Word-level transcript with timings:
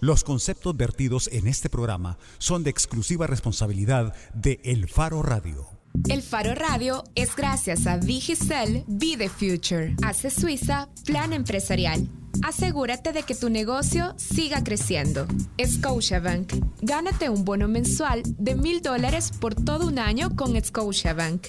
Los 0.00 0.24
conceptos 0.24 0.76
vertidos 0.76 1.28
en 1.32 1.46
este 1.46 1.70
programa 1.70 2.18
son 2.38 2.62
de 2.62 2.70
exclusiva 2.70 3.26
responsabilidad 3.26 4.14
de 4.34 4.60
El 4.62 4.88
Faro 4.88 5.22
Radio. 5.22 5.66
El 6.10 6.22
Faro 6.22 6.54
Radio 6.54 7.04
es 7.14 7.34
gracias 7.34 7.86
a 7.86 7.96
Digicel 7.96 8.84
Be 8.86 9.16
the 9.16 9.30
Future, 9.30 9.96
Hace 10.02 10.28
Suiza 10.28 10.90
Plan 11.06 11.32
Empresarial. 11.32 12.08
Asegúrate 12.42 13.12
de 13.12 13.22
que 13.22 13.34
tu 13.34 13.48
negocio 13.48 14.14
siga 14.18 14.62
creciendo. 14.62 15.26
Scotiabank. 15.64 16.52
Gánate 16.82 17.30
un 17.30 17.46
bono 17.46 17.66
mensual 17.66 18.22
de 18.26 18.54
mil 18.54 18.82
dólares 18.82 19.32
por 19.40 19.54
todo 19.54 19.86
un 19.86 19.98
año 19.98 20.36
con 20.36 20.62
Scotiabank. 20.62 21.46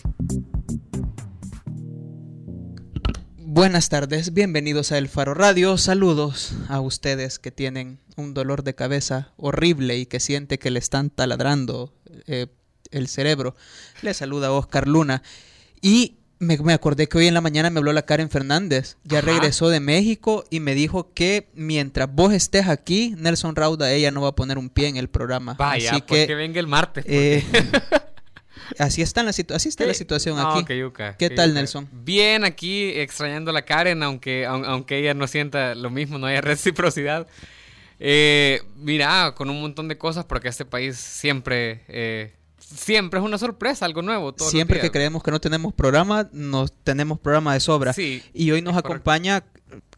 Buenas 3.57 3.89
tardes, 3.89 4.35
bienvenidos 4.35 4.91
a 4.91 4.99
El 4.99 5.09
Faro 5.09 5.33
Radio. 5.33 5.79
Saludos 5.79 6.53
a 6.69 6.79
ustedes 6.79 7.39
que 7.39 7.49
tienen 7.49 7.97
un 8.15 8.35
dolor 8.35 8.63
de 8.63 8.75
cabeza 8.75 9.33
horrible 9.35 9.97
y 9.97 10.05
que 10.05 10.19
siente 10.19 10.59
que 10.59 10.69
le 10.69 10.77
están 10.77 11.09
taladrando 11.09 11.91
eh, 12.27 12.46
el 12.91 13.07
cerebro. 13.07 13.55
Le 14.04 14.13
saluda 14.13 14.51
Oscar 14.51 14.87
Luna. 14.87 15.23
Y 15.82 16.18
me, 16.37 16.71
acordé 16.71 17.09
que 17.09 17.18
hoy 17.18 17.25
en 17.25 17.33
la 17.33 17.41
mañana 17.41 17.71
me 17.71 17.79
habló 17.79 17.93
la 17.93 18.05
Karen 18.05 18.29
Fernández. 18.29 18.97
Ya 19.04 19.21
regresó 19.21 19.69
de 19.69 19.79
México 19.79 20.46
y 20.51 20.60
me 20.60 20.75
dijo 20.75 21.11
que 21.15 21.49
mientras 21.55 22.13
vos 22.13 22.33
estés 22.33 22.68
aquí, 22.68 23.15
Nelson 23.18 23.55
Rauda, 23.55 23.91
ella 23.91 24.11
no 24.11 24.21
va 24.21 24.27
a 24.27 24.35
poner 24.35 24.60
un 24.60 24.69
pie 24.69 24.89
en 24.89 24.97
el 24.97 25.10
programa. 25.10 25.55
Vaya, 25.55 25.93
Así 25.93 26.01
que, 26.01 26.27
que 26.27 26.35
venga 26.35 26.60
el 26.60 26.68
martes. 26.68 27.04
eh, 27.07 27.43
así 28.79 29.01
está, 29.01 29.23
la, 29.23 29.31
situ- 29.33 29.53
así 29.53 29.69
está 29.69 29.85
la 29.85 29.93
situación 29.93 30.35
No, 30.37 30.51
aquí. 30.53 30.65
qué 30.65 30.77
yuca, 30.77 31.15
¿Qué 31.17 31.29
tal, 31.29 31.49
yuca. 31.49 31.59
Nelson? 31.59 31.89
Bien, 31.91 32.44
aquí 32.44 32.89
extrañando 32.99 33.52
a 33.52 33.53
la 33.53 33.63
Karen, 33.63 34.03
aunque, 34.03 34.45
aun- 34.47 34.66
aunque 34.66 34.97
ella 34.99 35.13
no 35.13 35.27
sienta 35.27 35.75
lo 35.75 35.89
mismo, 35.89 36.17
no 36.17 36.27
haya 36.27 36.41
reciprocidad. 36.41 37.27
Eh, 37.99 38.61
mira, 38.75 39.33
con 39.35 39.49
un 39.49 39.59
montón 39.61 39.88
de 39.88 39.97
cosas, 39.97 40.25
porque 40.25 40.47
este 40.49 40.66
país 40.66 40.97
siempre, 40.97 41.83
eh, 41.88 42.33
siempre 42.59 43.19
es 43.19 43.25
una 43.25 43.37
sorpresa, 43.37 43.85
algo 43.85 44.01
nuevo. 44.03 44.33
todos 44.33 44.47
los 44.47 44.51
Siempre 44.51 44.77
que 44.77 44.83
días. 44.83 44.91
creemos 44.93 45.23
que 45.23 45.31
no 45.31 45.39
tenemos 45.41 45.73
programa, 45.73 46.29
nos 46.31 46.71
tenemos 46.83 47.19
programa 47.19 47.53
de 47.53 47.59
sobra. 47.59 47.93
Sí, 47.93 48.21
Y 48.33 48.52
hoy 48.52 48.61
nos 48.61 48.75
es 48.75 48.81
correcto. 48.83 49.09
acompaña 49.09 49.43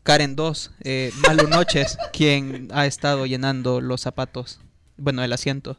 Karen 0.03 0.35
2, 0.37 0.71
eh, 0.85 1.11
Malu 1.27 1.47
Noches, 1.49 1.97
quien 2.13 2.69
ha 2.71 2.85
estado 2.85 3.25
llenando 3.25 3.81
los 3.81 3.99
zapatos, 4.01 4.61
bueno, 4.95 5.21
el 5.23 5.33
asiento 5.33 5.77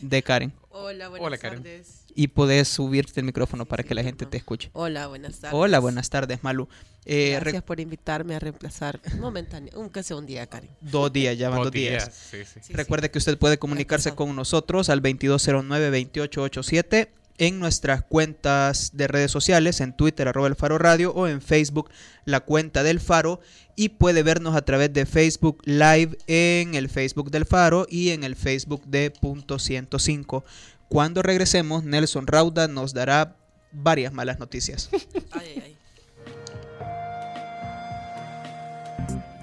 de 0.00 0.22
Karen. 0.22 0.52
Hola, 0.70 1.08
buenas 1.08 1.26
Hola, 1.26 1.38
Karen. 1.38 1.62
tardes. 1.62 2.05
Y 2.18 2.28
puedes 2.28 2.68
subirte 2.68 3.20
el 3.20 3.26
micrófono 3.26 3.66
para 3.66 3.82
que 3.84 3.94
la 3.94 4.02
gente 4.02 4.24
te 4.24 4.38
escuche. 4.38 4.70
Hola, 4.72 5.06
buenas 5.06 5.38
tardes. 5.38 5.54
Hola, 5.54 5.78
buenas 5.80 6.08
tardes, 6.08 6.42
Malu. 6.42 6.66
Eh, 7.04 7.36
Gracias 7.38 7.62
por 7.62 7.78
invitarme 7.78 8.34
a 8.34 8.38
reemplazar 8.38 8.98
momentáneo, 9.20 9.70
aunque 9.76 10.02
sea 10.02 10.16
un 10.16 10.24
día, 10.24 10.46
Karen. 10.46 10.70
dos 10.80 11.12
días, 11.12 11.36
ya 11.36 11.50
van 11.50 11.58
Dos 11.58 11.66
dos 11.66 11.72
días. 11.72 12.10
Sí, 12.30 12.38
sí. 12.44 12.60
Sí, 12.62 12.72
Recuerde 12.72 13.10
que 13.10 13.18
usted 13.18 13.36
puede 13.38 13.58
comunicarse 13.58 14.14
con 14.14 14.34
nosotros 14.34 14.88
al 14.88 15.02
2209-2887 15.02 17.08
en 17.38 17.58
nuestras 17.60 18.02
cuentas 18.02 18.90
de 18.94 19.08
redes 19.08 19.30
sociales, 19.30 19.80
en 19.80 19.94
Twitter, 19.94 20.26
arroba 20.28 20.48
el 20.48 20.56
Faro 20.56 20.78
Radio, 20.78 21.12
o 21.12 21.28
en 21.28 21.42
Facebook, 21.42 21.90
la 22.24 22.40
cuenta 22.40 22.82
del 22.82 22.98
Faro, 22.98 23.40
y 23.76 23.90
puede 23.90 24.22
vernos 24.22 24.56
a 24.56 24.62
través 24.62 24.90
de 24.92 25.04
Facebook 25.04 25.60
Live 25.66 26.16
en 26.26 26.74
el 26.74 26.88
Facebook 26.88 27.30
del 27.30 27.44
Faro 27.44 27.86
y 27.90 28.10
en 28.10 28.24
el 28.24 28.36
Facebook 28.36 28.84
de 28.86 29.10
Punto 29.10 29.58
105. 29.58 30.44
Cuando 30.88 31.22
regresemos, 31.22 31.84
Nelson 31.84 32.26
Rauda 32.26 32.68
nos 32.68 32.94
dará 32.94 33.36
varias 33.72 34.12
malas 34.12 34.38
noticias. 34.38 34.88
Ay, 35.32 35.46
ay, 35.56 35.62
ay. 35.64 35.76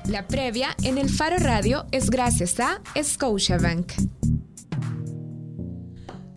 La 0.05 0.27
previa 0.27 0.75
en 0.83 0.97
el 0.97 1.09
Faro 1.09 1.37
Radio 1.37 1.85
es 1.91 2.09
gracias 2.09 2.59
a 2.59 2.81
Scotiabank. 3.01 3.93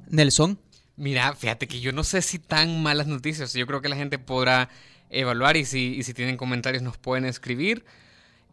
Nelson, 0.09 0.59
Mira, 0.97 1.35
fíjate 1.35 1.69
que 1.69 1.81
yo 1.81 1.93
no 1.93 2.05
sé 2.05 2.23
si 2.23 2.39
tan 2.39 2.83
malas 2.83 3.07
noticias. 3.07 3.53
Yo 3.53 3.67
creo 3.67 3.83
que 3.83 3.89
la 3.89 3.97
gente 3.97 4.19
podrá 4.19 4.71
evaluar 5.11 5.57
y 5.57 5.67
si, 5.67 5.95
y 5.95 6.03
si 6.03 6.15
tienen 6.15 6.39
comentarios 6.39 6.83
nos 6.83 6.97
pueden 6.97 7.27
escribir. 7.27 7.85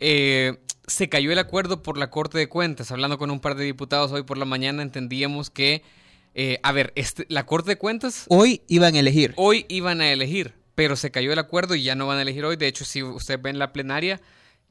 Eh, 0.02 0.60
se 0.86 1.08
cayó 1.08 1.32
el 1.32 1.40
acuerdo 1.40 1.82
por 1.82 1.98
la 1.98 2.10
Corte 2.10 2.38
de 2.38 2.50
Cuentas. 2.50 2.92
Hablando 2.92 3.18
con 3.18 3.32
un 3.32 3.40
par 3.40 3.56
de 3.56 3.64
diputados 3.64 4.12
hoy 4.12 4.24
por 4.24 4.38
la 4.38 4.44
mañana 4.44 4.84
entendíamos 4.84 5.50
que, 5.50 5.84
eh, 6.36 6.60
a 6.64 6.72
ver, 6.72 6.94
este, 6.96 7.26
la 7.30 7.46
Corte 7.46 7.72
de 7.72 7.78
Cuentas 7.78 8.26
hoy 8.30 8.62
iban 8.68 8.96
a 8.96 9.00
elegir. 9.00 9.34
hoy 9.36 9.66
iban 9.70 10.02
a 10.02 10.12
elegir, 10.12 10.54
pero 10.76 10.96
se 10.96 11.12
cayó 11.12 11.32
el 11.32 11.40
acuerdo 11.40 11.76
y 11.76 11.84
ya 11.84 11.96
no 11.96 12.08
van 12.08 12.18
a 12.18 12.22
elegir 12.24 12.46
hoy. 12.46 12.56
De 12.56 12.68
hecho, 12.68 12.86
si 12.86 13.04
ustedes 13.04 13.42
ven 13.42 13.60
la 13.60 13.74
plenaria, 13.74 14.20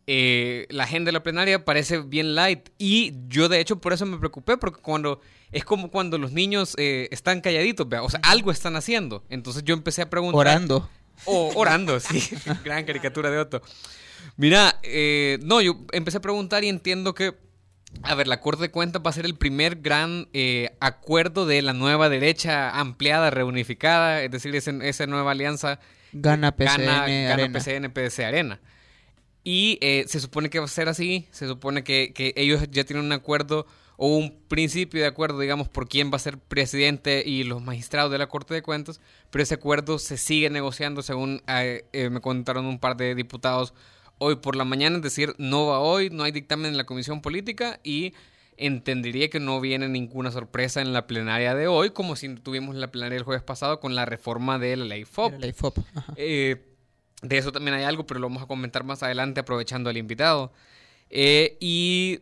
eh, 0.06 0.66
la 0.70 0.84
agenda 0.84 1.08
de 1.08 1.12
la 1.12 1.22
plenaria 1.22 1.64
parece 1.64 2.00
bien 2.00 2.34
light. 2.34 2.68
Y 2.78 3.12
yo, 3.28 3.48
de 3.48 3.60
hecho, 3.60 3.80
por 3.80 3.92
eso 3.92 4.06
me 4.06 4.18
preocupé, 4.18 4.56
porque 4.56 4.80
cuando 4.80 5.20
es 5.52 5.64
como 5.64 5.90
cuando 5.90 6.18
los 6.18 6.32
niños 6.32 6.74
eh, 6.78 7.08
están 7.12 7.40
calladitos, 7.40 7.88
vea, 7.88 8.02
o 8.02 8.10
sea, 8.10 8.20
algo 8.24 8.50
están 8.50 8.74
haciendo. 8.74 9.22
Entonces 9.28 9.62
yo 9.64 9.74
empecé 9.74 10.02
a 10.02 10.10
preguntar. 10.10 10.40
Orando. 10.40 10.88
O 11.26 11.52
orando, 11.54 12.00
sí. 12.00 12.36
Gran 12.64 12.84
caricatura 12.84 13.30
de 13.30 13.38
Otto. 13.38 13.62
Mira, 14.36 14.80
eh, 14.82 15.38
no, 15.42 15.60
yo 15.60 15.84
empecé 15.92 16.18
a 16.18 16.20
preguntar 16.20 16.64
y 16.64 16.68
entiendo 16.68 17.14
que, 17.14 17.34
a 18.02 18.14
ver, 18.14 18.26
la 18.28 18.40
Corte 18.40 18.62
de 18.62 18.70
Cuentas 18.70 19.02
va 19.04 19.10
a 19.10 19.12
ser 19.12 19.26
el 19.26 19.34
primer 19.34 19.76
gran 19.76 20.28
eh, 20.32 20.70
acuerdo 20.80 21.46
de 21.46 21.62
la 21.62 21.72
nueva 21.72 22.08
derecha 22.08 22.70
ampliada, 22.78 23.30
reunificada, 23.30 24.22
es 24.22 24.30
decir, 24.30 24.54
ese- 24.56 24.78
esa 24.88 25.06
nueva 25.06 25.32
alianza 25.32 25.78
Gana 26.12 26.52
PCN 26.56 26.84
gana, 26.84 27.06
gana 27.06 27.32
Arena. 27.34 27.58
PCN, 27.58 27.90
PDC 27.92 28.18
Arena. 28.24 28.60
Y 29.44 29.78
eh, 29.80 30.04
se 30.06 30.20
supone 30.20 30.50
que 30.50 30.58
va 30.60 30.66
a 30.66 30.68
ser 30.68 30.88
así, 30.88 31.26
se 31.32 31.46
supone 31.48 31.82
que, 31.84 32.12
que 32.12 32.32
ellos 32.36 32.62
ya 32.70 32.84
tienen 32.84 33.04
un 33.04 33.12
acuerdo 33.12 33.66
o 33.96 34.16
un 34.16 34.38
principio 34.48 35.00
de 35.00 35.06
acuerdo, 35.06 35.38
digamos, 35.38 35.68
por 35.68 35.88
quién 35.88 36.10
va 36.12 36.16
a 36.16 36.20
ser 36.20 36.38
presidente 36.38 37.22
y 37.26 37.44
los 37.44 37.62
magistrados 37.62 38.10
de 38.10 38.18
la 38.18 38.26
Corte 38.28 38.54
de 38.54 38.62
Cuentas, 38.62 39.00
pero 39.30 39.42
ese 39.42 39.54
acuerdo 39.54 39.98
se 39.98 40.16
sigue 40.16 40.48
negociando 40.50 41.02
según 41.02 41.42
eh, 41.46 41.84
eh, 41.92 42.08
me 42.10 42.20
contaron 42.20 42.66
un 42.66 42.78
par 42.78 42.96
de 42.96 43.14
diputados 43.14 43.74
hoy 44.22 44.36
por 44.36 44.56
la 44.56 44.64
mañana, 44.64 44.96
es 44.96 45.02
decir, 45.02 45.34
no 45.38 45.66
va 45.66 45.80
hoy, 45.80 46.08
no 46.10 46.22
hay 46.22 46.32
dictamen 46.32 46.66
en 46.66 46.76
la 46.76 46.84
Comisión 46.84 47.20
Política 47.20 47.80
y 47.82 48.14
entendería 48.56 49.28
que 49.28 49.40
no 49.40 49.60
viene 49.60 49.88
ninguna 49.88 50.30
sorpresa 50.30 50.80
en 50.80 50.92
la 50.92 51.06
plenaria 51.06 51.54
de 51.54 51.66
hoy, 51.66 51.90
como 51.90 52.14
si 52.14 52.34
tuvimos 52.36 52.76
la 52.76 52.90
plenaria 52.90 53.18
el 53.18 53.24
jueves 53.24 53.42
pasado 53.42 53.80
con 53.80 53.94
la 53.94 54.04
reforma 54.04 54.58
de 54.58 54.76
la 54.76 54.84
ley 54.84 55.04
FOP. 55.04 55.40
La. 55.40 55.52
Eh, 56.16 56.64
de 57.22 57.38
eso 57.38 57.50
también 57.52 57.74
hay 57.74 57.84
algo, 57.84 58.06
pero 58.06 58.20
lo 58.20 58.28
vamos 58.28 58.42
a 58.42 58.46
comentar 58.46 58.84
más 58.84 59.02
adelante 59.02 59.40
aprovechando 59.40 59.90
al 59.90 59.96
invitado. 59.96 60.52
Eh, 61.10 61.56
y... 61.60 62.20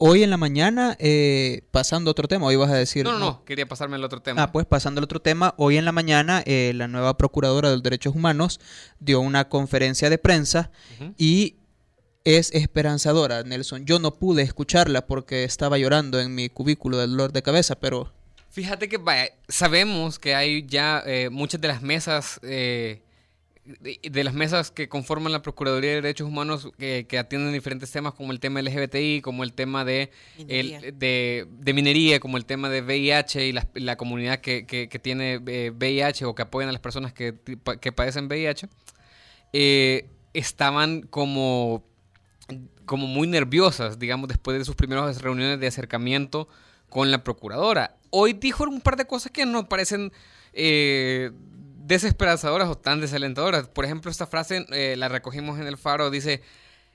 Hoy 0.00 0.22
en 0.22 0.30
la 0.30 0.36
mañana, 0.36 0.96
eh, 1.00 1.62
pasando 1.72 2.10
a 2.10 2.12
otro 2.12 2.28
tema, 2.28 2.46
hoy 2.46 2.54
vas 2.54 2.70
a 2.70 2.76
decir... 2.76 3.04
No, 3.04 3.12
no, 3.12 3.18
no, 3.18 3.44
quería 3.44 3.66
pasarme 3.66 3.96
al 3.96 4.04
otro 4.04 4.22
tema. 4.22 4.44
Ah, 4.44 4.52
pues 4.52 4.64
pasando 4.64 5.00
al 5.00 5.04
otro 5.04 5.20
tema, 5.20 5.54
hoy 5.56 5.76
en 5.76 5.84
la 5.84 5.90
mañana 5.90 6.40
eh, 6.46 6.70
la 6.76 6.86
nueva 6.86 7.16
Procuradora 7.16 7.68
de 7.68 7.74
los 7.74 7.82
Derechos 7.82 8.14
Humanos 8.14 8.60
dio 9.00 9.18
una 9.20 9.48
conferencia 9.48 10.08
de 10.08 10.18
prensa 10.18 10.70
y 11.16 11.56
es 12.22 12.52
esperanzadora, 12.54 13.42
Nelson. 13.42 13.86
Yo 13.86 13.98
no 13.98 14.14
pude 14.14 14.42
escucharla 14.42 15.04
porque 15.04 15.42
estaba 15.42 15.78
llorando 15.78 16.20
en 16.20 16.32
mi 16.32 16.48
cubículo 16.48 16.98
del 16.98 17.10
dolor 17.10 17.32
de 17.32 17.42
cabeza, 17.42 17.74
pero 17.74 18.12
Fíjate 18.50 18.88
que 18.88 18.98
vaya, 18.98 19.30
sabemos 19.48 20.20
que 20.20 20.36
hay 20.36 20.64
ya 20.64 21.02
eh, 21.06 21.28
muchas 21.28 21.60
de 21.60 21.68
las 21.68 21.82
mesas... 21.82 22.38
eh, 22.44 23.02
de, 23.80 24.00
de 24.02 24.24
las 24.24 24.34
mesas 24.34 24.70
que 24.70 24.88
conforman 24.88 25.32
la 25.32 25.42
Procuraduría 25.42 25.90
de 25.90 25.96
Derechos 25.96 26.26
Humanos 26.26 26.68
que, 26.78 27.06
que 27.08 27.18
atienden 27.18 27.52
diferentes 27.52 27.90
temas 27.90 28.14
como 28.14 28.32
el 28.32 28.40
tema 28.40 28.60
LGBTI, 28.62 29.20
como 29.20 29.44
el 29.44 29.52
tema 29.52 29.84
de 29.84 30.10
Minería. 30.38 30.78
el- 30.80 30.98
de, 30.98 31.46
de 31.50 31.72
minería, 31.74 32.20
como 32.20 32.36
el 32.36 32.44
tema 32.46 32.68
de 32.70 32.80
VIH 32.82 33.46
y 33.46 33.52
la, 33.52 33.68
la 33.74 33.96
comunidad 33.96 34.40
que, 34.40 34.66
que- 34.66 34.88
que 34.88 34.98
tiene 34.98 35.40
eh, 35.46 35.70
VIH 35.70 36.24
o 36.24 36.34
que 36.34 36.42
apoyan 36.42 36.68
a 36.68 36.72
las 36.72 36.80
personas 36.80 37.12
que 37.12 37.32
padecen 37.94 38.26
VIH, 38.26 38.68
eh, 39.52 40.08
estaban 40.34 41.02
como, 41.02 41.84
como 42.84 43.06
muy 43.06 43.26
nerviosas, 43.28 43.98
digamos, 43.98 44.28
después 44.28 44.58
de 44.58 44.64
sus 44.64 44.76
primeras 44.76 45.20
reuniones 45.22 45.58
de 45.60 45.66
acercamiento 45.66 46.48
con 46.88 47.10
la 47.10 47.22
procuradora. 47.24 47.96
Hoy 48.10 48.32
dijo 48.32 48.64
un 48.64 48.80
par 48.80 48.96
de 48.96 49.04
cosas 49.06 49.30
que 49.32 49.44
no 49.44 49.68
parecen 49.68 50.12
eh, 50.54 51.30
desesperanzadoras 51.88 52.68
o 52.68 52.76
tan 52.76 53.00
desalentadoras. 53.00 53.66
Por 53.66 53.84
ejemplo, 53.84 54.10
esta 54.10 54.26
frase 54.26 54.66
eh, 54.70 54.94
la 54.96 55.08
recogimos 55.08 55.58
en 55.58 55.66
el 55.66 55.76
faro, 55.76 56.10
dice... 56.10 56.42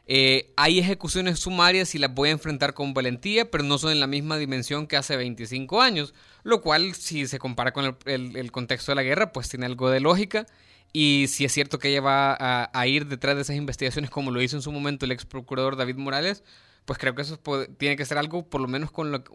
Eh, 0.05 0.51
hay 0.57 0.79
ejecuciones 0.79 1.39
sumarias 1.39 1.95
y 1.95 1.97
las 1.97 2.13
voy 2.13 2.27
a 2.27 2.33
enfrentar 2.33 2.73
con 2.73 2.93
valentía, 2.93 3.49
pero 3.49 3.63
no 3.63 3.77
son 3.77 3.93
en 3.93 4.01
la 4.01 4.07
misma 4.07 4.37
dimensión 4.37 4.85
que 4.85 4.97
hace 4.97 5.15
25 5.15 5.81
años, 5.81 6.13
lo 6.43 6.61
cual 6.61 6.93
si 6.93 7.25
se 7.25 7.39
compara 7.39 7.71
con 7.71 7.97
el, 8.03 8.51
contexto 8.51 8.91
de 8.91 8.97
la 8.97 9.03
guerra, 9.03 9.31
pues 9.31 9.47
tiene 9.47 9.65
algo 9.65 9.89
de 9.89 10.01
lógica. 10.01 10.45
Y 10.91 11.27
si 11.29 11.45
es 11.45 11.53
cierto 11.53 11.79
que 11.79 11.87
ella 11.87 12.01
va 12.01 12.33
a, 12.37 12.69
a 12.77 12.87
ir 12.87 13.07
detrás 13.07 13.37
de 13.37 13.43
esas 13.43 13.55
investigaciones 13.55 14.09
como 14.09 14.29
lo 14.29 14.41
hizo 14.41 14.57
en 14.57 14.61
su 14.61 14.73
momento 14.73 15.05
el 15.05 15.13
ex 15.13 15.25
procurador 15.25 15.77
David 15.77 15.95
Morales, 15.95 16.43
pues 16.85 16.99
creo 16.99 17.15
que 17.15 17.21
eso 17.21 17.41
pod- 17.41 17.69
tiene 17.77 17.95
que 17.95 18.05
ser 18.05 18.17
algo, 18.17 18.49
por 18.49 18.61
lo 18.61 18.67
menos 18.67 18.91
con 18.91 19.11
lo 19.11 19.23
que... 19.23 19.31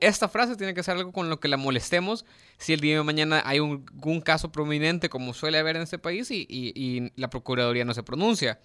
Esta 0.00 0.28
frase 0.28 0.56
tiene 0.56 0.74
que 0.74 0.82
ser 0.82 0.96
algo 0.96 1.12
con 1.12 1.28
lo 1.28 1.40
que 1.40 1.48
la 1.48 1.56
molestemos 1.56 2.24
si 2.58 2.72
el 2.72 2.80
día 2.80 2.96
de 2.96 3.02
mañana 3.02 3.42
hay 3.44 3.58
algún 3.58 4.20
caso 4.20 4.52
prominente 4.52 5.08
como 5.08 5.34
suele 5.34 5.58
haber 5.58 5.76
en 5.76 5.82
este 5.82 5.98
país 5.98 6.30
y 6.30 7.12
la 7.16 7.30
Procuraduría 7.30 7.84
no 7.84 7.94
se 7.94 8.02
pronuncia. 8.02 8.60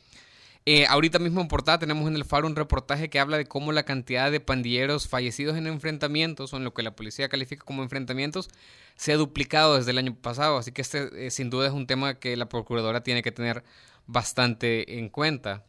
Eh, 0.70 0.86
ahorita 0.86 1.18
mismo 1.18 1.40
en 1.40 1.48
portada 1.48 1.80
tenemos 1.80 2.06
en 2.10 2.18
el 2.18 2.26
Faro 2.26 2.46
un 2.46 2.58
reportaje 2.58 3.10
que 3.10 3.22
habla 3.22 3.38
de 3.38 3.46
cómo 3.46 3.72
la 3.72 3.84
cantidad 3.84 4.30
de 4.30 4.42
pandilleros 4.42 5.08
fallecidos 5.08 5.56
en 5.56 5.66
enfrentamientos, 5.66 6.52
o 6.52 6.58
en 6.58 6.66
lo 6.66 6.74
que 6.74 6.84
la 6.84 6.94
policía 6.94 7.30
califica 7.30 7.64
como 7.64 7.84
enfrentamientos, 7.84 8.50
se 8.98 9.14
ha 9.14 9.16
duplicado 9.16 9.78
desde 9.78 9.92
el 9.92 9.98
año 9.98 10.14
pasado. 10.14 10.58
Así 10.58 10.74
que 10.74 10.82
este 10.82 11.28
eh, 11.28 11.32
sin 11.32 11.50
duda 11.50 11.68
es 11.68 11.74
un 11.74 11.88
tema 11.88 12.16
que 12.16 12.36
la 12.36 12.50
Procuradora 12.50 13.02
tiene 13.02 13.24
que 13.24 13.32
tener 13.32 13.64
bastante 14.08 15.00
en 15.00 15.08
cuenta. 15.08 15.64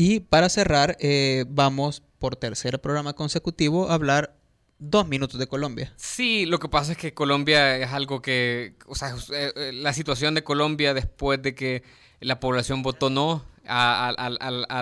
Y 0.00 0.20
para 0.20 0.48
cerrar, 0.48 0.96
eh, 1.00 1.44
vamos 1.48 2.04
por 2.20 2.36
tercer 2.36 2.80
programa 2.80 3.14
consecutivo 3.14 3.90
a 3.90 3.94
hablar 3.94 4.32
dos 4.78 5.08
minutos 5.08 5.40
de 5.40 5.48
Colombia. 5.48 5.92
Sí, 5.96 6.46
lo 6.46 6.60
que 6.60 6.68
pasa 6.68 6.92
es 6.92 6.98
que 6.98 7.14
Colombia 7.14 7.76
es 7.78 7.90
algo 7.90 8.22
que, 8.22 8.76
o 8.86 8.94
sea, 8.94 9.16
la 9.72 9.92
situación 9.92 10.36
de 10.36 10.44
Colombia 10.44 10.94
después 10.94 11.42
de 11.42 11.56
que 11.56 11.82
la 12.20 12.38
población 12.38 12.84
votó 12.84 13.10
no 13.10 13.44
a, 13.66 14.12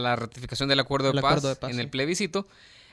la 0.03 0.17
ratificación 0.17 0.69
del 0.69 0.81
acuerdo 0.81 1.11
de, 1.11 1.23
paz, 1.23 1.59
en 1.63 1.81
el 1.81 1.89
plebiscito. 1.89 2.47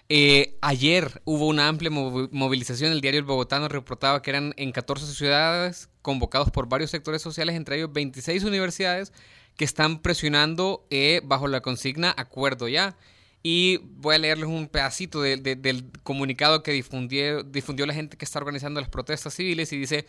Eh, 0.07 0.55
ayer 0.61 1.21
hubo 1.25 1.45
una 1.45 1.67
amplia 1.67 1.91
movilización. 1.91 2.93
El 2.93 3.01
diario 3.01 3.19
El 3.19 3.25
Bogotano 3.25 3.67
reportaba 3.67 4.21
que 4.21 4.29
eran 4.29 4.53
en 4.55 4.71
14 4.71 5.07
ciudades 5.07 5.89
convocados 6.01 6.51
por 6.51 6.69
varios 6.69 6.89
sectores 6.89 7.21
sociales, 7.21 7.57
entre 7.57 7.75
ellos 7.75 7.91
26 7.91 8.45
universidades, 8.45 9.11
que 9.57 9.65
están 9.65 10.01
presionando 10.01 10.85
eh, 10.89 11.21
bajo 11.23 11.47
la 11.47 11.61
consigna 11.61 12.13
acuerdo 12.17 12.67
ya. 12.67 12.97
Y 13.43 13.77
voy 13.77 14.15
a 14.15 14.19
leerles 14.19 14.47
un 14.47 14.67
pedacito 14.67 15.21
del 15.21 15.91
comunicado 16.03 16.63
que 16.63 16.71
difundió, 16.71 17.43
la 17.85 17.93
gente 17.93 18.15
que 18.15 18.23
está 18.23 18.39
organizando 18.39 18.79
las 18.79 18.89
protestas 18.89 19.33
civiles 19.33 19.73
y 19.73 19.77
dice, 19.77 20.07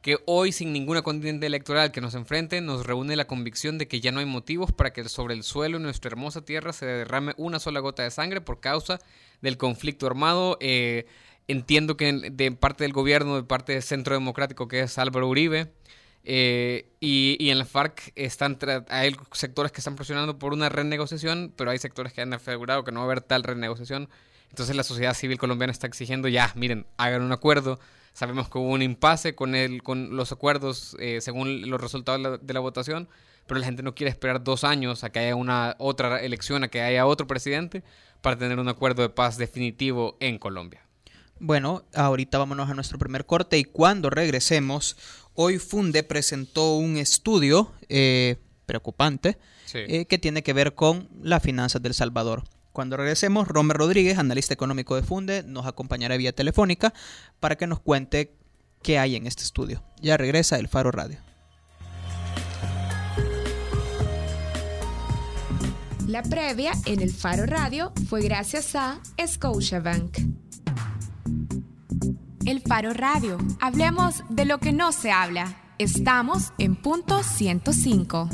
que 0.00 0.18
hoy 0.26 0.52
sin 0.52 0.72
ninguna 0.72 1.02
contienda 1.02 1.46
electoral 1.46 1.90
que 1.90 2.00
nos 2.00 2.14
enfrente 2.14 2.60
nos 2.60 2.86
reúne 2.86 3.16
la 3.16 3.26
convicción 3.26 3.78
de 3.78 3.88
que 3.88 4.00
ya 4.00 4.12
no 4.12 4.20
hay 4.20 4.26
motivos 4.26 4.70
para 4.70 4.92
que 4.92 5.02
sobre 5.08 5.34
el 5.34 5.42
suelo 5.42 5.78
de 5.78 5.84
nuestra 5.84 6.08
hermosa 6.08 6.44
tierra 6.44 6.72
se 6.72 6.86
derrame 6.86 7.34
una 7.36 7.58
sola 7.58 7.80
gota 7.80 8.04
de 8.04 8.12
sangre 8.12 8.40
por 8.40 8.60
causa 8.60 9.00
del 9.42 9.56
conflicto 9.56 10.06
armado. 10.06 10.56
Eh, 10.60 11.06
entiendo 11.48 11.96
que 11.96 12.12
de 12.12 12.52
parte 12.52 12.84
del 12.84 12.92
gobierno, 12.92 13.36
de 13.36 13.42
parte 13.42 13.72
del 13.72 13.82
Centro 13.82 14.14
Democrático 14.14 14.68
que 14.68 14.82
es 14.82 14.98
Álvaro 14.98 15.28
Uribe, 15.28 15.72
eh, 16.24 16.90
y, 17.00 17.50
en 17.50 17.58
la 17.58 17.64
FARC 17.64 18.12
están 18.16 18.58
hay 18.88 19.16
sectores 19.32 19.72
que 19.72 19.80
están 19.80 19.96
presionando 19.96 20.38
por 20.38 20.52
una 20.52 20.68
renegociación, 20.68 21.52
pero 21.56 21.70
hay 21.70 21.78
sectores 21.78 22.12
que 22.12 22.20
han 22.20 22.32
asegurado 22.32 22.84
que 22.84 22.92
no 22.92 23.00
va 23.00 23.04
a 23.04 23.06
haber 23.06 23.20
tal 23.20 23.42
renegociación. 23.42 24.08
Entonces 24.50 24.76
la 24.76 24.82
sociedad 24.82 25.14
civil 25.14 25.38
colombiana 25.38 25.70
está 25.70 25.86
exigiendo 25.86 26.28
ya, 26.28 26.52
miren, 26.54 26.86
hagan 26.96 27.22
un 27.22 27.32
acuerdo, 27.32 27.78
Sabemos 28.18 28.48
que 28.48 28.58
hubo 28.58 28.70
un 28.70 28.82
impasse 28.82 29.36
con, 29.36 29.54
el, 29.54 29.84
con 29.84 30.16
los 30.16 30.32
acuerdos 30.32 30.96
eh, 30.98 31.20
según 31.20 31.70
los 31.70 31.80
resultados 31.80 32.40
de 32.42 32.52
la, 32.52 32.58
votación, 32.58 33.08
pero 33.46 33.60
la 33.60 33.66
gente 33.66 33.84
no 33.84 33.94
quiere 33.94 34.10
esperar 34.10 34.42
dos 34.42 34.64
años 34.64 35.04
a 35.04 35.10
que 35.10 35.20
haya 35.20 35.36
una 35.36 35.76
otra 35.78 36.20
elección, 36.20 36.64
a 36.64 36.68
que 36.68 36.82
haya 36.82 37.06
otro 37.06 37.28
presidente 37.28 37.84
para 38.20 38.36
tener 38.36 38.58
un 38.58 38.66
acuerdo 38.66 39.02
de 39.02 39.08
paz 39.08 39.38
definitivo 39.38 40.16
en 40.18 40.40
Colombia. 40.40 40.82
Bueno, 41.38 41.84
ahorita 41.94 42.38
vámonos 42.38 42.68
a 42.68 42.74
nuestro 42.74 42.98
primer 42.98 43.24
corte 43.24 43.56
y 43.56 43.62
cuando 43.62 44.10
regresemos, 44.10 44.96
hoy 45.40 45.60
Funde 45.60 46.02
presentó 46.02 46.74
un 46.74 46.96
estudio 46.96 47.72
eh, 47.88 48.38
preocupante 48.66 49.38
eh, 49.72 50.04
que 50.06 50.18
tiene 50.18 50.42
que 50.42 50.52
ver 50.52 50.74
con 50.74 51.08
las 51.22 51.44
finanzas 51.44 51.80
del 51.80 51.94
Salvador. 51.94 52.42
Cuando 52.72 52.96
regresemos, 52.96 53.46
Romer 53.46 53.76
Rodríguez, 53.76 54.18
analista 54.18 54.52
económico 54.52 54.96
de 54.96 55.02
Funde, 55.02 55.44
nos 55.44 55.66
acompañará 55.66 56.16
vía 56.16 56.32
telefónica 56.32 56.92
para 57.38 57.56
que 57.56 57.68
nos 57.68 57.78
cuente 57.78 58.34
qué 58.82 58.98
hay 58.98 59.14
en 59.14 59.28
este 59.28 59.44
estudio. 59.44 59.84
Ya 60.02 60.16
regresa 60.16 60.58
el 60.58 60.66
Faro 60.66 60.90
Radio. 60.90 61.18
La 66.08 66.24
previa 66.24 66.72
en 66.84 67.00
el 67.00 67.12
Faro 67.12 67.46
Radio 67.46 67.92
fue 68.08 68.22
gracias 68.22 68.74
a 68.74 69.00
Scotiabank. 69.24 70.18
El 72.48 72.62
Faro 72.62 72.94
Radio. 72.94 73.36
Hablemos 73.60 74.22
de 74.30 74.46
lo 74.46 74.56
que 74.56 74.72
no 74.72 74.90
se 74.92 75.10
habla. 75.10 75.54
Estamos 75.76 76.54
en 76.56 76.76
punto 76.76 77.22
105 77.22 78.30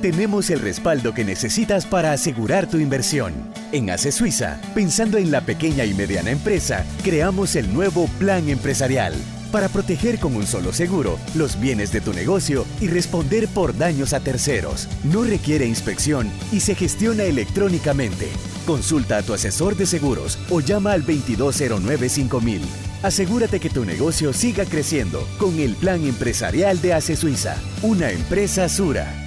tenemos 0.00 0.50
el 0.50 0.58
respaldo 0.58 1.14
que 1.14 1.24
necesitas 1.24 1.86
para 1.86 2.10
asegurar 2.10 2.68
tu 2.68 2.78
inversión. 2.78 3.32
En 3.70 3.88
ACE 3.88 4.10
Suiza, 4.10 4.60
pensando 4.74 5.16
en 5.16 5.30
la 5.30 5.42
pequeña 5.42 5.84
y 5.84 5.94
mediana 5.94 6.32
empresa, 6.32 6.84
creamos 7.04 7.54
el 7.54 7.72
nuevo 7.72 8.08
Plan 8.18 8.48
Empresarial 8.48 9.14
para 9.52 9.68
proteger 9.68 10.18
con 10.18 10.34
un 10.34 10.46
solo 10.46 10.72
seguro 10.72 11.18
los 11.36 11.60
bienes 11.60 11.92
de 11.92 12.00
tu 12.00 12.12
negocio 12.12 12.64
y 12.80 12.88
responder 12.88 13.46
por 13.46 13.76
daños 13.76 14.12
a 14.12 14.20
terceros. 14.20 14.88
No 15.04 15.22
requiere 15.22 15.66
inspección 15.66 16.28
y 16.50 16.60
se 16.60 16.74
gestiona 16.74 17.22
electrónicamente. 17.22 18.28
Consulta 18.66 19.18
a 19.18 19.22
tu 19.22 19.34
asesor 19.34 19.76
de 19.76 19.86
seguros 19.86 20.38
o 20.50 20.60
llama 20.60 20.92
al 20.92 21.04
2209-5000. 21.06 22.60
Asegúrate 23.02 23.60
que 23.60 23.70
tu 23.70 23.84
negocio 23.84 24.32
siga 24.32 24.64
creciendo 24.64 25.26
con 25.38 25.58
el 25.60 25.74
Plan 25.76 26.04
Empresarial 26.04 26.80
de 26.80 26.94
ACE 26.94 27.16
Suiza, 27.16 27.56
una 27.82 28.10
empresa 28.10 28.68
Sura. 28.68 29.21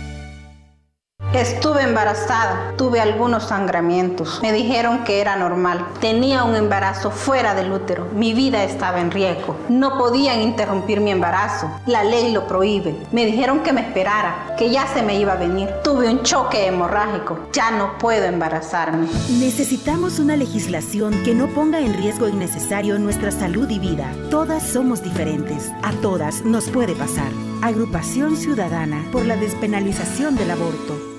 Estuve 1.35 1.83
embarazada, 1.83 2.73
tuve 2.77 3.01
algunos 3.01 3.43
sangramientos. 3.43 4.39
Me 4.41 4.53
dijeron 4.53 5.03
que 5.03 5.19
era 5.19 5.35
normal. 5.35 5.85
Tenía 5.99 6.45
un 6.45 6.55
embarazo 6.55 7.11
fuera 7.11 7.53
del 7.53 7.73
útero. 7.73 8.07
Mi 8.15 8.33
vida 8.33 8.63
estaba 8.63 9.01
en 9.01 9.11
riesgo. 9.11 9.57
No 9.67 9.97
podían 9.97 10.41
interrumpir 10.41 11.01
mi 11.01 11.11
embarazo. 11.11 11.69
La 11.87 12.05
ley 12.05 12.31
lo 12.31 12.47
prohíbe. 12.47 12.95
Me 13.11 13.25
dijeron 13.25 13.63
que 13.63 13.73
me 13.73 13.81
esperara, 13.81 14.55
que 14.57 14.69
ya 14.69 14.87
se 14.87 15.01
me 15.01 15.19
iba 15.19 15.33
a 15.33 15.35
venir. 15.35 15.67
Tuve 15.83 16.09
un 16.09 16.23
choque 16.23 16.67
hemorrágico. 16.67 17.37
Ya 17.51 17.69
no 17.69 17.97
puedo 17.97 18.23
embarazarme. 18.23 19.07
Necesitamos 19.37 20.19
una 20.19 20.37
legislación 20.37 21.21
que 21.25 21.35
no 21.35 21.47
ponga 21.47 21.81
en 21.81 21.95
riesgo 21.95 22.29
innecesario 22.29 22.97
nuestra 22.97 23.31
salud 23.31 23.69
y 23.69 23.79
vida. 23.79 24.09
Todas 24.31 24.63
somos 24.63 25.03
diferentes. 25.03 25.69
A 25.83 25.91
todas 26.01 26.45
nos 26.45 26.69
puede 26.69 26.95
pasar. 26.95 27.29
Agrupación 27.61 28.37
Ciudadana 28.37 29.03
por 29.11 29.25
la 29.25 29.35
despenalización 29.35 30.37
del 30.37 30.51
aborto. 30.51 31.15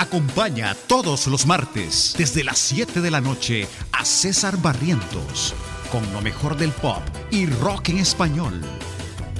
Acompaña 0.00 0.74
todos 0.86 1.26
los 1.26 1.44
martes 1.44 2.14
desde 2.16 2.42
las 2.42 2.58
7 2.58 3.02
de 3.02 3.10
la 3.10 3.20
noche 3.20 3.68
a 3.92 4.06
César 4.06 4.56
Barrientos 4.56 5.54
con 5.92 6.10
lo 6.14 6.22
mejor 6.22 6.56
del 6.56 6.70
pop 6.70 7.02
y 7.30 7.44
rock 7.44 7.90
en 7.90 7.98
español 7.98 8.62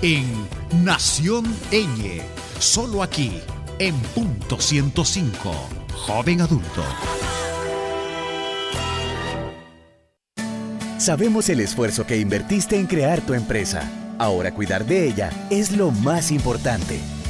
en 0.03 0.27
Nación 0.85 1.47
Eñe, 1.71 2.21
solo 2.59 3.03
aquí 3.03 3.41
en 3.79 3.99
punto 4.15 4.61
105, 4.61 5.51
joven 5.95 6.43
adulto. 6.43 6.85
Sabemos 10.99 11.49
el 11.49 11.61
esfuerzo 11.61 12.07
que 12.07 12.19
invertiste 12.19 12.77
en 12.77 12.87
crear 12.87 13.23
tu 13.23 13.33
empresa. 13.33 13.91
Ahora 14.19 14.53
cuidar 14.53 14.85
de 14.85 15.09
ella 15.09 15.31
es 15.49 15.73
lo 15.73 15.91
más 15.91 16.31
importante. 16.31 17.01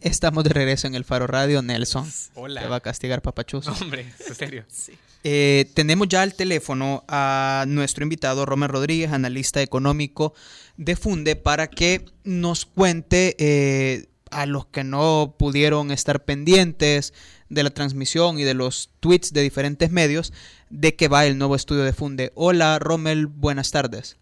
Estamos 0.00 0.44
de 0.44 0.50
regreso 0.50 0.86
en 0.86 0.94
el 0.94 1.04
Faro 1.04 1.26
Radio, 1.26 1.62
Nelson. 1.62 2.10
Hola. 2.34 2.62
Te 2.62 2.68
va 2.68 2.76
a 2.76 2.80
castigar 2.80 3.20
papachuzo. 3.22 3.72
hombre, 3.80 4.06
en 4.26 4.34
serio. 4.34 4.64
sí. 4.68 4.92
Eh, 5.22 5.70
tenemos 5.74 6.08
ya 6.08 6.22
al 6.22 6.34
teléfono 6.34 7.04
a 7.06 7.64
nuestro 7.68 8.02
invitado, 8.02 8.46
Romer 8.46 8.70
Rodríguez, 8.70 9.12
analista 9.12 9.60
económico 9.60 10.32
de 10.78 10.96
Funde, 10.96 11.36
para 11.36 11.66
que 11.68 12.06
nos 12.24 12.64
cuente 12.64 13.36
eh, 13.38 14.06
a 14.30 14.46
los 14.46 14.66
que 14.66 14.82
no 14.82 15.34
pudieron 15.38 15.90
estar 15.90 16.24
pendientes 16.24 17.12
de 17.50 17.62
la 17.62 17.70
transmisión 17.70 18.38
y 18.38 18.44
de 18.44 18.54
los 18.54 18.90
tweets 19.00 19.34
de 19.34 19.42
diferentes 19.42 19.90
medios 19.90 20.32
de 20.70 20.96
qué 20.96 21.08
va 21.08 21.26
el 21.26 21.36
nuevo 21.36 21.56
estudio 21.56 21.82
de 21.82 21.92
Funde. 21.92 22.32
Hola, 22.34 22.78
Rommel, 22.78 23.26
buenas 23.26 23.70
tardes. 23.72 24.16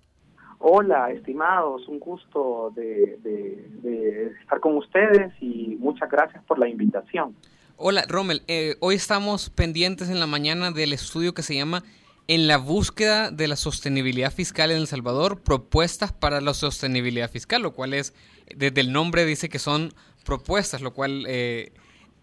Hola, 0.60 1.10
estimados, 1.12 1.86
un 1.86 2.00
gusto 2.00 2.72
de, 2.74 4.32
estar 4.40 4.58
con 4.60 4.76
ustedes 4.76 5.32
y 5.40 5.76
muchas 5.78 6.10
gracias 6.10 6.42
por 6.44 6.58
la 6.58 6.68
invitación. 6.68 7.36
Hola, 7.76 8.04
Rommel, 8.08 8.42
eh, 8.48 8.74
hoy 8.80 8.96
estamos 8.96 9.50
pendientes 9.50 10.10
en 10.10 10.18
la 10.18 10.26
mañana 10.26 10.72
del 10.72 10.92
estudio 10.92 11.32
que 11.32 11.42
se 11.42 11.54
llama 11.54 11.84
En 12.26 12.48
la 12.48 12.58
búsqueda 12.58 13.30
de 13.30 13.46
la 13.46 13.54
sostenibilidad 13.54 14.32
fiscal 14.32 14.72
en 14.72 14.78
El 14.78 14.88
Salvador, 14.88 15.40
propuestas 15.40 16.12
para 16.12 16.40
la 16.40 16.54
sostenibilidad 16.54 17.30
fiscal, 17.30 17.62
lo 17.62 17.72
cual 17.72 17.94
es, 17.94 18.12
desde 18.56 18.80
el 18.80 18.92
nombre 18.92 19.24
dice 19.24 19.48
que 19.48 19.60
son 19.60 19.90
propuestas, 20.24 20.82
lo 20.82 20.92
cual... 20.92 21.24
Eh, 21.28 21.72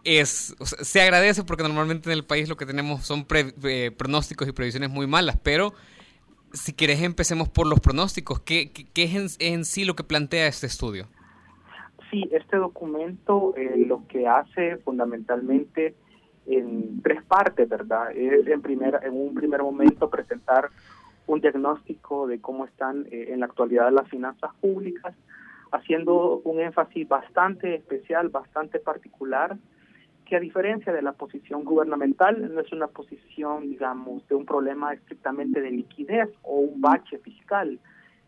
es, 0.06 0.56
se 0.62 1.02
agradece 1.02 1.44
porque 1.44 1.64
normalmente 1.64 2.12
en 2.12 2.14
el 2.14 2.24
país 2.24 2.48
lo 2.48 2.58
que 2.58 2.68
tenemos 2.68 3.04
son 3.06 3.26
eh, 3.64 3.92
pronósticos 3.98 4.48
y 4.48 4.52
previsiones 4.52 4.92
muy 4.92 5.08
malas, 5.08 5.38
pero 5.42 5.74
si 6.56 6.74
quieres 6.74 7.02
empecemos 7.02 7.50
por 7.50 7.68
los 7.68 7.80
pronósticos. 7.80 8.40
¿Qué, 8.40 8.72
qué, 8.72 9.04
es 9.04 9.38
en, 9.40 9.66
sí 9.66 9.86
lo 9.86 9.96
que 9.96 10.04
plantea 10.04 10.48
este 10.48 10.68
estudio? 10.68 11.08
Sí, 12.10 12.28
este 12.32 12.58
documento 12.58 13.54
eh, 13.58 13.84
lo 13.86 14.08
que 14.08 14.28
hace 14.28 14.78
fundamentalmente 14.78 15.96
en 16.46 17.02
tres 17.02 17.24
partes, 17.24 17.68
¿verdad? 17.68 18.12
Es 18.12 18.48
en, 18.48 18.62
primera, 18.62 19.00
en 19.04 19.14
un 19.14 19.34
primer 19.34 19.62
momento 19.62 20.10
presentar 20.10 20.70
un 21.28 21.42
diagnóstico 21.42 22.28
de 22.28 22.40
cómo 22.40 22.66
están 22.66 23.08
eh, 23.12 23.30
en 23.30 23.40
la 23.40 23.48
actualidad 23.48 23.92
las 23.92 24.08
finanzas 24.10 24.52
públicas, 24.62 25.16
haciendo 25.72 26.42
un 26.44 26.60
énfasis 26.60 27.08
bastante 27.08 27.76
especial, 27.76 28.30
bastante 28.30 28.80
particular 28.80 29.58
que 30.26 30.36
a 30.36 30.40
diferencia 30.40 30.92
de 30.92 31.02
la 31.02 31.14
posición 31.14 31.64
gubernamental, 31.64 32.54
no 32.54 32.60
es 32.60 32.72
una 32.72 32.88
posición, 32.88 33.70
digamos, 33.70 34.28
de 34.28 34.36
un 34.36 34.46
problema 34.46 34.94
estrictamente 34.94 35.62
de 35.62 35.72
liquidez 35.72 36.30
o 36.42 36.56
un 36.58 36.82
bache 36.82 37.20
fiscal, 37.20 37.80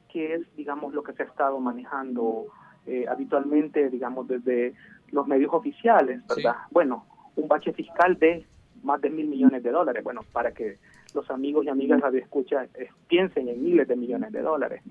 que 0.07 0.35
es, 0.35 0.55
digamos, 0.55 0.93
lo 0.93 1.03
que 1.03 1.13
se 1.13 1.23
ha 1.23 1.25
estado 1.25 1.59
manejando 1.59 2.45
eh, 2.85 3.05
habitualmente, 3.09 3.89
digamos, 3.89 4.27
desde 4.27 4.73
los 5.11 5.27
medios 5.27 5.53
oficiales, 5.53 6.25
¿verdad? 6.27 6.55
Bueno, 6.71 7.05
un 7.35 7.47
bache 7.47 7.73
fiscal 7.73 8.17
de 8.17 8.45
más 8.83 9.01
de 9.01 9.09
mil 9.09 9.27
millones 9.27 9.63
de 9.63 9.71
dólares, 9.71 10.03
bueno, 10.03 10.21
para 10.31 10.51
que 10.51 10.77
los 11.15 11.29
amigos 11.31 11.65
y 11.65 11.69
amigas 11.69 11.99
de 12.11 12.19
escucha 12.19 12.65
eh, 12.75 12.89
piensen 13.07 13.49
en 13.49 13.63
miles 13.63 13.87
de 13.87 13.95
millones 13.95 14.31
de 14.31 14.41
dólares. 14.41 14.83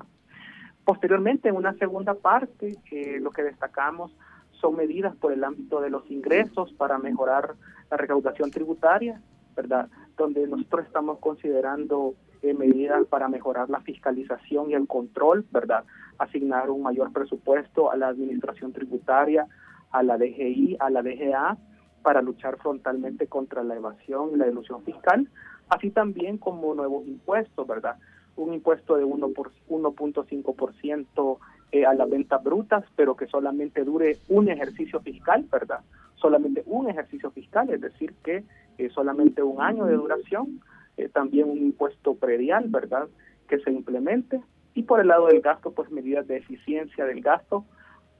Posteriormente, 0.84 1.48
en 1.48 1.56
una 1.56 1.72
segunda 1.74 2.14
parte, 2.14 2.76
eh, 2.90 3.18
lo 3.20 3.30
que 3.30 3.42
destacamos 3.42 4.12
son 4.60 4.76
medidas 4.76 5.14
por 5.16 5.32
el 5.32 5.42
ámbito 5.44 5.80
de 5.80 5.90
los 5.90 6.08
ingresos 6.10 6.72
para 6.74 6.98
mejorar 6.98 7.54
la 7.90 7.96
recaudación 7.96 8.50
tributaria, 8.50 9.20
¿verdad? 9.54 9.88
Donde 10.16 10.46
nosotros 10.46 10.86
estamos 10.86 11.18
considerando 11.18 12.14
eh, 12.42 12.54
medidas 12.54 13.06
para 13.06 13.28
mejorar 13.28 13.70
la 13.70 13.80
fiscalización 13.80 14.70
y 14.70 14.74
el 14.74 14.86
control, 14.86 15.44
¿verdad? 15.50 15.84
Asignar 16.18 16.70
un 16.70 16.82
mayor 16.82 17.12
presupuesto 17.12 17.90
a 17.90 17.96
la 17.96 18.08
administración 18.08 18.72
tributaria, 18.72 19.46
a 19.90 20.02
la 20.02 20.18
DGI, 20.18 20.76
a 20.78 20.90
la 20.90 21.02
DGA, 21.02 21.56
para 22.02 22.22
luchar 22.22 22.58
frontalmente 22.58 23.26
contra 23.26 23.64
la 23.64 23.74
evasión 23.74 24.30
y 24.32 24.36
la 24.36 24.46
ilusión 24.46 24.84
fiscal, 24.84 25.28
así 25.68 25.90
también 25.90 26.38
como 26.38 26.72
nuevos 26.74 27.04
impuestos, 27.06 27.66
¿verdad? 27.66 27.96
Un 28.36 28.54
impuesto 28.54 28.96
de 28.96 29.04
1.5% 29.04 31.38
eh, 31.72 31.84
a 31.84 31.94
las 31.94 32.08
ventas 32.08 32.42
brutas, 32.44 32.84
pero 32.94 33.16
que 33.16 33.26
solamente 33.26 33.82
dure 33.82 34.18
un 34.28 34.48
ejercicio 34.48 35.00
fiscal, 35.00 35.44
¿verdad? 35.50 35.80
Solamente 36.14 36.62
un 36.64 36.88
ejercicio 36.88 37.30
fiscal, 37.32 37.70
es 37.70 37.80
decir, 37.80 38.14
que 38.22 38.44
eh, 38.78 38.88
solamente 38.90 39.42
un 39.42 39.60
año 39.60 39.84
de 39.84 39.94
duración, 39.94 40.60
eh, 40.96 41.08
también 41.08 41.50
un 41.50 41.58
impuesto 41.58 42.14
predial, 42.14 42.66
¿verdad? 42.68 43.08
Que 43.48 43.58
se 43.58 43.72
implemente. 43.72 44.40
Y 44.74 44.84
por 44.84 45.00
el 45.00 45.08
lado 45.08 45.26
del 45.26 45.40
gasto, 45.40 45.72
pues 45.72 45.90
medidas 45.90 46.28
de 46.28 46.36
eficiencia 46.36 47.04
del 47.04 47.20
gasto 47.20 47.64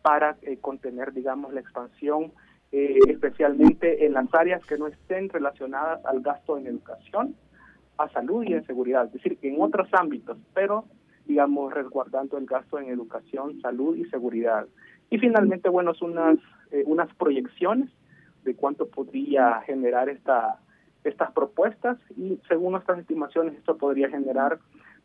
para 0.03 0.37
contener, 0.61 1.13
digamos, 1.13 1.53
la 1.53 1.61
expansión, 1.61 2.33
especialmente 2.71 4.07
en 4.07 4.13
las 4.13 4.33
áreas 4.35 4.65
que 4.67 4.79
no 4.79 4.87
estén 4.87 5.29
relacionadas 5.29 6.05
al 6.05 6.21
gasto 6.21 6.57
en 6.59 6.67
educación, 6.67 7.35
a 7.99 8.09
salud 8.11 8.45
y 8.45 8.55
en 8.55 8.65
seguridad, 8.67 9.07
es 9.07 9.13
decir, 9.15 9.37
que 9.39 9.49
en 9.49 9.61
otros 9.61 9.89
ámbitos, 9.93 10.39
pero 10.55 10.85
digamos, 11.27 11.73
resguardando 11.73 12.39
el 12.39 12.47
gasto 12.47 12.79
en 12.79 12.89
educación, 12.89 13.61
salud 13.61 13.97
y 13.97 14.05
seguridad. 14.07 14.67
Y 15.11 15.19
finalmente, 15.19 15.69
bueno, 15.69 15.95
son 15.95 16.13
unas, 16.13 16.39
eh, 16.71 16.85
unas 16.87 17.13
proyecciones 17.15 17.91
de 18.45 18.55
cuánto 18.55 18.87
podría 18.89 19.61
generar 19.63 20.09
esta, 20.09 20.61
estas 21.05 21.33
propuestas 21.33 21.99
y 22.17 22.41
según 22.49 22.73
nuestras 22.73 22.99
estimaciones 22.99 23.55
esto 23.55 23.77
podría 23.77 24.09
generar 24.09 24.59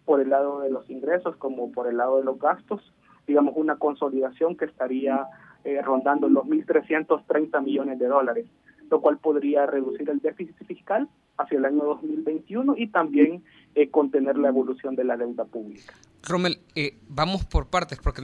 por 0.06 0.20
el 0.20 0.30
lado 0.30 0.62
de 0.62 0.70
los 0.70 0.90
ingresos 0.90 1.36
como 1.38 1.72
por 1.72 1.88
el 1.88 1.98
lado 1.98 2.18
de 2.18 2.24
los 2.24 2.40
gastos, 2.40 2.94
digamos, 3.28 3.54
una 3.56 3.78
consolidación 3.78 4.58
que 4.58 4.66
estaría 4.66 5.28
eh, 5.64 5.82
rondando 5.82 6.28
los 6.28 6.46
1.330 6.46 7.64
millones 7.64 8.00
de 8.00 8.08
dólares, 8.08 8.48
lo 8.90 9.00
cual 9.02 9.18
podría 9.18 9.66
reducir 9.66 10.10
el 10.10 10.20
déficit 10.20 10.56
fiscal 10.66 11.08
hacia 11.42 11.58
el 11.58 11.66
año 11.66 11.84
2021 11.84 12.76
y 12.78 12.88
también 12.88 13.44
eh, 13.76 13.90
contener 13.90 14.38
la 14.38 14.50
evolución 14.50 14.96
de 14.96 15.04
la 15.04 15.18
deuda 15.18 15.46
pública. 15.46 15.94
Rommel, 16.24 16.60
eh, 16.76 16.98
vamos 17.08 17.46
por 17.46 17.68
partes, 17.68 18.00
porque 18.00 18.22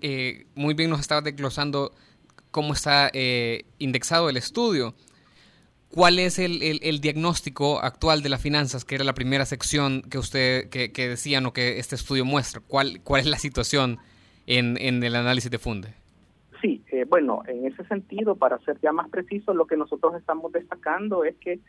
eh, 0.00 0.46
muy 0.54 0.74
bien 0.74 0.90
nos 0.90 1.00
estaba 1.00 1.20
desglosando 1.20 1.92
cómo 2.50 2.72
está 2.72 3.10
indexado 3.78 4.28
el 4.28 4.36
estudio. 4.36 4.94
¿Cuál 5.88 6.18
es 6.18 6.38
el, 6.38 7.00
diagnóstico 7.00 7.80
actual 7.80 8.22
de 8.22 8.28
las 8.28 8.40
finanzas, 8.40 8.84
que 8.84 8.94
era 8.94 9.04
la 9.04 9.14
primera 9.14 9.44
sección 9.44 10.02
que 10.02 10.18
usted 10.18 10.68
que, 10.68 11.08
decían 11.08 11.46
o 11.46 11.52
que 11.52 11.78
este 11.78 11.94
estudio 11.94 12.24
muestra? 12.24 12.60
¿Cuál, 12.66 13.00
cuál 13.04 13.20
es 13.20 13.26
la 13.26 13.38
situación 13.38 13.98
en, 14.46 14.76
en 14.78 15.02
el 15.02 15.14
análisis 15.16 15.50
de 15.50 15.58
Funde? 15.58 15.94
Sí, 16.60 16.82
bueno, 17.08 17.42
en 17.46 17.66
ese 17.66 17.84
sentido, 17.84 18.36
para 18.36 18.58
ser 18.60 18.80
ya 18.80 18.92
más 18.92 19.08
preciso, 19.10 19.52
lo 19.52 19.66
que 19.66 19.76
nosotros 19.76 20.14
estamos 20.14 20.50
destacando 20.52 21.24
es 21.24 21.36
que 21.36 21.60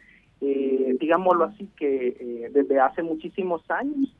eh, 0.45 0.97
digámoslo 0.99 1.45
así, 1.45 1.69
que 1.77 2.07
eh, 2.07 2.49
desde 2.51 2.79
hace 2.79 3.01
muchísimos 3.01 3.63
años 3.71 4.13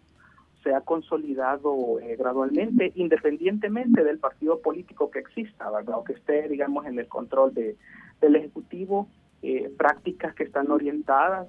se 0.64 0.74
ha 0.74 0.80
consolidado 0.80 2.00
eh, 2.00 2.16
gradualmente, 2.16 2.94
independientemente 2.96 4.06
del 4.06 4.20
partido 4.20 4.62
político 4.62 5.12
que 5.12 5.20
exista, 5.20 5.70
¿verdad? 5.70 5.98
o 5.98 6.04
que 6.06 6.14
esté, 6.14 6.48
digamos, 6.48 6.86
en 6.86 6.98
el 6.98 7.10
control 7.10 7.54
de, 7.54 7.76
del 8.22 8.38
Ejecutivo, 8.38 9.10
eh, 9.42 9.70
prácticas 9.78 10.34
que 10.34 10.44
están 10.44 10.72
orientadas 10.72 11.48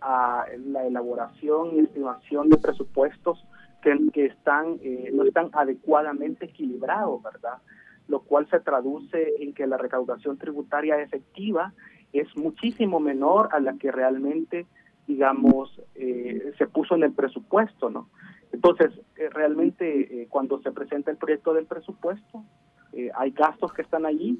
a 0.00 0.44
la 0.64 0.86
elaboración 0.86 1.74
y 1.74 1.80
estimación 1.80 2.50
de 2.50 2.58
presupuestos 2.58 3.44
que, 3.82 3.98
que 4.12 4.26
están 4.26 4.78
no 5.12 5.24
están 5.24 5.50
adecuadamente 5.52 6.44
equilibrados, 6.44 7.20
¿verdad? 7.20 7.54
Lo 8.06 8.20
cual 8.20 8.48
se 8.48 8.60
traduce 8.60 9.34
en 9.40 9.52
que 9.52 9.66
la 9.66 9.76
recaudación 9.76 10.38
tributaria 10.38 11.02
efectiva 11.02 11.72
es 12.12 12.36
muchísimo 12.36 13.00
menor 13.00 13.48
a 13.52 13.60
la 13.60 13.74
que 13.74 13.92
realmente, 13.92 14.66
digamos, 15.06 15.80
eh, 15.94 16.52
se 16.58 16.66
puso 16.66 16.94
en 16.94 17.04
el 17.04 17.12
presupuesto, 17.12 17.90
¿no? 17.90 18.08
Entonces, 18.52 18.90
eh, 19.16 19.28
realmente 19.30 20.22
eh, 20.22 20.26
cuando 20.28 20.60
se 20.60 20.72
presenta 20.72 21.10
el 21.10 21.16
proyecto 21.16 21.54
del 21.54 21.66
presupuesto, 21.66 22.44
hay 23.14 23.30
gastos 23.30 23.72
que 23.72 23.82
están 23.82 24.04
allí 24.04 24.36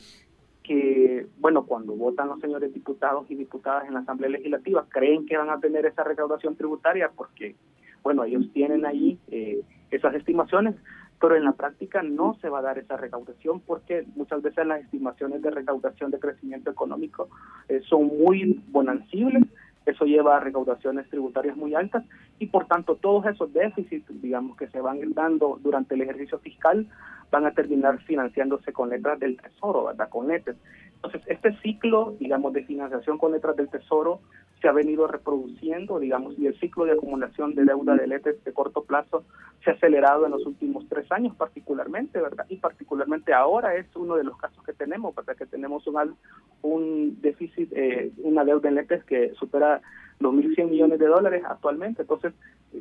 que, 0.64 1.24
bueno, 1.38 1.66
cuando 1.66 1.94
votan 1.94 2.26
los 2.26 2.40
señores 2.40 2.74
diputados 2.74 3.30
y 3.30 3.36
diputadas 3.36 3.86
en 3.86 3.94
la 3.94 4.00
Asamblea 4.00 4.30
Legislativa, 4.30 4.86
creen 4.88 5.24
que 5.24 5.36
van 5.36 5.50
a 5.50 5.60
tener 5.60 5.86
esa 5.86 6.02
recaudación 6.02 6.56
tributaria 6.56 7.12
porque, 7.14 7.54
bueno, 8.02 8.24
ellos 8.24 8.50
tienen 8.52 8.84
ahí 8.84 9.20
esas 9.92 10.14
estimaciones, 10.16 10.74
pero 11.20 11.36
en 11.36 11.44
la 11.44 11.52
práctica 11.52 12.02
no 12.02 12.36
se 12.40 12.48
va 12.48 12.60
a 12.60 12.62
dar 12.62 12.78
esa 12.78 12.96
recaudación 12.96 13.60
porque 13.60 14.06
muchas 14.16 14.42
veces 14.42 14.66
las 14.66 14.80
estimaciones 14.80 15.42
de 15.42 15.50
recaudación 15.50 16.10
de 16.10 16.18
crecimiento 16.18 16.70
económico 16.70 17.28
eh, 17.68 17.80
son 17.88 18.06
muy 18.06 18.64
bonancibles, 18.68 19.44
eso 19.86 20.04
lleva 20.04 20.36
a 20.36 20.40
recaudaciones 20.40 21.08
tributarias 21.10 21.56
muy 21.56 21.74
altas 21.74 22.04
y 22.38 22.46
por 22.46 22.66
tanto 22.66 22.96
todos 22.96 23.26
esos 23.26 23.52
déficits, 23.52 24.06
digamos, 24.22 24.56
que 24.56 24.68
se 24.68 24.80
van 24.80 24.98
dando 25.12 25.58
durante 25.62 25.94
el 25.94 26.02
ejercicio 26.02 26.38
fiscal 26.38 26.86
van 27.30 27.46
a 27.46 27.52
terminar 27.52 27.98
financiándose 28.00 28.72
con 28.72 28.88
letras 28.88 29.18
del 29.20 29.36
tesoro, 29.36 29.84
¿verdad? 29.84 30.08
Con 30.08 30.28
letras. 30.28 30.56
Entonces, 31.02 31.22
este 31.28 31.56
ciclo, 31.62 32.14
digamos, 32.20 32.52
de 32.52 32.64
financiación 32.64 33.16
con 33.16 33.32
letras 33.32 33.56
del 33.56 33.70
tesoro 33.70 34.20
se 34.60 34.68
ha 34.68 34.72
venido 34.72 35.06
reproduciendo, 35.06 35.98
digamos, 35.98 36.38
y 36.38 36.46
el 36.46 36.58
ciclo 36.60 36.84
de 36.84 36.92
acumulación 36.92 37.54
de 37.54 37.64
deuda 37.64 37.94
de 37.94 38.06
letras 38.06 38.36
de 38.44 38.52
corto 38.52 38.84
plazo 38.84 39.24
se 39.64 39.70
ha 39.70 39.74
acelerado 39.74 40.26
en 40.26 40.32
los 40.32 40.44
últimos 40.44 40.86
tres 40.90 41.10
años 41.10 41.34
particularmente, 41.36 42.20
¿verdad? 42.20 42.44
Y 42.50 42.56
particularmente 42.56 43.32
ahora 43.32 43.76
es 43.76 43.86
uno 43.96 44.16
de 44.16 44.24
los 44.24 44.36
casos 44.36 44.62
que 44.62 44.74
tenemos, 44.74 45.14
¿verdad? 45.14 45.36
Que 45.36 45.46
tenemos 45.46 45.86
un, 45.86 46.14
un 46.60 47.18
déficit, 47.22 47.72
eh, 47.72 48.12
una 48.18 48.44
deuda 48.44 48.68
en 48.68 48.74
letras 48.74 49.02
que 49.04 49.32
supera 49.34 49.80
los 50.18 50.34
1.100 50.34 50.68
millones 50.68 50.98
de 50.98 51.06
dólares 51.06 51.42
actualmente, 51.48 52.02
entonces 52.02 52.34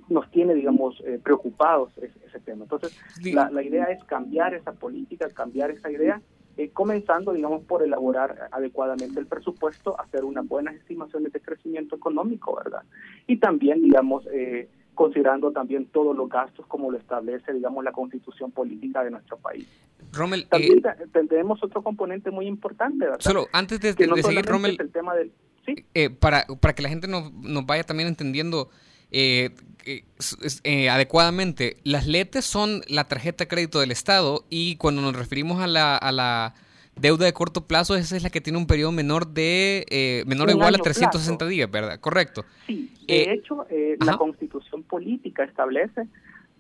nos 0.10 0.30
tiene, 0.32 0.54
digamos, 0.54 1.02
eh, 1.06 1.22
preocupados 1.24 1.90
ese, 1.98 2.40
tema. 2.42 2.64
Entonces, 2.64 3.00
la, 3.34 3.50
la 3.50 3.64
idea 3.64 3.86
es 3.86 4.04
cambiar 4.04 4.54
esa 4.54 4.74
política, 4.74 5.30
cambiar 5.30 5.72
esa 5.72 5.90
idea 5.90 6.22
eh, 6.60 6.72
comenzando, 6.74 7.32
digamos, 7.32 7.64
por 7.64 7.84
elaborar 7.84 8.50
adecuadamente 8.52 9.18
el 9.18 9.28
presupuesto, 9.28 9.98
hacer 9.98 10.26
unas 10.26 10.46
buenas 10.46 10.76
estimaciones 10.76 11.32
de 11.32 11.40
crecimiento 11.40 11.96
económico, 11.96 12.54
¿verdad? 12.62 12.82
Y 13.28 13.38
también, 13.38 13.82
digamos, 13.82 14.26
eh, 14.34 14.68
considerando 14.94 15.54
también 15.54 15.86
todos 15.86 16.14
los 16.14 16.28
gastos 16.28 16.66
como 16.68 16.92
lo 16.92 16.98
establece, 16.98 17.54
digamos, 17.54 17.82
la 17.86 17.94
constitución 17.94 18.52
política 18.52 19.06
de 19.06 19.12
nuestro 19.12 19.38
país. 19.38 19.70
Rommel, 20.12 20.50
también 20.50 20.80
eh, 20.80 21.08
tendremos 21.14 21.64
otro 21.64 21.82
componente 21.82 22.30
muy 22.30 22.46
importante, 22.46 23.06
¿verdad? 23.06 23.22
Solo 23.22 23.48
antes 23.54 23.80
de, 23.80 23.94
seguir, 23.94 24.46
Rommel, 24.46 24.76
el 24.82 24.92
tema 24.92 25.16
del, 25.16 25.32
¿sí? 25.66 26.10
para, 26.20 26.46
para 26.60 26.76
que 26.76 26.82
la 26.82 26.90
gente 26.90 27.08
nos, 27.08 27.32
nos 27.36 27.66
vaya 27.66 27.86
también 27.86 28.10
entendiendo 28.10 28.70
eh, 29.12 29.52
eh, 29.86 30.90
adecuadamente. 30.90 31.78
Las 31.84 32.08
LETES 32.08 32.46
son 32.46 32.82
la 32.88 33.08
tarjeta 33.08 33.46
de 33.46 33.48
crédito 33.48 33.80
del 33.80 33.92
Estado 33.92 34.46
y 34.50 34.76
cuando 34.76 35.02
nos 35.02 35.16
referimos 35.16 35.62
a 35.62 35.68
la, 35.68 35.98
a 35.98 36.12
la 36.12 36.54
deuda 37.00 37.26
de 37.26 37.34
corto 37.34 37.66
plazo, 37.66 37.96
esa 37.96 38.16
es 38.16 38.24
la 38.24 38.30
que 38.30 38.42
tiene 38.42 38.58
un 38.58 38.68
periodo 38.68 38.92
menor 38.92 39.28
de 39.28 39.86
eh, 39.90 40.24
menor 40.28 40.50
o 40.50 40.52
igual 40.52 40.76
a 40.76 40.78
360 40.78 41.46
días, 41.48 41.70
¿verdad? 41.70 42.00
Correcto. 42.00 42.46
Sí, 42.68 42.92
de 43.08 43.24
eh, 43.24 43.34
hecho, 43.34 43.66
eh, 43.70 43.98
la 44.06 44.18
constitución 44.18 44.84
política 44.84 45.44
establece 45.44 46.08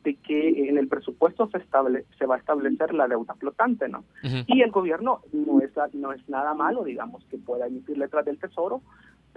de 0.04 0.16
que 0.16 0.70
en 0.70 0.78
el 0.78 0.88
presupuesto 0.88 1.50
se 1.52 1.58
estable, 1.58 2.06
se 2.18 2.26
va 2.26 2.36
a 2.36 2.38
establecer 2.38 2.94
la 2.94 3.08
deuda 3.08 3.36
flotante, 3.36 3.90
¿no? 3.90 4.06
Y 4.48 4.62
el 4.62 4.72
gobierno 4.72 5.22
no 5.34 5.60
es 5.60 5.72
no 5.94 6.14
es 6.14 6.28
nada 6.30 6.54
malo, 6.54 6.86
digamos, 6.86 7.24
que 7.26 7.38
pueda 7.38 7.68
emitir 7.68 7.98
letras 7.98 8.24
del 8.26 8.40
tesoro, 8.40 8.82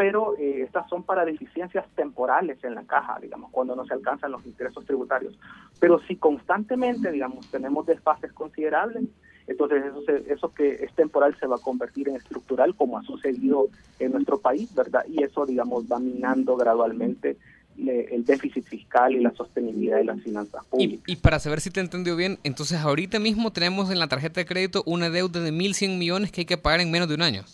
pero 0.02 0.36
eh, 0.36 0.62
estas 0.62 0.88
son 0.88 1.04
para 1.04 1.24
deficiencias 1.24 1.86
temporales 1.94 2.58
en 2.64 2.74
la 2.74 2.82
caja, 2.82 3.20
digamos, 3.22 3.52
cuando 3.52 3.76
no 3.76 3.86
se 3.86 3.94
alcanzan 3.94 4.32
los 4.32 4.44
ingresos 4.44 4.84
tributarios. 4.84 5.38
Pero 5.78 6.00
si 6.08 6.16
constantemente, 6.16 7.12
digamos, 7.12 7.48
tenemos 7.52 7.86
desfases 7.86 8.32
considerables, 8.32 9.04
entonces 9.46 9.84
eso, 9.84 10.02
eso 10.26 10.52
que 10.54 10.72
es 10.82 10.92
temporal 10.94 11.36
se 11.38 11.46
va 11.46 11.54
a 11.54 11.60
convertir 11.60 12.08
en 12.08 12.16
estructural, 12.16 12.74
como 12.74 12.98
ha 12.98 13.04
sucedido 13.04 13.68
en 14.00 14.10
nuestro 14.10 14.40
país, 14.40 14.74
¿verdad? 14.74 15.04
Y 15.08 15.22
eso, 15.22 15.46
digamos, 15.46 15.84
va 15.84 16.00
minando 16.00 16.56
gradualmente 16.56 17.36
el 17.78 18.24
déficit 18.24 18.64
fiscal 18.64 19.14
y 19.14 19.20
la 19.20 19.32
sostenibilidad 19.36 19.98
de 19.98 20.04
las 20.04 20.20
finanzas 20.20 20.64
públicas. 20.64 21.04
Y, 21.06 21.14
para 21.14 21.38
saber 21.38 21.60
si 21.60 21.70
te 21.70 21.78
entendió 21.78 22.16
bien, 22.16 22.40
entonces 22.42 22.80
ahorita 22.80 23.20
mismo 23.20 23.52
tenemos 23.52 23.88
en 23.92 24.00
la 24.00 24.08
tarjeta 24.08 24.40
de 24.40 24.46
crédito 24.46 24.82
una 24.84 25.10
deuda 25.10 25.38
de 25.38 25.52
1.100 25.52 25.96
millones 25.96 26.32
que 26.32 26.40
hay 26.40 26.44
que 26.44 26.56
pagar 26.56 26.80
en 26.80 26.90
menos 26.90 27.08
de 27.08 27.14
un 27.14 27.22
año. 27.22 27.44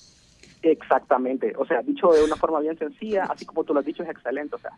Exactamente, 0.72 1.52
o 1.56 1.64
sea, 1.66 1.82
dicho 1.82 2.08
de 2.12 2.25
una 2.25 2.37
forma 2.37 2.60
bien 2.60 2.76
sencilla, 2.78 3.25
así 3.25 3.46
como 3.46 3.64
tú 3.64 3.72
lo 3.75 3.80
has 3.80 3.87
dicho, 3.87 4.02
es 4.02 4.10
excelente, 4.10 4.56
o 4.56 4.58
sea, 4.58 4.72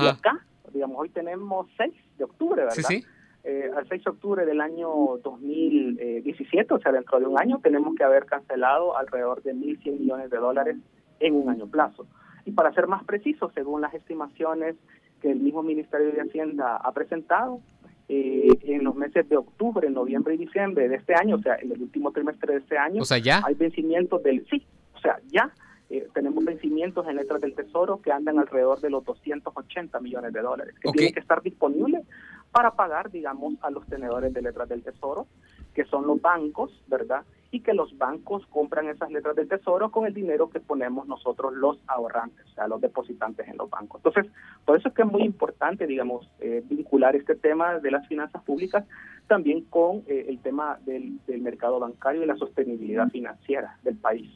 y 0.00 0.06
acá, 0.06 0.44
digamos, 0.72 0.98
hoy 0.98 1.08
tenemos 1.08 1.66
6 1.76 1.92
de 2.18 2.24
octubre, 2.24 2.62
¿verdad? 2.62 2.74
Sí, 2.74 2.82
sí. 2.82 3.04
Eh, 3.42 3.70
al 3.74 3.88
6 3.88 4.04
de 4.04 4.10
octubre 4.10 4.44
del 4.44 4.60
año 4.60 4.88
2017, 5.22 6.74
o 6.74 6.78
sea, 6.78 6.92
dentro 6.92 7.18
de 7.18 7.26
un 7.26 7.38
año, 7.38 7.58
tenemos 7.62 7.94
que 7.96 8.04
haber 8.04 8.26
cancelado 8.26 8.96
alrededor 8.96 9.42
de 9.42 9.54
1.100 9.54 9.98
millones 9.98 10.30
de 10.30 10.36
dólares 10.36 10.76
en 11.20 11.34
un 11.34 11.48
año 11.48 11.66
plazo. 11.66 12.06
Y 12.44 12.52
para 12.52 12.72
ser 12.72 12.86
más 12.86 13.02
preciso, 13.04 13.50
según 13.54 13.80
las 13.80 13.94
estimaciones 13.94 14.76
que 15.22 15.30
el 15.30 15.40
mismo 15.40 15.62
Ministerio 15.62 16.12
de 16.12 16.20
Hacienda 16.20 16.76
ha 16.76 16.92
presentado, 16.92 17.60
eh, 18.08 18.58
en 18.62 18.82
los 18.82 18.96
meses 18.96 19.28
de 19.28 19.36
octubre, 19.36 19.88
noviembre 19.88 20.34
y 20.34 20.38
diciembre 20.38 20.88
de 20.88 20.96
este 20.96 21.14
año, 21.14 21.36
o 21.36 21.42
sea, 21.42 21.54
en 21.56 21.70
el 21.70 21.80
último 21.80 22.10
trimestre 22.10 22.54
de 22.54 22.58
este 22.58 22.76
año, 22.76 23.02
o 23.02 23.04
sea, 23.04 23.18
¿ya? 23.18 23.40
hay 23.44 23.54
vencimientos 23.54 24.20
del, 24.24 24.44
sí, 24.50 24.66
o 25.00 25.02
sea, 25.02 25.18
ya 25.28 25.50
eh, 25.88 26.06
tenemos 26.14 26.44
vencimientos 26.44 27.06
en 27.08 27.16
letras 27.16 27.40
del 27.40 27.54
Tesoro 27.54 28.00
que 28.00 28.12
andan 28.12 28.38
alrededor 28.38 28.80
de 28.80 28.90
los 28.90 29.04
280 29.04 29.98
millones 30.00 30.32
de 30.32 30.40
dólares, 30.40 30.74
que 30.80 30.92
tienen 30.92 31.14
que 31.14 31.20
estar 31.20 31.42
disponibles 31.42 32.06
para 32.52 32.72
pagar, 32.72 33.10
digamos, 33.10 33.54
a 33.62 33.70
los 33.70 33.86
tenedores 33.86 34.32
de 34.34 34.42
letras 34.42 34.68
del 34.68 34.82
Tesoro, 34.82 35.26
que 35.74 35.84
son 35.86 36.06
los 36.06 36.20
bancos, 36.20 36.70
¿verdad? 36.86 37.24
Y 37.50 37.60
que 37.60 37.72
los 37.74 37.96
bancos 37.96 38.46
compran 38.46 38.88
esas 38.88 39.10
letras 39.10 39.34
del 39.34 39.48
Tesoro 39.48 39.90
con 39.90 40.06
el 40.06 40.12
dinero 40.12 40.50
que 40.50 40.60
ponemos 40.60 41.08
nosotros 41.08 41.54
los 41.54 41.80
ahorrantes, 41.86 42.46
o 42.52 42.54
sea, 42.54 42.68
los 42.68 42.80
depositantes 42.80 43.48
en 43.48 43.56
los 43.56 43.70
bancos. 43.70 44.00
Entonces, 44.04 44.30
por 44.64 44.76
eso 44.76 44.88
es 44.88 44.94
que 44.94 45.02
es 45.02 45.08
muy 45.08 45.22
importante, 45.22 45.86
digamos, 45.86 46.28
eh, 46.40 46.62
vincular 46.68 47.16
este 47.16 47.36
tema 47.36 47.78
de 47.78 47.90
las 47.90 48.06
finanzas 48.06 48.42
públicas 48.42 48.84
también 49.26 49.62
con 49.62 50.02
eh, 50.06 50.26
el 50.28 50.40
tema 50.40 50.78
del, 50.84 51.18
del 51.26 51.40
mercado 51.40 51.80
bancario 51.80 52.22
y 52.22 52.26
la 52.26 52.36
sostenibilidad 52.36 53.08
financiera 53.08 53.78
del 53.82 53.96
país. 53.96 54.30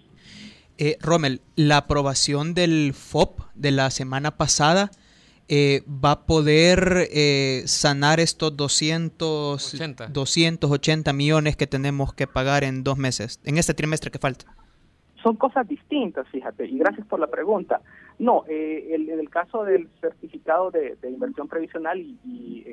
Eh, 0.78 0.96
Rommel, 1.00 1.40
la 1.56 1.78
aprobación 1.78 2.54
del 2.54 2.92
FOP 2.94 3.40
de 3.54 3.70
la 3.70 3.90
semana 3.90 4.32
pasada 4.32 4.90
eh, 5.46 5.82
va 5.86 6.12
a 6.12 6.20
poder 6.26 7.06
eh, 7.12 7.64
sanar 7.66 8.18
estos 8.18 8.56
200, 8.56 9.76
280 10.10 11.12
millones 11.12 11.56
que 11.56 11.66
tenemos 11.66 12.14
que 12.14 12.26
pagar 12.26 12.64
en 12.64 12.82
dos 12.82 12.96
meses, 12.96 13.40
en 13.44 13.58
este 13.58 13.74
trimestre 13.74 14.10
que 14.10 14.18
falta. 14.18 14.46
Son 15.22 15.36
cosas 15.36 15.68
distintas, 15.68 16.26
fíjate, 16.28 16.66
y 16.66 16.78
gracias 16.78 17.06
por 17.06 17.20
la 17.20 17.26
pregunta. 17.26 17.82
No, 18.18 18.44
eh, 18.48 18.94
en 18.94 19.18
el 19.18 19.28
caso 19.28 19.64
del 19.64 19.88
certificado 20.00 20.70
de, 20.70 20.96
inversión 21.02 21.46
previsional 21.46 22.00
y, 22.00 22.64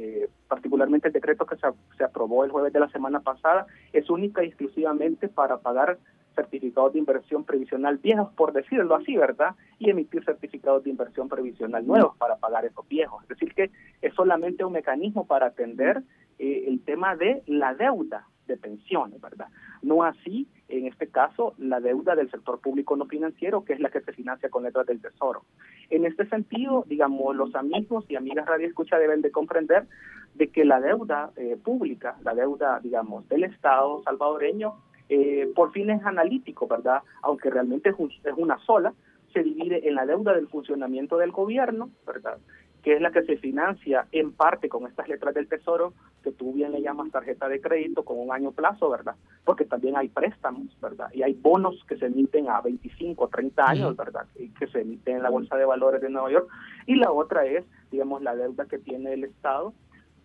particularmente 0.48 1.08
el 1.08 1.14
decreto 1.14 1.46
que 1.46 1.56
se, 1.56 1.68
se 1.98 2.04
aprobó 2.04 2.44
el 2.46 2.52
jueves 2.52 2.72
de 2.74 2.80
la 2.80 2.90
semana 2.90 3.20
pasada, 3.20 3.66
es 3.92 4.10
única 4.10 4.44
y 4.44 4.48
exclusivamente 4.48 5.28
para 5.28 5.60
pagar 5.60 5.98
certificados 6.36 6.94
de 6.94 7.00
inversión 7.00 7.44
previsional 7.44 7.98
viejos, 7.98 8.32
por 8.34 8.54
decirlo 8.54 8.96
así, 8.96 9.16
¿verdad? 9.18 9.56
Y 9.80 9.90
emitir 9.90 10.24
certificados 10.24 10.84
de 10.84 10.90
inversión 10.90 11.30
previsional 11.30 11.86
nuevos 11.86 12.16
para 12.18 12.38
pagar 12.38 12.66
esos 12.66 12.88
viejos. 12.88 13.24
Es 13.24 13.30
decir, 13.30 13.54
que 13.54 13.72
es 14.02 14.14
solamente 14.14 14.64
un 14.64 14.74
mecanismo 14.74 15.26
para 15.26 15.48
atender 15.48 16.04
eh, 16.40 16.66
el 16.68 16.84
tema 16.84 17.16
de 17.16 17.44
la 17.48 17.74
deuda 17.76 18.28
de 18.48 18.58
pensiones, 18.58 19.22
¿verdad? 19.22 19.48
No 19.82 20.04
así, 20.04 20.48
en 20.68 20.88
este 20.88 21.08
caso, 21.08 21.54
la 21.58 21.80
deuda 21.80 22.16
del 22.16 22.30
sector 22.30 22.60
público 22.60 22.96
no 22.96 23.06
financiero, 23.06 23.64
que 23.64 23.74
es 23.74 23.80
la 23.80 23.90
que 23.90 24.02
se 24.02 24.14
financia 24.14 24.50
con 24.50 24.64
letras 24.64 24.86
del 24.88 25.02
Tesoro. 25.02 25.44
En 25.90 26.06
este 26.06 26.26
sentido, 26.28 26.84
digamos, 26.88 27.36
los 27.36 27.54
amigos 27.56 28.06
y 28.10 28.16
amigas 28.16 28.46
Radio 28.46 28.68
Escucha 28.68 28.98
deben 28.98 29.22
de 29.22 29.32
comprender 29.32 29.88
de 30.36 30.48
que 30.50 30.66
la 30.66 30.80
deuda 30.80 31.32
eh, 31.36 31.58
pública, 31.62 32.18
la 32.24 32.34
deuda, 32.34 32.80
digamos, 32.80 33.28
del 33.28 33.44
Estado 33.44 34.02
salvadoreño, 34.04 34.76
eh, 35.14 35.52
por 35.54 35.74
fines 35.74 36.02
analíticos, 36.06 36.70
¿verdad? 36.70 37.02
Aunque 37.22 37.50
realmente 37.50 37.90
es, 37.90 37.96
una 38.38 38.58
sola, 38.60 38.94
se 39.34 39.44
divide 39.44 39.86
en 39.86 39.96
la 39.96 40.06
deuda 40.06 40.34
del 40.34 40.48
funcionamiento 40.48 41.18
del 41.18 41.34
gobierno, 41.34 41.90
¿verdad? 42.08 42.38
que 42.82 42.94
es 42.94 43.02
la 43.02 43.12
que 43.12 43.24
se 43.24 43.36
financia 43.38 44.08
en 44.14 44.32
parte 44.32 44.70
con 44.70 44.88
estas 44.88 45.10
letras 45.10 45.36
del 45.36 45.50
Tesoro, 45.50 45.94
que 46.24 46.32
tú 46.32 46.54
bien 46.54 46.72
le 46.72 46.82
llamas 46.82 47.12
tarjeta 47.12 47.50
de 47.50 47.60
crédito 47.60 48.04
con 48.04 48.20
un 48.20 48.32
año 48.32 48.54
plazo, 48.54 48.90
¿verdad? 48.90 49.16
Porque 49.44 49.66
también 49.66 49.98
hay 49.98 50.08
préstamos, 50.08 50.76
¿verdad? 50.82 51.10
Y 51.14 51.24
hay 51.24 51.34
bonos 51.34 51.84
que 51.88 51.98
se 51.98 52.06
emiten 52.06 52.50
a 52.50 52.62
25, 52.62 53.28
30 53.28 53.70
años, 53.70 53.98
¿verdad? 53.98 54.26
Y 54.40 54.50
que 54.52 54.68
se 54.68 54.80
emiten 54.80 55.18
en 55.18 55.24
la 55.24 55.30
Bolsa 55.30 55.58
de 55.58 55.66
Valores 55.66 56.02
de 56.02 56.10
Nueva 56.10 56.32
York. 56.32 56.48
Y 56.88 56.96
la 56.96 57.12
otra 57.12 57.46
es, 57.46 57.66
digamos, 57.92 58.24
la 58.24 58.36
deuda 58.36 58.66
que 58.66 58.80
tiene 58.80 59.14
el 59.14 59.26
Estado 59.26 59.74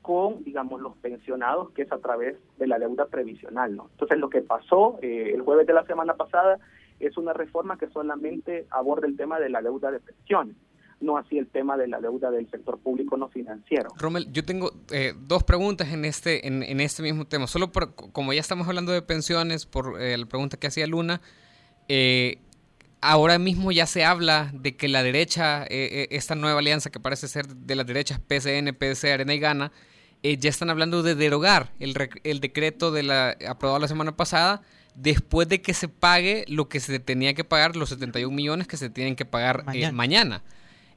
con, 0.07 0.45
digamos, 0.45 0.81
los 0.81 0.97
pensionados, 0.99 1.73
que 1.73 1.83
es 1.83 1.91
a 1.91 1.99
través 1.99 2.37
de 2.59 2.69
la 2.69 2.79
deuda 2.79 3.07
previsional, 3.07 3.75
¿no? 3.75 3.89
Entonces, 3.91 4.19
lo 4.19 4.31
que 4.31 4.41
pasó 4.41 5.01
eh, 5.03 5.33
el 5.35 5.43
jueves 5.43 5.67
de 5.67 5.73
la 5.73 5.85
semana 5.85 6.15
pasada 6.15 6.61
es 7.01 7.17
una 7.17 7.33
reforma 7.33 7.77
que 7.77 7.89
solamente 7.89 8.69
aborda 8.71 9.09
el 9.09 9.17
tema 9.17 9.41
de 9.41 9.51
la 9.51 9.61
deuda 9.63 9.91
de 9.91 9.99
pensiones, 9.99 10.55
no 11.01 11.19
así 11.19 11.39
el 11.39 11.49
tema 11.49 11.77
de 11.77 11.89
la 11.89 12.01
deuda 12.01 12.31
del 12.31 12.49
sector 12.53 12.79
público 12.79 13.17
no 13.17 13.27
financiero. 13.31 13.89
Rommel, 13.99 14.31
yo 14.31 14.45
tengo 14.45 14.71
eh, 14.93 15.13
dos 15.19 15.43
preguntas 15.43 15.93
en 15.93 16.05
este, 16.05 16.47
en, 16.47 16.63
en, 16.63 16.79
este 16.79 17.03
mismo 17.03 17.25
tema. 17.25 17.49
Solo 17.49 17.73
por, 17.73 17.97
como 17.97 18.33
ya 18.33 18.41
estamos 18.41 18.69
hablando 18.69 18.93
de 18.93 19.03
pensiones, 19.03 19.67
por 19.67 20.01
eh, 20.01 20.17
la 20.17 20.27
pregunta 20.27 20.57
que 20.57 20.69
hacía 20.69 20.87
Luna, 20.87 21.21
ahora 23.01 23.41
mismo 23.41 23.73
ya 23.73 23.87
se 23.87 24.05
habla 24.05 24.53
de 24.55 24.77
que 24.77 24.87
la 24.87 25.03
derecha, 25.03 25.65
esta 25.69 26.37
nueva 26.37 26.61
alianza 26.61 26.91
que 26.91 27.01
parece 27.01 27.27
ser 27.27 27.49
de 27.49 27.75
las 27.75 27.87
derechas 27.87 28.21
PCN, 28.21 28.73
PDC, 28.73 29.05
Arena 29.07 29.35
y 29.35 29.41
Gana, 29.41 29.73
eh, 30.23 30.37
ya 30.37 30.51
están 30.51 30.71
hablando 30.71 31.03
de 31.03 31.15
derogar 31.15 31.71
el, 31.81 31.95
el 32.25 32.41
decreto 32.41 32.91
de 32.91 33.03
la 33.03 33.37
aprobado 33.49 33.79
la 33.79 33.89
semana 33.89 34.17
pasada 34.17 34.63
después 34.97 35.49
de 35.49 35.61
que 35.63 35.75
se 35.75 35.89
pague 35.89 36.45
lo 36.49 36.69
que 36.69 36.81
se 36.81 36.99
tenía 36.99 37.35
que 37.35 37.45
pagar, 37.45 37.77
los 37.77 37.91
71 37.91 38.35
millones 38.35 38.67
que 38.67 38.77
se 38.77 38.91
tienen 38.91 39.15
que 39.15 39.25
pagar 39.25 39.65
eh, 39.73 39.93
mañana. 39.93 40.43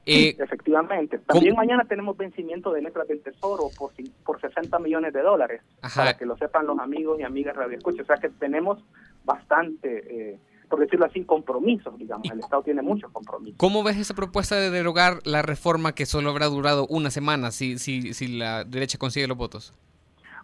Eh, 0.06 0.34
efectivamente. 0.38 1.18
También 1.18 1.54
mañana 1.54 1.84
tenemos 1.84 2.16
vencimiento 2.16 2.72
de 2.72 2.82
letras 2.82 3.06
del 3.06 3.20
Tesoro 3.20 3.64
por, 3.76 3.92
por 4.24 4.40
60 4.40 4.78
millones 4.78 5.12
de 5.12 5.20
dólares, 5.20 5.60
para 5.94 6.16
que 6.16 6.24
lo 6.24 6.36
sepan 6.38 6.66
los 6.66 6.78
amigos 6.78 7.20
y 7.20 7.22
amigas 7.22 7.54
Radio 7.54 7.76
Escucha. 7.76 8.02
O 8.02 8.06
sea 8.06 8.16
que 8.16 8.30
tenemos 8.30 8.82
bastante 9.24 10.40
por 10.70 10.78
decirlo 10.78 11.04
así, 11.04 11.24
compromisos, 11.24 11.98
digamos. 11.98 12.30
El 12.30 12.38
Estado 12.38 12.62
tiene 12.62 12.80
muchos 12.80 13.10
compromisos. 13.10 13.58
¿Cómo 13.58 13.82
ves 13.82 13.98
esa 13.98 14.14
propuesta 14.14 14.54
de 14.54 14.70
derogar 14.70 15.18
la 15.24 15.42
reforma 15.42 15.92
que 15.92 16.06
solo 16.06 16.30
habrá 16.30 16.46
durado 16.46 16.86
una 16.88 17.10
semana 17.10 17.50
si, 17.50 17.78
si, 17.78 18.14
si 18.14 18.38
la 18.38 18.64
derecha 18.64 18.96
consigue 18.96 19.26
los 19.26 19.36
votos? 19.36 19.74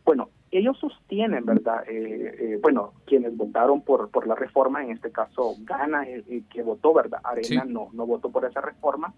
Bueno, 0.04 0.30
ellos 0.50 0.76
sostienen, 0.78 1.46
¿verdad? 1.46 1.84
Eh, 1.88 2.36
eh, 2.38 2.58
bueno, 2.60 2.92
quienes 3.06 3.36
votaron 3.36 3.82
por, 3.82 4.10
por 4.10 4.26
la 4.26 4.34
reforma, 4.34 4.82
en 4.82 4.90
este 4.90 5.12
caso 5.12 5.54
Gana, 5.60 6.02
el, 6.02 6.44
que 6.50 6.62
votó, 6.62 6.92
¿verdad? 6.92 7.20
Arena 7.22 7.64
no, 7.64 7.88
no 7.92 8.04
votó 8.04 8.30
por 8.30 8.44
esa 8.44 8.60
reforma, 8.60 9.14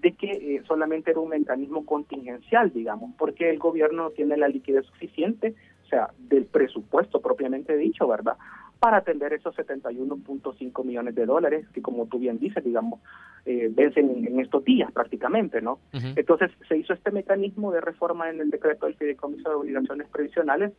de 0.00 0.12
que 0.12 0.30
eh, 0.30 0.62
solamente 0.68 1.10
era 1.10 1.20
un 1.20 1.30
mecanismo 1.30 1.84
contingencial, 1.84 2.72
digamos, 2.72 3.10
porque 3.18 3.50
el 3.50 3.58
gobierno 3.58 4.10
tiene 4.10 4.36
la 4.36 4.46
liquidez 4.46 4.86
suficiente, 4.86 5.54
o 5.84 5.88
sea, 5.88 6.10
del 6.18 6.44
presupuesto 6.44 7.20
propiamente 7.20 7.76
dicho, 7.76 8.06
¿verdad? 8.06 8.36
Para 8.80 8.98
atender 8.98 9.32
esos 9.32 9.56
71.5 9.56 10.84
millones 10.84 11.14
de 11.14 11.26
dólares 11.26 11.66
que, 11.72 11.82
como 11.82 12.06
tú 12.06 12.18
bien 12.18 12.38
dices, 12.38 12.62
digamos, 12.62 13.00
eh, 13.44 13.70
vencen 13.72 14.26
en, 14.26 14.40
estos 14.40 14.64
días 14.64 14.92
prácticamente, 14.92 15.60
¿no? 15.60 15.80
Entonces 15.92 16.50
se 16.68 16.76
hizo 16.76 16.92
este 16.92 17.10
mecanismo 17.10 17.72
de 17.72 17.80
reforma 17.80 18.30
en 18.30 18.40
el 18.40 18.50
decreto 18.50 18.86
del 18.86 18.96
Fideicomiso 18.96 19.48
de 19.48 19.56
Obligaciones 19.56 20.08
Previsionales 20.08 20.72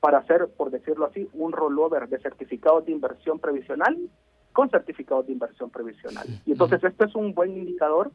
para 0.00 0.18
hacer, 0.18 0.48
por 0.56 0.70
decirlo 0.70 1.06
así, 1.06 1.28
un 1.32 1.52
rollover 1.52 2.08
de 2.08 2.18
certificados 2.18 2.86
de 2.86 2.92
inversión 2.92 3.38
previsional 3.38 3.96
con 4.52 4.70
certificados 4.70 5.26
de 5.26 5.32
inversión 5.32 5.70
previsional. 5.70 6.26
Y 6.46 6.52
entonces 6.52 6.82
esto 6.82 7.04
es 7.04 7.14
un 7.14 7.34
buen 7.34 7.56
indicador 7.56 8.10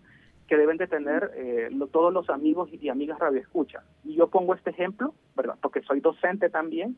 que 0.47 0.57
deben 0.57 0.77
de 0.77 0.87
tener 0.87 1.31
eh, 1.35 1.69
todos 1.91 2.11
los 2.11 2.29
amigos 2.29 2.69
y 2.71 2.89
amigas 2.89 3.19
radio 3.19 3.39
escucha. 3.39 3.83
Y 4.03 4.15
yo 4.15 4.27
pongo 4.27 4.55
este 4.55 4.71
ejemplo, 4.71 5.13
¿verdad? 5.35 5.55
Porque 5.61 5.81
soy 5.83 5.99
docente 5.99 6.49
también, 6.49 6.97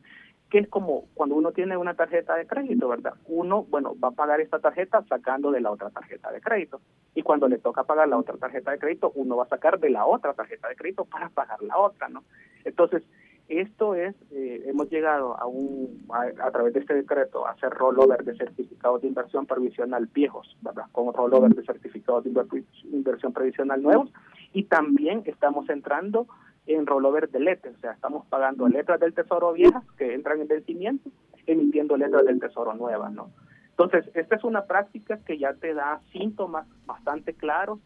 que 0.52 0.58
es 0.58 0.68
como 0.68 1.06
cuando 1.14 1.34
uno 1.34 1.52
tiene 1.52 1.78
una 1.78 1.94
tarjeta 1.94 2.36
de 2.36 2.46
crédito, 2.46 2.86
¿verdad? 2.86 3.14
Uno, 3.24 3.64
bueno, 3.70 3.94
va 3.98 4.08
a 4.08 4.10
pagar 4.10 4.38
esta 4.42 4.58
tarjeta 4.58 5.02
sacando 5.08 5.50
de 5.50 5.62
la 5.62 5.70
otra 5.70 5.88
tarjeta 5.88 6.30
de 6.30 6.42
crédito. 6.42 6.82
Y 7.14 7.22
cuando 7.22 7.48
le 7.48 7.56
toca 7.56 7.84
pagar 7.84 8.06
la 8.06 8.18
otra 8.18 8.36
tarjeta 8.36 8.70
de 8.70 8.78
crédito, 8.78 9.12
uno 9.14 9.36
va 9.36 9.44
a 9.44 9.48
sacar 9.48 9.80
de 9.80 9.88
la 9.88 10.04
otra 10.04 10.34
tarjeta 10.34 10.68
de 10.68 10.76
crédito 10.76 11.06
para 11.06 11.30
pagar 11.30 11.62
la 11.62 11.78
otra, 11.78 12.10
¿no? 12.10 12.22
Entonces, 12.66 13.02
esto 13.48 13.94
es, 13.94 14.14
eh, 14.30 14.64
hemos 14.66 14.90
llegado 14.90 15.40
a 15.40 15.46
un, 15.46 16.04
a, 16.10 16.50
través 16.50 16.74
de 16.74 16.80
este 16.80 16.92
decreto, 16.96 17.46
a 17.46 17.52
hacer 17.52 17.70
rollover 17.70 18.22
de 18.22 18.36
certificados 18.36 19.00
de 19.00 19.08
inversión 19.08 19.46
previsional 19.46 20.06
viejos, 20.12 20.54
¿verdad? 20.60 20.84
Con 20.92 21.14
rollover 21.14 21.54
de 21.54 21.64
certificados 21.64 22.24
de 22.24 22.64
inversión 22.92 23.32
previsional 23.32 23.80
nuevos. 23.80 24.12
Y 24.52 24.64
también 24.64 25.22
estamos 25.24 25.70
entrando 25.70 26.26
en 26.66 26.86
rollover 26.86 27.28
de 27.30 27.40
letras, 27.40 27.74
o 27.76 27.80
sea, 27.80 27.92
estamos 27.92 28.26
pagando 28.26 28.68
letras 28.68 29.00
del 29.00 29.14
tesoro 29.14 29.52
viejas 29.52 29.84
que 29.96 30.14
entran 30.14 30.40
en 30.40 30.48
vencimiento, 30.48 31.10
emitiendo 31.46 31.96
letras 31.96 32.24
del 32.24 32.38
tesoro 32.38 32.74
nuevas, 32.74 33.12
¿no? 33.12 33.30
Entonces, 33.70 34.08
esta 34.14 34.36
es 34.36 34.44
una 34.44 34.66
práctica 34.66 35.18
que 35.26 35.38
ya 35.38 35.54
te 35.54 35.74
da 35.74 36.00
síntomas 36.12 36.66
bastante 36.86 37.34
claros 37.34 37.80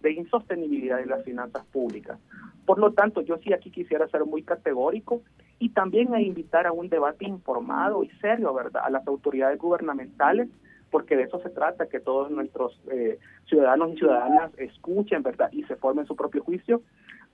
de 0.00 0.12
insostenibilidad 0.12 0.98
de 0.98 1.06
las 1.06 1.24
finanzas 1.24 1.64
públicas. 1.66 2.18
Por 2.64 2.78
lo 2.78 2.92
tanto, 2.92 3.20
yo 3.22 3.36
sí 3.38 3.52
aquí 3.52 3.70
quisiera 3.70 4.08
ser 4.08 4.24
muy 4.24 4.42
categórico 4.42 5.22
y 5.58 5.70
también 5.70 6.14
a 6.14 6.20
invitar 6.20 6.66
a 6.66 6.72
un 6.72 6.88
debate 6.88 7.24
informado 7.24 8.02
y 8.02 8.10
serio, 8.20 8.54
¿verdad?, 8.54 8.82
a 8.84 8.90
las 8.90 9.06
autoridades 9.06 9.58
gubernamentales, 9.58 10.48
porque 10.90 11.16
de 11.16 11.24
eso 11.24 11.40
se 11.40 11.50
trata, 11.50 11.88
que 11.88 12.00
todos 12.00 12.30
nuestros 12.30 12.80
eh, 12.90 13.18
ciudadanos 13.46 13.92
y 13.92 13.96
ciudadanas 13.98 14.52
escuchen, 14.58 15.22
¿verdad?, 15.22 15.50
y 15.52 15.64
se 15.64 15.76
formen 15.76 16.06
su 16.06 16.16
propio 16.16 16.42
juicio 16.42 16.82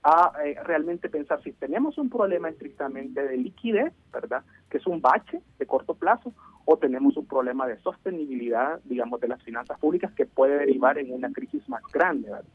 a 0.03 0.31
eh, 0.45 0.55
realmente 0.63 1.09
pensar 1.09 1.41
si 1.43 1.51
tenemos 1.51 1.97
un 1.97 2.09
problema 2.09 2.49
estrictamente 2.49 3.21
de 3.21 3.37
liquidez, 3.37 3.93
¿verdad? 4.13 4.43
Que 4.69 4.77
es 4.77 4.87
un 4.87 5.01
bache 5.01 5.41
de 5.57 5.65
corto 5.65 5.93
plazo, 5.93 6.33
o 6.65 6.77
tenemos 6.77 7.17
un 7.17 7.25
problema 7.25 7.67
de 7.67 7.79
sostenibilidad, 7.79 8.79
digamos, 8.85 9.19
de 9.19 9.27
las 9.27 9.41
finanzas 9.43 9.77
públicas 9.79 10.11
que 10.13 10.25
puede 10.25 10.57
derivar 10.57 10.97
en 10.97 11.11
una 11.13 11.31
crisis 11.31 11.67
más 11.67 11.81
grande, 11.91 12.29
¿verdad? 12.29 12.45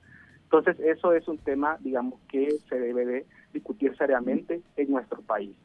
Entonces, 0.44 0.78
eso 0.80 1.12
es 1.12 1.26
un 1.26 1.38
tema, 1.38 1.78
digamos, 1.80 2.20
que 2.28 2.58
se 2.68 2.78
debe 2.78 3.04
de 3.04 3.26
discutir 3.52 3.96
seriamente 3.96 4.60
en 4.76 4.90
nuestro 4.90 5.20
país. 5.22 5.56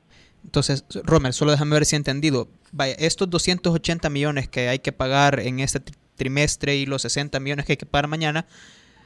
Entonces, 0.43 0.85
Romer, 1.03 1.33
solo 1.33 1.51
déjame 1.51 1.73
ver 1.73 1.85
si 1.85 1.95
he 1.95 1.97
entendido. 1.97 2.47
Vaya, 2.71 2.95
estos 2.97 3.29
280 3.29 4.09
millones 4.09 4.47
que 4.47 4.69
hay 4.69 4.79
que 4.79 4.91
pagar 4.91 5.39
en 5.41 5.59
este 5.59 5.79
trimestre 6.15 6.75
y 6.75 6.85
los 6.85 7.03
60 7.03 7.39
millones 7.39 7.65
que 7.65 7.73
hay 7.73 7.77
que 7.77 7.85
pagar 7.85 8.07
mañana, 8.07 8.45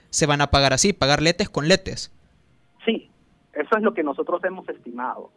se 0.10 0.26
van 0.26 0.42
a 0.42 0.52
pagar 0.52 0.74
así, 0.74 0.94
pagar 0.94 1.22
letes 1.22 1.50
con 1.50 1.68
letes. 1.68 2.12
Sí, 2.86 3.10
eso 3.54 3.78
es 3.78 3.84
lo 3.84 3.94
que 3.94 4.04
nosotros 4.04 4.44
hemos 4.44 4.68
estimado, 4.70 5.32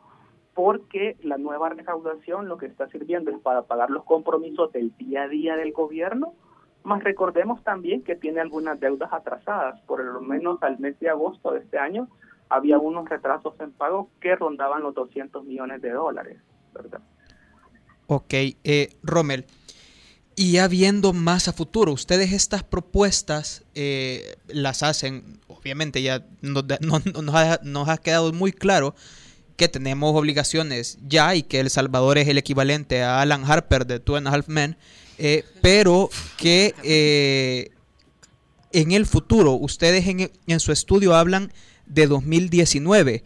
porque 0.55 1.17
la 1.23 1.39
nueva 1.39 1.69
recaudación 1.69 2.49
lo 2.49 2.57
que 2.57 2.67
está 2.67 2.89
sirviendo 2.89 3.31
es 3.31 3.39
para 3.41 3.63
pagar 3.63 3.91
los 3.91 4.05
compromisos 4.05 4.73
del 4.73 4.97
día 4.97 5.25
a 5.25 5.29
día 5.29 5.57
del 5.57 5.73
gobierno, 5.73 6.35
más 6.83 7.03
recordemos 7.03 7.63
también 7.65 8.03
que 8.03 8.15
tiene 8.15 8.41
algunas 8.41 8.79
deudas 8.79 9.13
atrasadas, 9.13 9.81
por 9.83 10.05
lo 10.05 10.21
menos 10.21 10.63
al 10.63 10.79
mes 10.79 10.99
de 11.01 11.11
agosto 11.11 11.51
de 11.51 11.61
este 11.61 11.79
año 11.79 12.09
había 12.49 12.79
unos 12.79 13.09
retrasos 13.09 13.59
en 13.61 13.73
pago 13.73 14.11
que 14.21 14.37
rondaban 14.37 14.83
los 14.83 14.95
200 14.95 15.45
millones 15.45 15.83
de 15.83 15.91
dólares, 15.91 16.39
¿verdad? 16.73 17.01
Ok, 18.07 18.35
eh, 18.63 18.89
y 20.39 20.53
ya 20.53 20.69
viendo 20.69 21.15
más 21.15 21.49
a 21.49 21.55
futuro, 21.55 21.93
ustedes 21.93 22.33
estas 22.33 22.63
propuestas 22.63 23.63
eh, 23.75 24.37
las 24.49 24.83
hacen, 24.83 25.41
obviamente 25.49 26.03
ya 26.03 26.27
nos, 26.43 26.65
nos, 26.83 27.89
ha, 27.89 27.97
quedado 27.97 28.35
muy 28.35 28.53
claro 28.53 28.95
que 29.57 29.69
tenemos 29.69 30.15
obligaciones 30.15 30.99
ya 31.09 31.35
y 31.35 31.43
que 31.43 31.59
El 31.59 31.71
Salvador 31.71 32.19
es 32.19 32.29
el 32.29 32.37
equivalente 32.37 33.03
a 33.03 33.23
Alan 33.23 33.51
Harper 33.51 33.87
de 33.87 33.99
Two 33.99 34.17
and 34.17 34.29
a 34.29 34.33
Half 34.33 34.49
Men, 34.49 34.77
eh, 35.17 35.43
pero 35.63 36.11
que 36.37 36.75
eh, 36.85 37.71
en 38.73 38.93
el 38.93 39.07
futuro, 39.07 39.53
ustedes 39.53 40.07
en, 40.07 40.31
en 40.47 40.61
su 40.61 40.71
estudio 40.71 41.17
hablan 41.17 41.51
de 41.87 42.07
2019. 42.07 43.25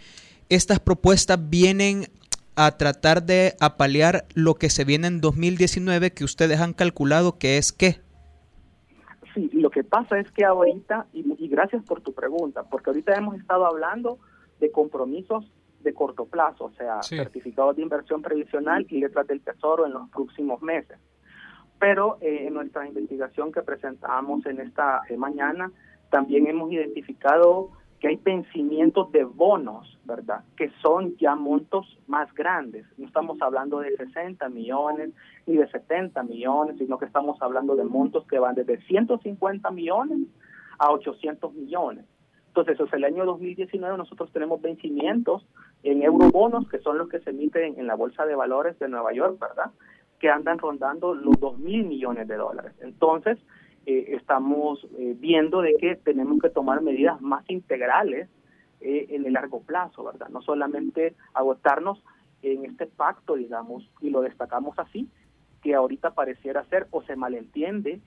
Estas 0.48 0.78
propuestas 0.78 1.40
vienen 1.50 2.08
a 2.66 2.76
tratar 2.76 3.22
de 3.22 3.54
apalear 3.58 4.26
lo 4.34 4.56
que 4.56 4.68
se 4.68 4.84
viene 4.84 5.06
en 5.06 5.22
2019 5.22 6.12
que 6.12 6.24
ustedes 6.24 6.60
han 6.60 6.74
calculado 6.74 7.38
que 7.38 7.56
es 7.56 7.72
qué? 7.72 8.02
Sí, 9.32 9.48
lo 9.54 9.70
que 9.70 9.82
pasa 9.82 10.18
es 10.18 10.30
que 10.32 10.44
ahorita, 10.44 11.06
y, 11.14 11.48
gracias 11.48 11.82
por 11.84 12.02
tu 12.02 12.12
pregunta, 12.12 12.64
porque 12.64 12.90
ahorita 12.90 13.14
hemos 13.14 13.36
estado 13.36 13.64
hablando 13.64 14.18
de 14.60 14.70
compromisos 14.70 15.50
de 15.80 15.94
corto 15.94 16.26
plazo, 16.26 16.64
o 16.64 16.72
sea, 16.72 17.02
certificados 17.02 17.76
de 17.76 17.82
inversión 17.82 18.20
previsional 18.20 18.86
y 18.90 19.00
letras 19.00 19.26
del 19.26 19.40
tesoro 19.40 19.86
en 19.86 19.94
los 19.94 20.10
próximos 20.10 20.60
meses. 20.60 20.98
Pero 21.78 22.18
eh, 22.20 22.46
en 22.46 22.52
nuestra 22.52 22.86
investigación 22.86 23.52
que 23.52 23.62
presentamos 23.62 24.44
en 24.44 24.60
esta 24.60 25.00
eh, 25.08 25.16
mañana, 25.16 25.72
también 26.10 26.46
hemos 26.46 26.70
identificado 26.70 27.70
que 28.00 28.08
hay 28.08 28.16
vencimientos 28.16 29.12
de 29.12 29.24
bonos, 29.24 29.98
¿verdad? 30.04 30.42
Que 30.56 30.70
son 30.82 31.16
ya 31.18 31.36
montos 31.36 31.98
más 32.06 32.32
grandes. 32.34 32.86
No 32.96 33.06
estamos 33.06 33.40
hablando 33.42 33.80
de 33.80 33.94
60 33.94 34.48
millones 34.48 35.10
ni 35.46 35.56
de 35.56 35.68
70 35.68 36.22
millones, 36.22 36.78
sino 36.78 36.98
que 36.98 37.04
estamos 37.04 37.40
hablando 37.42 37.76
de 37.76 37.84
montos 37.84 38.26
que 38.26 38.38
van 38.38 38.54
desde 38.54 38.80
150 38.82 39.70
millones 39.70 40.20
a 40.78 40.90
800 40.92 41.52
millones. 41.52 42.06
Entonces, 42.48 42.80
es 42.80 42.92
el 42.94 43.04
año 43.04 43.26
2019 43.26 43.96
nosotros 43.98 44.32
tenemos 44.32 44.60
vencimientos 44.60 45.46
en 45.82 46.02
eurobonos, 46.02 46.68
que 46.68 46.78
son 46.80 46.98
los 46.98 47.08
que 47.08 47.20
se 47.20 47.30
emiten 47.30 47.78
en 47.78 47.86
la 47.86 47.94
Bolsa 47.94 48.24
de 48.24 48.34
Valores 48.34 48.78
de 48.78 48.88
Nueva 48.88 49.12
York, 49.12 49.38
¿verdad? 49.38 49.70
Que 50.18 50.30
andan 50.30 50.58
rondando 50.58 51.14
los 51.14 51.38
2 51.38 51.58
mil 51.58 51.84
millones 51.84 52.26
de 52.26 52.36
dólares. 52.36 52.72
Entonces, 52.80 53.38
eh, 53.86 54.16
estamos 54.16 54.86
eh, 54.98 55.16
viendo 55.18 55.62
de 55.62 55.74
que 55.80 55.96
tenemos 55.96 56.38
que 56.40 56.50
tomar 56.50 56.82
medidas 56.82 57.20
más 57.22 57.48
integrales 57.48 58.28
eh, 58.80 59.06
en 59.10 59.24
el 59.24 59.32
largo 59.32 59.62
plazo, 59.62 60.04
¿verdad? 60.04 60.28
No 60.28 60.42
solamente 60.42 61.14
agotarnos 61.32 62.02
en 62.42 62.66
este 62.66 62.86
pacto, 62.86 63.36
digamos, 63.36 63.90
y 64.00 64.10
lo 64.10 64.20
destacamos 64.20 64.78
así, 64.78 65.08
que 65.62 65.74
ahorita 65.74 66.14
pareciera 66.14 66.64
ser 66.66 66.86
o 66.90 67.02
se 67.02 67.16
malentiende 67.16 68.00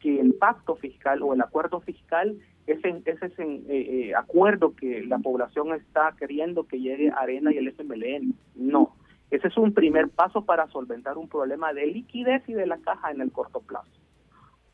que 0.00 0.20
el 0.20 0.34
pacto 0.34 0.76
fiscal 0.76 1.22
o 1.22 1.32
el 1.32 1.40
acuerdo 1.40 1.80
fiscal 1.80 2.38
es, 2.66 2.78
ese 2.84 4.14
acuerdo 4.14 4.74
que 4.74 5.02
la 5.02 5.18
población 5.18 5.74
está 5.74 6.14
queriendo 6.18 6.66
que 6.66 6.80
llegue 6.80 7.10
Arena 7.10 7.52
y 7.52 7.58
el 7.58 7.68
FMLN. 7.68 8.34
No, 8.54 8.94
ese 9.30 9.48
es 9.48 9.56
un 9.56 9.72
primer 9.72 10.08
paso 10.10 10.44
para 10.44 10.68
solventar 10.68 11.18
un 11.18 11.28
problema 11.28 11.72
de 11.72 11.86
liquidez 11.86 12.42
y 12.48 12.54
de 12.54 12.66
la 12.66 12.78
caja 12.78 13.10
en 13.10 13.20
el 13.20 13.32
corto 13.32 13.60
plazo. 13.60 14.03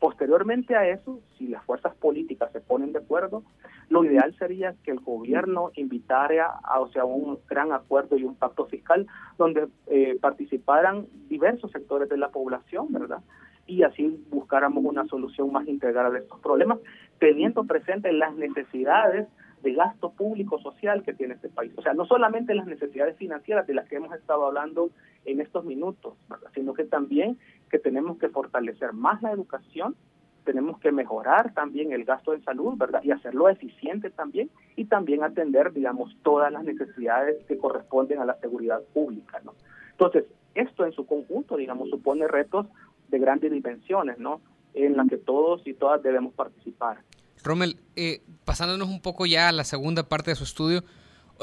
Posteriormente 0.01 0.75
a 0.75 0.87
eso, 0.87 1.19
si 1.37 1.47
las 1.47 1.63
fuerzas 1.63 1.93
políticas 1.93 2.51
se 2.51 2.59
ponen 2.59 2.91
de 2.91 2.97
acuerdo, 2.97 3.43
lo 3.87 4.03
ideal 4.03 4.35
sería 4.39 4.73
que 4.83 4.89
el 4.89 4.99
gobierno 4.99 5.69
invitara 5.75 6.59
a 6.63 6.79
o 6.79 6.91
sea, 6.91 7.05
un 7.05 7.37
gran 7.47 7.71
acuerdo 7.71 8.17
y 8.17 8.23
un 8.23 8.33
pacto 8.33 8.65
fiscal 8.65 9.05
donde 9.37 9.67
eh, 9.85 10.17
participaran 10.19 11.05
diversos 11.29 11.69
sectores 11.69 12.09
de 12.09 12.17
la 12.17 12.29
población, 12.29 12.87
¿verdad? 12.89 13.19
Y 13.67 13.83
así 13.83 14.25
buscáramos 14.31 14.83
una 14.83 15.05
solución 15.05 15.51
más 15.51 15.67
integral 15.67 16.13
de 16.13 16.19
estos 16.21 16.39
problemas, 16.39 16.79
teniendo 17.19 17.63
presente 17.65 18.11
las 18.11 18.33
necesidades 18.35 19.27
de 19.61 19.73
gasto 19.73 20.11
público 20.11 20.59
social 20.59 21.03
que 21.03 21.13
tiene 21.13 21.35
este 21.35 21.49
país. 21.49 21.71
O 21.77 21.81
sea, 21.81 21.93
no 21.93 22.05
solamente 22.05 22.53
las 22.53 22.67
necesidades 22.67 23.17
financieras 23.17 23.67
de 23.67 23.73
las 23.73 23.87
que 23.87 23.97
hemos 23.97 24.13
estado 24.13 24.45
hablando 24.45 24.89
en 25.25 25.39
estos 25.39 25.65
minutos, 25.65 26.15
sino 26.53 26.73
que 26.73 26.83
también 26.83 27.37
que 27.69 27.79
tenemos 27.79 28.17
que 28.17 28.29
fortalecer 28.29 28.93
más 28.93 29.21
la 29.21 29.31
educación, 29.31 29.95
tenemos 30.43 30.79
que 30.79 30.91
mejorar 30.91 31.53
también 31.53 31.91
el 31.91 32.03
gasto 32.03 32.31
de 32.31 32.41
salud, 32.41 32.75
¿verdad? 32.77 33.01
Y 33.03 33.11
hacerlo 33.11 33.47
eficiente 33.49 34.09
también 34.09 34.49
y 34.75 34.85
también 34.85 35.23
atender, 35.23 35.71
digamos, 35.71 36.17
todas 36.23 36.51
las 36.51 36.63
necesidades 36.63 37.43
que 37.45 37.57
corresponden 37.57 38.19
a 38.19 38.25
la 38.25 38.39
seguridad 38.39 38.81
pública, 38.93 39.39
¿no? 39.43 39.53
Entonces, 39.91 40.25
esto 40.55 40.85
en 40.85 40.93
su 40.93 41.05
conjunto, 41.05 41.57
digamos, 41.57 41.89
supone 41.89 42.27
retos 42.27 42.65
de 43.09 43.19
grandes 43.19 43.51
dimensiones, 43.51 44.17
¿no? 44.17 44.41
En 44.73 44.97
las 44.97 45.07
que 45.07 45.17
todos 45.17 45.65
y 45.67 45.73
todas 45.73 46.01
debemos 46.01 46.33
participar. 46.33 46.97
Rommel, 47.43 47.77
eh, 47.95 48.21
pasándonos 48.45 48.89
un 48.89 49.01
poco 49.01 49.25
ya 49.25 49.49
a 49.49 49.51
la 49.51 49.63
segunda 49.63 50.07
parte 50.07 50.31
de 50.31 50.35
su 50.35 50.43
estudio, 50.43 50.83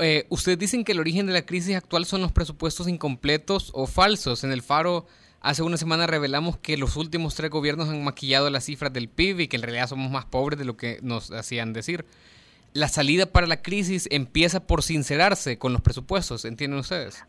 eh, 0.01 0.27
ustedes 0.29 0.59
dicen 0.59 0.85
que 0.85 0.93
el 0.93 1.01
origen 1.01 1.27
de 1.27 1.33
la 1.33 1.45
crisis 1.45 1.77
actual 1.77 2.05
son 2.05 2.21
los 2.21 2.33
presupuestos 2.33 2.89
incompletos 2.89 3.71
o 3.75 3.87
falsos. 3.87 4.45
En 4.45 4.53
el 4.53 4.63
Faro 4.63 5.07
hace 5.41 5.63
una 5.63 5.77
semana 5.77 6.07
revelamos 6.07 6.59
que 6.59 6.77
los 6.77 6.97
últimos 6.97 7.35
tres 7.35 7.51
gobiernos 7.51 7.89
han 7.89 8.05
maquillado 8.05 8.51
las 8.51 8.65
cifras 8.65 8.93
del 8.93 9.09
PIB 9.09 9.41
y 9.41 9.49
que 9.49 9.57
en 9.57 9.63
realidad 9.63 9.89
somos 9.89 10.11
más 10.11 10.25
pobres 10.27 10.59
de 10.59 10.65
lo 10.65 10.77
que 10.77 10.99
nos 11.03 11.31
hacían 11.33 11.73
decir. 11.73 12.05
La 12.75 12.89
salida 12.89 13.27
para 13.27 13.47
la 13.47 13.63
crisis 13.63 14.09
empieza 14.11 14.67
por 14.67 14.83
sincerarse 14.83 15.59
con 15.59 15.73
los 15.73 15.81
presupuestos, 15.81 16.45
¿entienden 16.45 16.81
ustedes? 16.81 17.25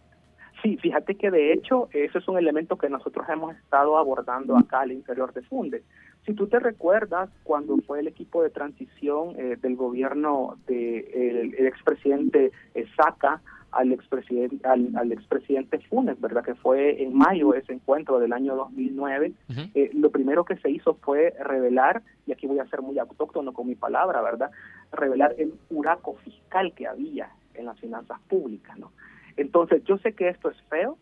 Sí, 0.61 0.77
fíjate 0.77 1.15
que 1.15 1.31
de 1.31 1.53
hecho 1.53 1.87
ese 1.93 2.17
es 2.17 2.27
un 2.27 2.37
elemento 2.37 2.77
que 2.77 2.89
nosotros 2.89 3.25
hemos 3.29 3.55
estado 3.55 3.97
abordando 3.97 4.57
acá 4.57 4.81
al 4.81 4.91
interior 4.91 5.33
de 5.33 5.41
Funde. 5.43 5.83
Si 6.25 6.33
tú 6.33 6.47
te 6.47 6.59
recuerdas, 6.59 7.29
cuando 7.43 7.77
fue 7.77 8.01
el 8.01 8.07
equipo 8.07 8.43
de 8.43 8.49
transición 8.49 9.35
eh, 9.37 9.57
del 9.61 9.75
gobierno 9.75 10.57
del 10.67 11.11
de 11.11 11.55
el 11.57 11.67
expresidente 11.67 12.51
Saca 12.95 13.41
al 13.71 13.91
expresidente, 13.91 14.67
al, 14.67 14.89
al 14.95 15.11
expresidente 15.11 15.79
Funes, 15.89 16.19
¿verdad? 16.19 16.43
Que 16.43 16.55
fue 16.55 17.01
en 17.03 17.13
mayo 17.15 17.53
ese 17.53 17.73
encuentro 17.73 18.19
del 18.19 18.33
año 18.33 18.55
2009. 18.55 19.33
Eh, 19.75 19.91
lo 19.93 20.09
primero 20.09 20.43
que 20.43 20.57
se 20.57 20.69
hizo 20.69 20.95
fue 20.95 21.33
revelar, 21.39 22.01
y 22.25 22.31
aquí 22.31 22.47
voy 22.47 22.59
a 22.59 22.67
ser 22.67 22.81
muy 22.81 22.97
autóctono 22.99 23.53
con 23.53 23.67
mi 23.67 23.75
palabra, 23.75 24.21
¿verdad? 24.21 24.51
Revelar 24.91 25.35
el 25.37 25.53
huraco 25.69 26.15
fiscal 26.23 26.73
que 26.73 26.87
había 26.87 27.29
en 27.53 27.65
las 27.65 27.79
finanzas 27.79 28.19
públicas, 28.27 28.77
¿no? 28.77 28.91
Entonces, 29.37 29.83
yo 29.85 29.97
sé 29.99 30.13
que 30.13 30.29
esto 30.29 30.49
es 30.49 30.57
feo, 30.63 30.97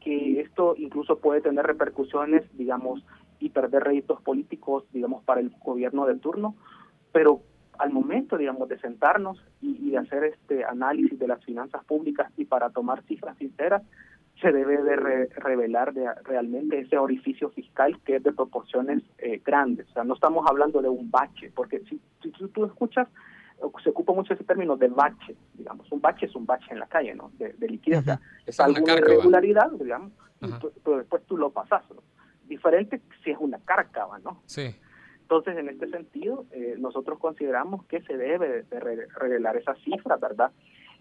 que 0.00 0.40
esto 0.40 0.74
incluso 0.78 1.18
puede 1.18 1.40
tener 1.40 1.66
repercusiones, 1.66 2.42
digamos, 2.56 3.04
y 3.38 3.50
perder 3.50 3.84
réditos 3.84 4.20
políticos, 4.22 4.84
digamos, 4.92 5.22
para 5.24 5.40
el 5.40 5.50
gobierno 5.62 6.06
de 6.06 6.16
turno, 6.16 6.54
pero 7.12 7.42
al 7.78 7.90
momento, 7.90 8.36
digamos, 8.36 8.68
de 8.68 8.78
sentarnos 8.78 9.42
y, 9.60 9.90
de 9.90 9.98
hacer 9.98 10.24
este 10.24 10.64
análisis 10.64 11.18
de 11.18 11.28
las 11.28 11.44
finanzas 11.44 11.84
públicas 11.84 12.30
y 12.36 12.44
para 12.44 12.70
tomar 12.70 13.02
cifras 13.04 13.36
sinceras, 13.38 13.82
se 14.40 14.52
debe 14.52 14.82
de 14.82 15.28
revelar 15.36 15.92
de, 15.92 16.12
realmente 16.24 16.80
ese 16.80 16.98
orificio 16.98 17.50
fiscal 17.50 17.98
que 18.04 18.16
es 18.16 18.22
de 18.22 18.32
proporciones 18.32 19.02
eh, 19.18 19.40
grandes. 19.44 19.88
O 19.90 19.92
sea, 19.92 20.04
no 20.04 20.14
estamos 20.14 20.44
hablando 20.48 20.82
de 20.82 20.88
un 20.88 21.10
bache, 21.10 21.52
porque 21.54 21.80
si, 21.88 22.00
si 22.22 22.30
tú 22.48 22.64
escuchas, 22.64 23.08
se 23.82 23.90
ocupa 23.90 24.12
mucho 24.12 24.34
ese 24.34 24.44
término 24.44 24.76
de 24.76 24.88
bache, 24.88 25.36
digamos. 25.54 25.90
Un 25.92 26.00
bache 26.00 26.26
es 26.26 26.34
un 26.34 26.46
bache 26.46 26.66
en 26.70 26.80
la 26.80 26.86
calle, 26.86 27.14
¿no? 27.14 27.30
De, 27.38 27.54
liquidez. 27.68 28.04
Es 28.46 28.60
alguna 28.60 28.94
irregularidad, 28.94 29.70
digamos, 29.72 30.12
pero 30.82 30.98
después 30.98 31.22
tú 31.26 31.36
lo 31.36 31.50
pasas, 31.50 31.82
¿no? 31.90 32.02
Diferente 32.48 33.00
si 33.22 33.30
es 33.30 33.38
una 33.38 33.58
cárcava, 33.58 34.18
¿no? 34.18 34.42
Sí. 34.46 34.74
Entonces, 35.22 35.56
en 35.56 35.68
este 35.68 35.88
sentido, 35.88 36.44
eh, 36.52 36.76
nosotros 36.78 37.18
consideramos 37.18 37.84
que 37.86 38.02
se 38.02 38.16
debe 38.16 38.62
de 38.62 39.08
revelar 39.18 39.56
esa 39.56 39.74
cifra, 39.76 40.16
¿verdad? 40.16 40.52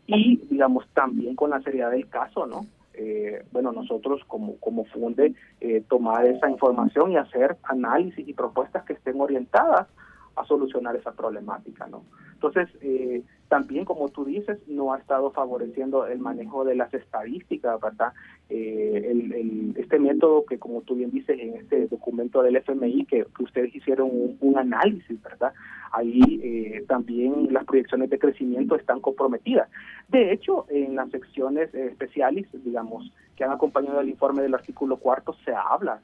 Y, 0.07 0.37
digamos, 0.49 0.87
también 0.93 1.35
con 1.35 1.49
la 1.49 1.61
seriedad 1.61 1.91
del 1.91 2.07
caso, 2.07 2.45
¿no? 2.45 2.65
Eh, 2.93 3.43
bueno, 3.51 3.71
nosotros 3.71 4.21
como, 4.27 4.57
como 4.59 4.85
funde 4.85 5.33
eh, 5.59 5.83
tomar 5.89 6.25
esa 6.25 6.49
información 6.49 7.11
y 7.11 7.17
hacer 7.17 7.57
análisis 7.63 8.27
y 8.27 8.33
propuestas 8.33 8.83
que 8.85 8.93
estén 8.93 9.19
orientadas 9.19 9.87
a 10.35 10.45
solucionar 10.45 10.95
esa 10.95 11.11
problemática, 11.11 11.87
¿no? 11.87 12.03
Entonces, 12.33 12.69
eh, 12.81 13.23
también, 13.53 13.85
como 13.85 14.09
tú 14.09 14.25
dices, 14.25 14.57
no 14.67 14.93
ha 14.93 14.97
estado 14.97 15.29
favoreciendo 15.29 16.07
el 16.07 16.17
manejo 16.17 16.65
de 16.65 16.73
las 16.73 16.91
estadísticas, 16.91 17.79
¿verdad? 17.79 18.11
Eh, 18.49 19.09
el, 19.11 19.75
este 19.77 19.99
método 19.99 20.43
que, 20.43 20.57
como 20.57 20.81
tú 20.81 20.95
bien 20.95 21.11
dices, 21.11 21.39
en 21.39 21.57
este 21.57 21.87
documento 21.87 22.41
del 22.41 22.55
FMI, 22.55 23.05
que, 23.05 23.27
ustedes 23.37 23.75
hicieron 23.75 24.09
un, 24.39 24.57
análisis, 24.57 25.21
¿verdad? 25.21 25.53
Ahí 25.91 26.41
eh, 26.41 26.83
también 26.87 27.53
las 27.53 27.63
proyecciones 27.65 28.09
de 28.09 28.17
crecimiento 28.17 28.75
están 28.75 28.99
comprometidas. 29.01 29.69
De 30.07 30.33
hecho, 30.33 30.65
en 30.69 30.95
las 30.95 31.11
secciones 31.11 31.71
especiales, 31.75 32.47
digamos, 32.51 33.13
que 33.35 33.43
han 33.43 33.51
acompañado 33.51 34.01
el 34.01 34.09
informe 34.09 34.41
del 34.41 34.55
artículo 34.55 34.97
cuarto, 34.97 35.35
se 35.45 35.53
habla 35.53 36.01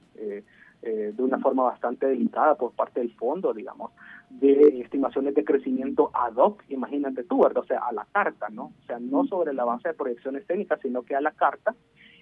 de 0.81 1.21
una 1.21 1.39
forma 1.39 1.63
bastante 1.63 2.07
delicada 2.07 2.55
por 2.55 2.71
parte 2.71 3.01
del 3.01 3.13
fondo, 3.15 3.53
digamos, 3.53 3.91
de 4.29 4.79
estimaciones 4.81 5.35
de 5.35 5.43
crecimiento 5.43 6.09
ad 6.13 6.35
hoc, 6.35 6.63
imagínate 6.69 7.23
tú, 7.23 7.43
¿verdad? 7.43 7.63
O 7.63 7.67
sea, 7.67 7.79
a 7.79 7.91
la 7.91 8.07
carta, 8.11 8.47
¿no? 8.49 8.71
O 8.81 8.85
sea, 8.85 8.99
no 8.99 9.25
sobre 9.25 9.53
la 9.53 9.65
base 9.65 9.89
de 9.89 9.93
proyecciones 9.93 10.45
técnicas, 10.47 10.79
sino 10.81 11.03
que 11.03 11.15
a 11.15 11.21
la 11.21 11.31
carta. 11.31 11.75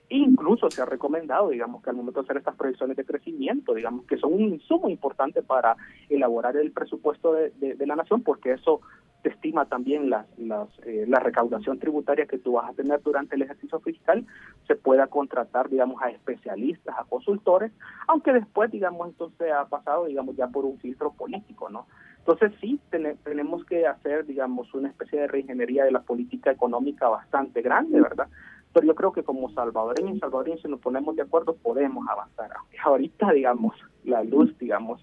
Incluso 0.09 0.69
se 0.69 0.81
ha 0.81 0.85
recomendado, 0.85 1.49
digamos, 1.49 1.83
que 1.83 1.89
al 1.89 1.97
momento 1.97 2.21
de 2.21 2.25
hacer 2.25 2.37
estas 2.37 2.55
proyecciones 2.55 2.95
de 2.95 3.05
crecimiento, 3.05 3.73
digamos, 3.73 4.05
que 4.05 4.17
son 4.17 4.33
un 4.33 4.41
insumo 4.41 4.89
importante 4.89 5.41
para 5.41 5.75
elaborar 6.09 6.55
el 6.55 6.71
presupuesto 6.71 7.33
de, 7.33 7.51
de 7.51 7.87
la 7.87 7.95
nación, 7.95 8.23
porque 8.23 8.53
eso 8.53 8.81
te 9.21 9.29
estima 9.29 9.65
también 9.65 10.09
las, 10.09 10.25
las, 10.37 10.69
eh, 10.85 11.05
la 11.07 11.19
recaudación 11.19 11.79
tributaria 11.79 12.27
que 12.27 12.37
tú 12.37 12.53
vas 12.53 12.69
a 12.69 12.73
tener 12.73 13.01
durante 13.01 13.35
el 13.35 13.41
ejercicio 13.41 13.79
fiscal, 13.79 14.25
se 14.67 14.75
pueda 14.75 15.07
contratar, 15.07 15.69
digamos, 15.69 16.01
a 16.01 16.09
especialistas, 16.09 16.95
a 16.97 17.03
consultores, 17.05 17.71
aunque 18.07 18.33
después, 18.33 18.71
digamos, 18.71 19.07
entonces 19.07 19.51
ha 19.51 19.65
pasado, 19.65 20.05
digamos, 20.05 20.35
ya 20.35 20.47
por 20.47 20.65
un 20.65 20.77
filtro 20.79 21.11
político, 21.13 21.69
¿no? 21.69 21.87
Entonces 22.19 22.51
sí, 22.59 22.79
tenemos 23.23 23.63
que 23.65 23.87
hacer, 23.87 24.25
digamos, 24.25 24.73
una 24.73 24.89
especie 24.89 25.21
de 25.21 25.27
reingeniería 25.27 25.85
de 25.85 25.91
la 25.91 26.01
política 26.01 26.51
económica 26.51 27.07
bastante 27.07 27.61
grande, 27.61 28.01
¿verdad? 28.01 28.27
Pero 28.73 28.87
yo 28.87 28.95
creo 28.95 29.11
que 29.11 29.23
como 29.23 29.51
salvadoreños 29.53 30.17
y 30.17 30.19
salvadoreños, 30.19 30.61
si 30.61 30.67
nos 30.67 30.79
ponemos 30.79 31.15
de 31.15 31.23
acuerdo, 31.23 31.55
podemos 31.55 32.07
avanzar. 32.07 32.51
Ahorita, 32.83 33.31
digamos, 33.31 33.75
la 34.03 34.23
luz, 34.23 34.55
digamos, 34.59 35.01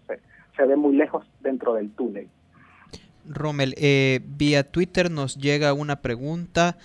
se 0.57 0.66
ve 0.66 0.77
muy 0.77 0.96
lejos 0.96 1.27
dentro 1.40 1.74
del 1.74 1.90
túnel. 1.90 2.29
Rommel, 3.27 3.74
eh, 3.79 4.20
vía 4.24 4.70
Twitter 4.70 5.11
nos 5.11 5.37
llega 5.37 5.72
una 5.72 5.96
pregunta 6.03 6.77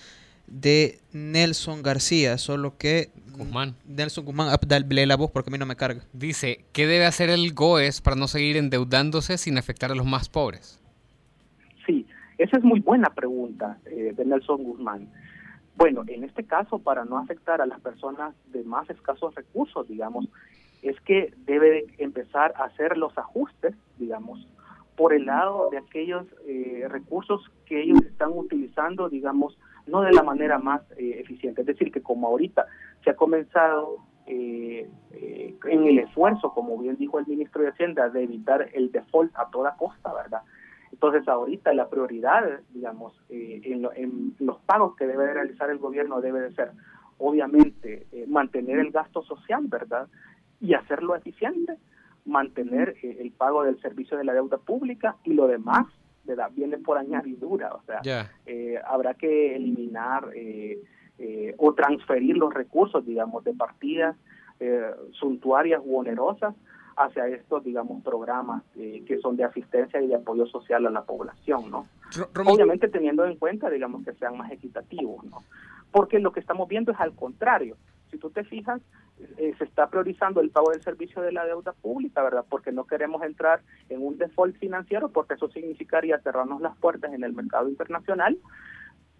de 0.46 0.98
Nelson 1.12 1.82
García, 1.82 2.38
solo 2.38 2.76
que... 2.76 3.10
Guzmán. 3.36 3.74
Nelson 3.86 4.24
Guzmán, 4.24 4.48
ah, 4.50 4.78
lee 4.88 5.06
la 5.06 5.16
voz 5.16 5.30
porque 5.30 5.48
a 5.48 5.52
mí 5.52 5.58
no 5.58 5.64
me 5.64 5.76
carga. 5.76 6.02
Dice, 6.12 6.64
¿qué 6.72 6.86
debe 6.86 7.06
hacer 7.06 7.30
el 7.30 7.54
GOES 7.54 8.02
para 8.02 8.16
no 8.16 8.28
seguir 8.28 8.56
endeudándose 8.56 9.38
sin 9.38 9.56
afectar 9.56 9.90
a 9.92 9.94
los 9.94 10.04
más 10.04 10.28
pobres? 10.28 10.78
Sí, 11.86 12.06
esa 12.36 12.58
es 12.58 12.64
muy 12.64 12.80
buena 12.80 13.08
pregunta 13.14 13.78
eh, 13.86 14.12
de 14.14 14.24
Nelson 14.24 14.62
Guzmán. 14.62 15.08
Bueno, 15.80 16.04
en 16.08 16.24
este 16.24 16.44
caso, 16.44 16.78
para 16.78 17.06
no 17.06 17.16
afectar 17.16 17.62
a 17.62 17.66
las 17.66 17.80
personas 17.80 18.34
de 18.52 18.62
más 18.64 18.90
escasos 18.90 19.34
recursos, 19.34 19.88
digamos, 19.88 20.28
es 20.82 21.00
que 21.00 21.32
debe 21.46 21.86
empezar 21.96 22.52
a 22.56 22.64
hacer 22.64 22.98
los 22.98 23.16
ajustes, 23.16 23.74
digamos, 23.96 24.46
por 24.94 25.14
el 25.14 25.24
lado 25.24 25.70
de 25.70 25.78
aquellos 25.78 26.26
eh, 26.46 26.84
recursos 26.86 27.50
que 27.64 27.80
ellos 27.80 27.98
están 28.04 28.32
utilizando, 28.36 29.08
digamos, 29.08 29.56
no 29.86 30.02
de 30.02 30.12
la 30.12 30.22
manera 30.22 30.58
más 30.58 30.82
eh, 30.98 31.16
eficiente. 31.18 31.62
Es 31.62 31.66
decir, 31.66 31.90
que 31.90 32.02
como 32.02 32.26
ahorita 32.26 32.66
se 33.02 33.08
ha 33.08 33.16
comenzado 33.16 34.04
eh, 34.26 34.86
en 35.14 35.86
el 35.86 35.98
esfuerzo, 36.00 36.52
como 36.52 36.76
bien 36.76 36.96
dijo 36.96 37.18
el 37.18 37.26
ministro 37.26 37.62
de 37.62 37.70
Hacienda, 37.70 38.10
de 38.10 38.24
evitar 38.24 38.68
el 38.74 38.92
default 38.92 39.34
a 39.34 39.48
toda 39.48 39.78
costa, 39.78 40.12
¿verdad? 40.12 40.42
Entonces 41.02 41.26
ahorita 41.26 41.72
la 41.72 41.88
prioridad, 41.88 42.60
digamos, 42.74 43.14
en, 43.30 43.88
en, 43.96 44.34
los 44.38 44.58
pagos 44.60 44.96
que 44.96 45.06
debe 45.06 45.32
realizar 45.32 45.70
el 45.70 45.78
gobierno 45.78 46.20
debe 46.20 46.40
de 46.40 46.52
ser, 46.52 46.72
obviamente, 47.16 48.06
mantener 48.28 48.78
el 48.80 48.90
gasto 48.90 49.22
social, 49.22 49.64
¿verdad? 49.66 50.08
Y 50.60 50.74
hacerlo 50.74 51.16
eficiente 51.16 51.78
mantener 52.24 52.96
eh, 53.02 53.18
el 53.20 53.32
pago 53.32 53.64
del 53.64 53.80
servicio 53.80 54.16
de 54.16 54.24
la 54.24 54.32
deuda 54.32 54.58
pública 54.58 55.16
y 55.24 55.32
lo 55.32 55.46
demás 55.46 55.86
¿verdad? 56.24 56.50
viene 56.54 56.78
por 56.78 56.98
añadidura, 56.98 57.74
o 57.74 57.82
sea, 57.82 58.28
eh, 58.46 58.78
habrá 58.86 59.14
que 59.14 59.56
eliminar 59.56 60.28
eh, 60.34 60.78
o 61.58 61.74
transferir 61.74 62.36
los 62.36 62.54
recursos, 62.54 63.04
digamos, 63.04 63.44
de 63.44 63.52
partidas 63.52 64.16
suntuarias 65.12 65.80
u 65.84 65.98
onerosas 65.98 66.54
hacia 67.00 67.26
estos, 67.28 67.64
digamos, 67.64 68.02
programas 68.02 68.62
que 68.74 69.18
son 69.22 69.36
de 69.36 69.44
asistencia 69.44 70.00
y 70.00 70.06
de 70.06 70.16
apoyo 70.16 70.46
social 70.46 70.86
a 70.86 70.90
la 70.90 71.02
población, 71.02 71.70
¿no? 71.70 71.86
Obviamente 72.46 72.88
teniendo 72.88 73.24
en 73.24 73.36
cuenta, 73.36 73.70
digamos, 73.70 74.04
que 74.04 74.12
sean 74.14 74.36
más 74.36 74.50
equitativos, 74.52 75.24
¿no? 75.24 75.38
Porque 75.90 76.18
lo 76.18 76.32
que 76.32 76.40
estamos 76.40 76.68
viendo 76.68 76.92
es 76.92 77.00
al 77.00 77.14
contrario. 77.14 77.76
Si 78.10 78.18
tú 78.18 78.30
te 78.30 78.44
fijas, 78.44 78.80
eh, 79.38 79.54
se 79.58 79.64
está 79.64 79.88
priorizando 79.88 80.40
el 80.40 80.50
pago 80.50 80.70
del 80.70 80.82
servicio 80.82 81.22
de 81.22 81.32
la 81.32 81.44
deuda 81.44 81.72
pública, 81.72 82.22
¿verdad? 82.22 82.44
Porque 82.48 82.72
no 82.72 82.84
queremos 82.84 83.22
entrar 83.22 83.60
en 83.88 84.04
un 84.04 84.18
default 84.18 84.56
financiero, 84.56 85.08
porque 85.10 85.34
eso 85.34 85.48
significaría 85.48 86.18
cerrarnos 86.20 86.60
las 86.60 86.76
puertas 86.78 87.12
en 87.12 87.24
el 87.24 87.32
mercado 87.32 87.68
internacional, 87.68 88.38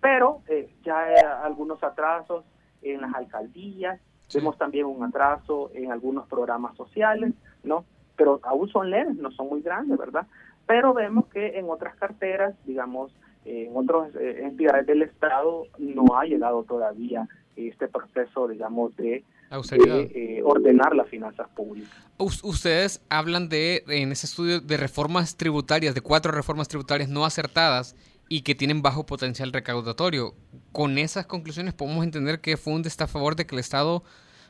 pero 0.00 0.42
eh, 0.48 0.74
ya 0.82 0.98
hay 1.00 1.14
algunos 1.44 1.82
atrasos 1.82 2.44
en 2.82 3.00
las 3.02 3.14
alcaldías, 3.14 4.00
vemos 4.34 4.56
también 4.56 4.86
un 4.86 5.04
atraso 5.04 5.70
en 5.74 5.92
algunos 5.92 6.26
programas 6.28 6.76
sociales, 6.76 7.34
¿no? 7.62 7.85
Pero 8.16 8.40
aún 8.42 8.68
son 8.68 8.90
leves, 8.90 9.16
no 9.16 9.31
son 9.33 9.49
muy 9.49 9.62
grandes, 9.62 9.99
¿verdad? 9.99 10.27
Pero 10.66 10.94
vemos 10.94 11.27
que 11.27 11.59
en 11.59 11.68
otras 11.68 11.96
carteras, 11.96 12.55
digamos, 12.64 13.12
en 13.44 13.73
otras 13.75 14.14
eh, 14.16 14.42
entidades 14.42 14.87
del 14.87 15.03
Estado 15.03 15.64
no 15.79 16.05
ha 16.18 16.25
llegado 16.25 16.62
todavía 16.64 17.29
este 17.57 17.88
proceso, 17.88 18.49
digamos, 18.49 18.96
de 18.96 19.25
eh, 19.51 20.42
ordenar 20.44 20.94
las 20.94 21.09
finanzas 21.09 21.49
públicas. 21.49 21.90
ustedes 22.18 23.03
hablan 23.09 23.49
de, 23.49 23.83
en 23.88 24.12
ese 24.12 24.27
estudio, 24.27 24.61
de 24.61 24.77
reformas 24.77 25.37
tributarias, 25.37 25.94
de 25.94 26.01
cuatro 26.01 26.33
reformas 26.33 26.68
tributarias 26.68 27.09
no 27.09 27.25
acertadas 27.25 27.96
y 28.29 28.42
que 28.42 28.55
tienen 28.55 28.81
bajo 28.81 29.05
potencial 29.07 29.53
recaudatorio. 29.53 30.35
Con 30.73 30.99
esas 30.99 31.27
conclusiones 31.27 31.75
podemos 31.75 32.05
entender 32.05 32.40
que 32.40 32.57
FUND 32.57 32.87
está 32.87 33.05
a 33.05 33.09
favor 33.09 33.35
de 33.35 33.44
que 33.44 33.57
el 33.57 33.61
Estado 33.61 34.05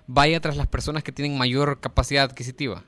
vaya 0.07 0.40
tras 0.40 0.57
las 0.57 0.66
personas 0.66 1.03
que 1.03 1.12
tienen 1.12 1.38
mayor 1.38 1.81
capacidad 1.81 2.25
adquisitiva. 2.25 2.85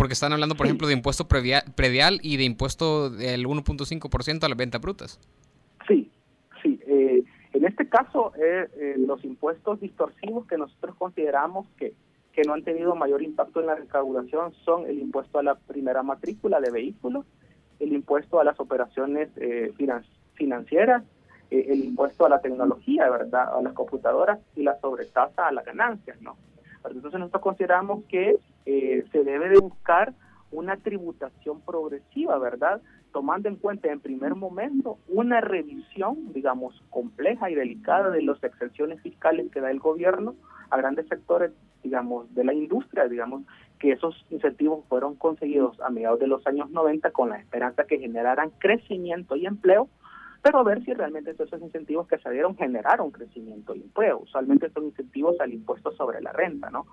Porque 0.00 0.14
están 0.14 0.32
hablando, 0.32 0.54
por 0.54 0.64
ejemplo, 0.64 0.86
de 0.88 0.94
impuesto 0.94 1.28
predial 1.28 2.20
y 2.22 2.38
de 2.38 2.44
impuesto 2.44 3.10
del 3.10 3.44
1.5% 3.44 4.44
a 4.44 4.48
las 4.48 4.56
ventas 4.56 4.80
brutas. 4.80 5.20
Sí, 5.86 6.10
sí. 6.62 6.80
Eh, 6.86 7.22
en 7.52 7.64
este 7.66 7.86
caso, 7.86 8.32
eh, 8.42 8.66
eh, 8.78 8.94
los 8.96 9.22
impuestos 9.26 9.78
distorsivos 9.78 10.46
que 10.46 10.56
nosotros 10.56 10.96
consideramos 10.96 11.66
que, 11.76 11.92
que 12.32 12.40
no 12.46 12.54
han 12.54 12.64
tenido 12.64 12.94
mayor 12.94 13.20
impacto 13.20 13.60
en 13.60 13.66
la 13.66 13.74
recaudación 13.74 14.54
son 14.64 14.86
el 14.86 15.00
impuesto 15.00 15.38
a 15.38 15.42
la 15.42 15.56
primera 15.56 16.02
matrícula 16.02 16.62
de 16.62 16.70
vehículos, 16.70 17.26
el 17.78 17.92
impuesto 17.92 18.40
a 18.40 18.44
las 18.44 18.58
operaciones 18.58 19.28
eh, 19.36 19.74
financieras 20.32 21.02
eh, 21.50 21.66
el 21.68 21.84
impuesto 21.84 22.24
a 22.24 22.28
la 22.28 22.40
tecnología, 22.40 23.10
¿verdad? 23.10 23.54
A 23.56 23.60
las 23.60 23.72
computadoras 23.72 24.38
y 24.54 24.62
la 24.62 24.78
sobretasa 24.80 25.48
a 25.48 25.52
las 25.52 25.64
ganancias, 25.64 26.20
¿no? 26.22 26.36
Entonces 26.84 27.20
nosotros 27.20 27.42
consideramos 27.42 28.04
que 28.04 28.36
eh, 28.66 29.04
se 29.12 29.24
debe 29.24 29.48
de 29.48 29.58
buscar 29.58 30.14
una 30.52 30.76
tributación 30.76 31.60
progresiva, 31.60 32.38
¿verdad? 32.38 32.80
Tomando 33.12 33.48
en 33.48 33.56
cuenta 33.56 33.90
en 33.90 34.00
primer 34.00 34.34
momento 34.34 34.98
una 35.08 35.40
revisión, 35.40 36.32
digamos, 36.32 36.82
compleja 36.90 37.50
y 37.50 37.54
delicada 37.54 38.10
de 38.10 38.22
las 38.22 38.42
exenciones 38.42 39.00
fiscales 39.00 39.50
que 39.50 39.60
da 39.60 39.70
el 39.70 39.78
gobierno 39.78 40.34
a 40.70 40.76
grandes 40.76 41.06
sectores, 41.08 41.52
digamos, 41.82 42.32
de 42.34 42.44
la 42.44 42.54
industria, 42.54 43.08
digamos, 43.08 43.42
que 43.78 43.92
esos 43.92 44.14
incentivos 44.30 44.84
fueron 44.88 45.16
conseguidos 45.16 45.80
a 45.80 45.90
mediados 45.90 46.20
de 46.20 46.26
los 46.26 46.46
años 46.46 46.70
90 46.70 47.10
con 47.12 47.30
la 47.30 47.38
esperanza 47.38 47.84
que 47.84 47.98
generaran 47.98 48.50
crecimiento 48.58 49.36
y 49.36 49.46
empleo, 49.46 49.88
pero 50.42 50.64
ver 50.64 50.82
si 50.84 50.94
realmente 50.94 51.30
esos 51.30 51.52
incentivos 51.60 52.06
que 52.08 52.18
se 52.18 52.30
dieron 52.30 52.56
generaron 52.56 53.10
crecimiento 53.10 53.74
y 53.74 53.82
empleo. 53.82 54.20
Usualmente 54.20 54.70
son 54.70 54.84
incentivos 54.84 55.38
al 55.40 55.52
impuesto 55.52 55.92
sobre 55.92 56.20
la 56.20 56.32
renta, 56.32 56.70
¿no? 56.70 56.86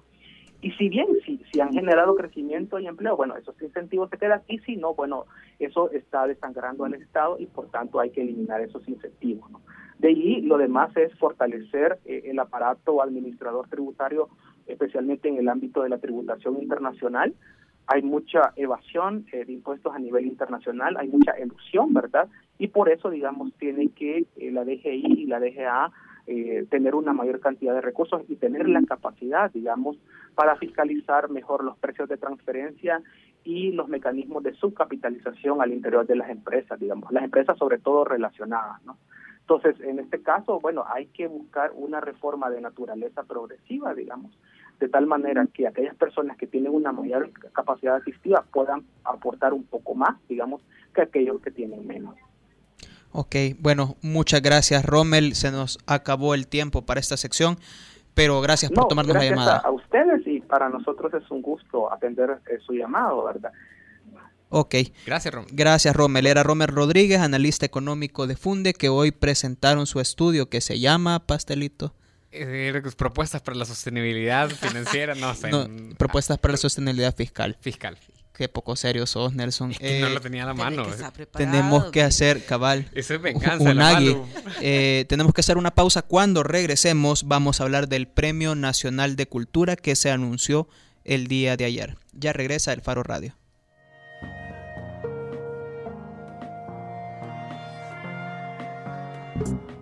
Y 0.59 0.71
si 0.71 0.89
bien 0.89 1.07
si, 1.23 1.59
han 1.59 1.71
generado 1.71 2.15
crecimiento 2.15 2.79
y 2.79 2.87
empleo, 2.87 3.15
bueno, 3.15 3.35
esos 3.37 3.61
incentivos 3.61 4.09
se 4.09 4.17
quedan 4.17 4.41
y 4.47 4.57
si 4.59 4.75
no, 4.75 4.95
bueno, 4.95 5.25
eso 5.59 5.91
está 5.91 6.25
desangrando 6.25 6.85
al 6.85 6.95
Estado 6.95 7.37
y 7.39 7.45
por 7.45 7.69
tanto 7.69 7.99
hay 7.99 8.09
que 8.09 8.21
eliminar 8.21 8.61
esos 8.61 8.87
incentivos. 8.87 9.49
¿no? 9.51 9.61
De 9.99 10.09
allí 10.09 10.41
lo 10.41 10.57
demás 10.57 10.95
es 10.97 11.13
fortalecer 11.19 11.99
eh, 12.05 12.23
el 12.25 12.39
aparato 12.39 13.03
administrador 13.03 13.67
tributario, 13.69 14.29
especialmente 14.65 15.27
en 15.29 15.37
el 15.37 15.47
ámbito 15.47 15.83
de 15.83 15.89
la 15.89 15.99
tributación 15.99 16.59
internacional. 16.59 17.35
Hay 17.85 18.01
mucha 18.01 18.51
evasión 18.55 19.27
eh, 19.31 19.45
de 19.45 19.53
impuestos 19.53 19.93
a 19.93 19.99
nivel 19.99 20.25
internacional, 20.25 20.97
hay 20.97 21.07
mucha 21.07 21.31
elusión, 21.33 21.93
¿verdad? 21.93 22.27
Y 22.57 22.67
por 22.67 22.89
eso, 22.89 23.09
digamos, 23.09 23.53
tiene 23.53 23.89
que 23.89 24.25
eh, 24.37 24.51
la 24.51 24.63
DGI 24.63 25.05
y 25.05 25.25
la 25.25 25.39
DGA 25.39 25.91
tener 26.69 26.93
una 26.93 27.13
mayor 27.13 27.39
cantidad 27.39 27.73
de 27.73 27.79
recursos 27.79 28.21
y 28.27 28.35
tener 28.35 28.67
la 28.67 28.81
capacidad, 28.81 29.49
digamos, 29.49 29.97
para 30.35 30.57
fiscalizar 30.57 31.29
mejor 31.29 31.63
los 31.63 31.77
precios 31.77 32.09
de 32.09 32.17
transferencia 32.17 33.01
y 33.45 33.71
los 33.71 33.87
mecanismos 33.87 34.43
de 34.43 34.53
subcapitalización 34.55 35.61
al 35.61 35.71
interior 35.71 36.05
de 36.05 36.17
las 36.17 36.29
empresas, 36.29 36.77
digamos, 36.77 37.09
las 37.13 37.23
empresas 37.23 37.57
sobre 37.57 37.79
todo 37.79 38.03
relacionadas, 38.03 38.83
¿no? 38.83 38.97
Entonces, 39.39 39.79
en 39.79 39.99
este 39.99 40.21
caso, 40.21 40.59
bueno, 40.59 40.83
hay 40.93 41.05
que 41.05 41.27
buscar 41.27 41.71
una 41.73 42.01
reforma 42.01 42.49
de 42.49 42.59
naturaleza 42.59 43.23
progresiva, 43.23 43.93
digamos, 43.93 44.37
de 44.81 44.89
tal 44.89 45.07
manera 45.07 45.47
que 45.53 45.65
aquellas 45.65 45.95
personas 45.95 46.35
que 46.35 46.47
tienen 46.47 46.73
una 46.73 46.91
mayor 46.91 47.31
capacidad 47.53 47.95
asistiva 47.95 48.43
puedan 48.51 48.83
aportar 49.05 49.53
un 49.53 49.63
poco 49.63 49.95
más, 49.95 50.17
digamos, 50.27 50.61
que 50.93 51.03
aquellos 51.03 51.39
que 51.41 51.51
tienen 51.51 51.87
menos. 51.87 52.15
Ok, 53.11 53.35
bueno, 53.59 53.95
muchas 54.01 54.41
gracias 54.41 54.85
Rommel, 54.85 55.35
se 55.35 55.51
nos 55.51 55.79
acabó 55.87 56.33
el 56.33 56.47
tiempo 56.47 56.85
para 56.85 56.99
esta 56.99 57.17
sección, 57.17 57.57
pero 58.13 58.41
gracias 58.41 58.71
por 58.71 58.87
tomarnos 58.87 59.15
la 59.15 59.23
llamada. 59.23 59.57
A, 59.57 59.67
a 59.67 59.71
ustedes 59.71 60.25
y 60.27 60.41
para 60.41 60.69
nosotros 60.69 61.13
es 61.13 61.29
un 61.31 61.41
gusto 61.41 61.91
atender 61.91 62.41
eh, 62.49 62.57
su 62.65 62.73
llamado, 62.73 63.23
¿verdad? 63.23 63.51
Ok. 64.49 64.75
Gracias, 65.05 65.33
Rommel. 65.33 65.51
Gracias, 65.53 65.95
Rommel. 65.95 66.25
Era 66.25 66.43
Rommel 66.43 66.69
Rodríguez, 66.69 67.19
analista 67.19 67.65
económico 67.65 68.27
de 68.27 68.35
Funde, 68.35 68.73
que 68.73 68.89
hoy 68.89 69.11
presentaron 69.11 69.85
su 69.87 69.99
estudio 69.99 70.49
que 70.49 70.61
se 70.61 70.79
llama 70.79 71.19
Pastelito. 71.19 71.93
Eh, 72.31 72.81
propuestas 72.97 73.41
para 73.41 73.57
la 73.57 73.65
sostenibilidad 73.65 74.49
financiera, 74.49 75.15
no 75.15 75.33
propuestas 75.97 76.37
para 76.37 76.53
la 76.53 76.57
sostenibilidad 76.57 77.15
fiscal. 77.15 77.57
Fiscal. 77.61 77.97
Qué 78.37 78.47
poco 78.47 78.75
serio 78.75 79.07
sos, 79.07 79.33
Nelson. 79.33 79.73
Eh, 79.79 79.99
no 80.01 80.09
lo 80.09 80.21
tenía 80.21 80.43
a 80.43 80.47
la 80.47 80.53
mano. 80.53 80.85
tenemos 81.33 81.85
que 81.85 82.03
hacer, 82.03 82.45
cabal, 82.45 82.87
Eso 82.93 83.15
es 83.15 83.21
venganza. 83.21 83.71
Un, 83.71 84.27
eh, 84.61 85.05
tenemos 85.09 85.33
que 85.33 85.41
hacer 85.41 85.57
una 85.57 85.71
pausa. 85.71 86.03
Cuando 86.03 86.43
regresemos, 86.43 87.27
vamos 87.27 87.59
a 87.59 87.63
hablar 87.63 87.87
del 87.87 88.07
Premio 88.07 88.53
Nacional 88.53 89.15
de 89.15 89.27
Cultura 89.27 89.75
que 89.75 89.95
se 89.95 90.11
anunció 90.11 90.67
el 91.03 91.27
día 91.27 91.57
de 91.57 91.65
ayer. 91.65 91.97
Ya 92.13 92.31
regresa 92.31 92.73
el 92.73 92.81
Faro 92.81 93.01
Radio. 93.01 93.35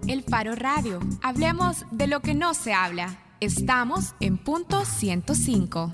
El 0.08 0.24
Faro 0.24 0.56
Radio. 0.56 1.00
Hablemos 1.24 1.86
de 1.92 2.08
lo 2.08 2.22
que 2.22 2.34
no 2.34 2.54
se 2.54 2.74
habla. 2.74 3.18
Estamos 3.42 4.14
en 4.22 4.38
punto 4.38 4.86
105. 4.86 5.92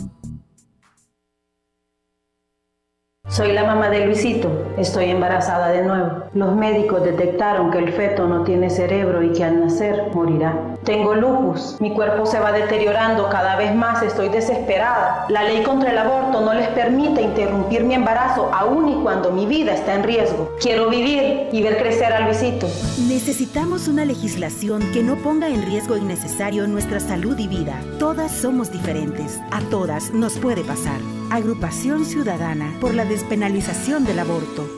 Soy 3.31 3.53
la 3.53 3.63
mamá 3.63 3.89
de 3.89 4.05
Luisito. 4.05 4.51
Estoy 4.77 5.05
embarazada 5.05 5.69
de 5.69 5.83
nuevo. 5.83 6.25
Los 6.33 6.53
médicos 6.53 7.01
detectaron 7.01 7.71
que 7.71 7.77
el 7.77 7.93
feto 7.93 8.27
no 8.27 8.43
tiene 8.43 8.69
cerebro 8.69 9.23
y 9.23 9.31
que 9.31 9.45
al 9.45 9.61
nacer 9.61 10.11
morirá. 10.13 10.75
Tengo 10.83 11.15
lupus. 11.15 11.77
Mi 11.79 11.93
cuerpo 11.93 12.25
se 12.25 12.41
va 12.41 12.51
deteriorando 12.51 13.29
cada 13.29 13.55
vez 13.55 13.73
más. 13.73 14.03
Estoy 14.03 14.27
desesperada. 14.27 15.27
La 15.29 15.43
ley 15.43 15.63
contra 15.63 15.91
el 15.91 15.97
aborto 15.97 16.41
no 16.41 16.53
les 16.53 16.67
permite 16.69 17.21
interrumpir 17.21 17.85
mi 17.85 17.93
embarazo 17.93 18.53
aun 18.53 18.89
y 18.89 19.01
cuando 19.01 19.31
mi 19.31 19.45
vida 19.45 19.75
está 19.75 19.95
en 19.95 20.03
riesgo. 20.03 20.51
Quiero 20.59 20.89
vivir 20.89 21.47
y 21.53 21.63
ver 21.63 21.77
crecer 21.77 22.11
a 22.11 22.25
Luisito. 22.25 22.67
Necesitamos 23.07 23.87
una 23.87 24.03
legislación 24.03 24.81
que 24.91 25.03
no 25.03 25.15
ponga 25.15 25.47
en 25.47 25.65
riesgo 25.65 25.95
innecesario 25.95 26.67
nuestra 26.67 26.99
salud 26.99 27.39
y 27.39 27.47
vida. 27.47 27.79
Todas 27.97 28.29
somos 28.31 28.73
diferentes. 28.73 29.39
A 29.51 29.61
todas 29.69 30.11
nos 30.11 30.37
puede 30.37 30.65
pasar. 30.65 30.99
Agrupación 31.31 32.03
Ciudadana 32.03 32.75
por 32.81 32.93
la 32.93 33.05
despenalización 33.05 34.03
del 34.03 34.19
aborto. 34.19 34.69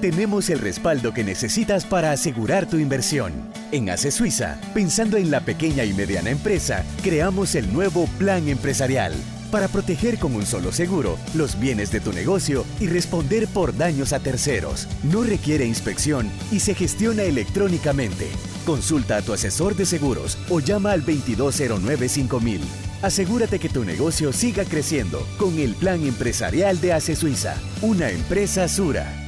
Tenemos 0.00 0.48
el 0.48 0.60
respaldo 0.60 1.12
que 1.12 1.24
necesitas 1.24 1.84
para 1.84 2.10
asegurar 2.10 2.64
tu 2.64 2.78
inversión. 2.78 3.34
En 3.70 3.90
ACE 3.90 4.10
Suiza, 4.10 4.58
pensando 4.72 5.18
en 5.18 5.30
la 5.30 5.40
pequeña 5.40 5.84
y 5.84 5.92
mediana 5.92 6.30
empresa, 6.30 6.86
creamos 7.02 7.54
el 7.54 7.70
nuevo 7.70 8.06
Plan 8.18 8.48
Empresarial 8.48 9.12
para 9.50 9.68
proteger 9.68 10.18
con 10.18 10.34
un 10.34 10.46
solo 10.46 10.72
seguro 10.72 11.18
los 11.34 11.58
bienes 11.58 11.90
de 11.90 12.00
tu 12.00 12.12
negocio 12.12 12.64
y 12.80 12.86
responder 12.86 13.48
por 13.48 13.76
daños 13.76 14.12
a 14.12 14.20
terceros. 14.20 14.86
No 15.02 15.22
requiere 15.22 15.66
inspección 15.66 16.30
y 16.50 16.60
se 16.60 16.74
gestiona 16.74 17.22
electrónicamente. 17.22 18.28
Consulta 18.64 19.16
a 19.16 19.22
tu 19.22 19.32
asesor 19.32 19.76
de 19.76 19.86
seguros 19.86 20.38
o 20.50 20.60
llama 20.60 20.92
al 20.92 21.00
2209 21.00 22.08
5000. 22.08 22.60
Asegúrate 23.02 23.58
que 23.58 23.68
tu 23.68 23.84
negocio 23.84 24.32
siga 24.32 24.64
creciendo 24.64 25.26
con 25.38 25.58
el 25.58 25.74
plan 25.74 26.04
empresarial 26.04 26.80
de 26.80 26.92
ACE 26.92 27.14
Suiza, 27.14 27.54
una 27.80 28.10
empresa 28.10 28.68
Sura. 28.68 29.27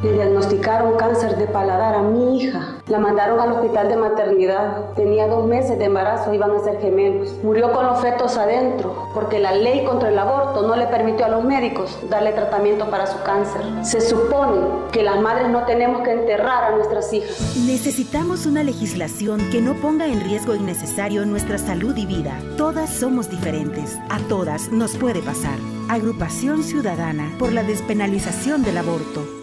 Le 0.00 0.12
diagnosticaron 0.12 0.96
cáncer 0.96 1.36
de 1.36 1.46
paladar 1.46 1.96
a 1.96 2.02
mi 2.02 2.38
hija. 2.38 2.76
La 2.86 3.00
mandaron 3.00 3.40
al 3.40 3.50
hospital 3.54 3.88
de 3.88 3.96
maternidad. 3.96 4.92
Tenía 4.94 5.26
dos 5.26 5.44
meses 5.44 5.76
de 5.76 5.86
embarazo, 5.86 6.32
iban 6.32 6.52
a 6.52 6.60
ser 6.60 6.80
gemelos. 6.80 7.34
Murió 7.42 7.72
con 7.72 7.84
los 7.84 8.00
fetos 8.00 8.36
adentro, 8.36 9.08
porque 9.12 9.40
la 9.40 9.50
ley 9.50 9.84
contra 9.84 10.10
el 10.10 10.18
aborto 10.18 10.68
no 10.68 10.76
le 10.76 10.86
permitió 10.86 11.26
a 11.26 11.30
los 11.30 11.42
médicos 11.42 11.98
darle 12.08 12.30
tratamiento 12.30 12.88
para 12.88 13.08
su 13.08 13.20
cáncer. 13.24 13.60
Se 13.82 14.00
supone 14.00 14.60
que 14.92 15.02
las 15.02 15.20
madres 15.20 15.48
no 15.48 15.64
tenemos 15.64 16.02
que 16.02 16.12
enterrar 16.12 16.62
a 16.72 16.76
nuestras 16.76 17.12
hijas. 17.12 17.56
Necesitamos 17.66 18.46
una 18.46 18.62
legislación 18.62 19.50
que 19.50 19.60
no 19.60 19.74
ponga 19.74 20.06
en 20.06 20.20
riesgo 20.20 20.54
innecesario 20.54 21.26
nuestra 21.26 21.58
salud 21.58 21.96
y 21.96 22.06
vida. 22.06 22.38
Todas 22.56 22.90
somos 22.90 23.28
diferentes. 23.28 23.98
A 24.10 24.20
todas 24.28 24.70
nos 24.70 24.96
puede 24.96 25.22
pasar. 25.22 25.58
Agrupación 25.88 26.62
Ciudadana 26.62 27.32
por 27.36 27.52
la 27.52 27.64
despenalización 27.64 28.62
del 28.62 28.78
aborto. 28.78 29.37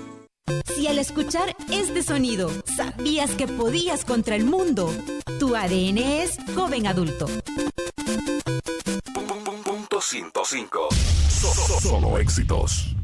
Si 0.76 0.88
al 0.88 1.00
escuchar 1.00 1.56
este 1.72 2.04
sonido 2.04 2.52
sabías 2.76 3.32
que 3.32 3.48
podías 3.48 4.06
contra 4.06 4.36
el 4.36 4.46
mundo, 4.46 4.94
tu 5.40 5.56
ADN 5.56 5.98
es 5.98 6.38
joven 6.56 6.86
adulto. 6.88 7.28
Punto 9.64 10.02
105. 10.02 10.90
Solo 11.82 12.18
éxitos. 12.20 12.96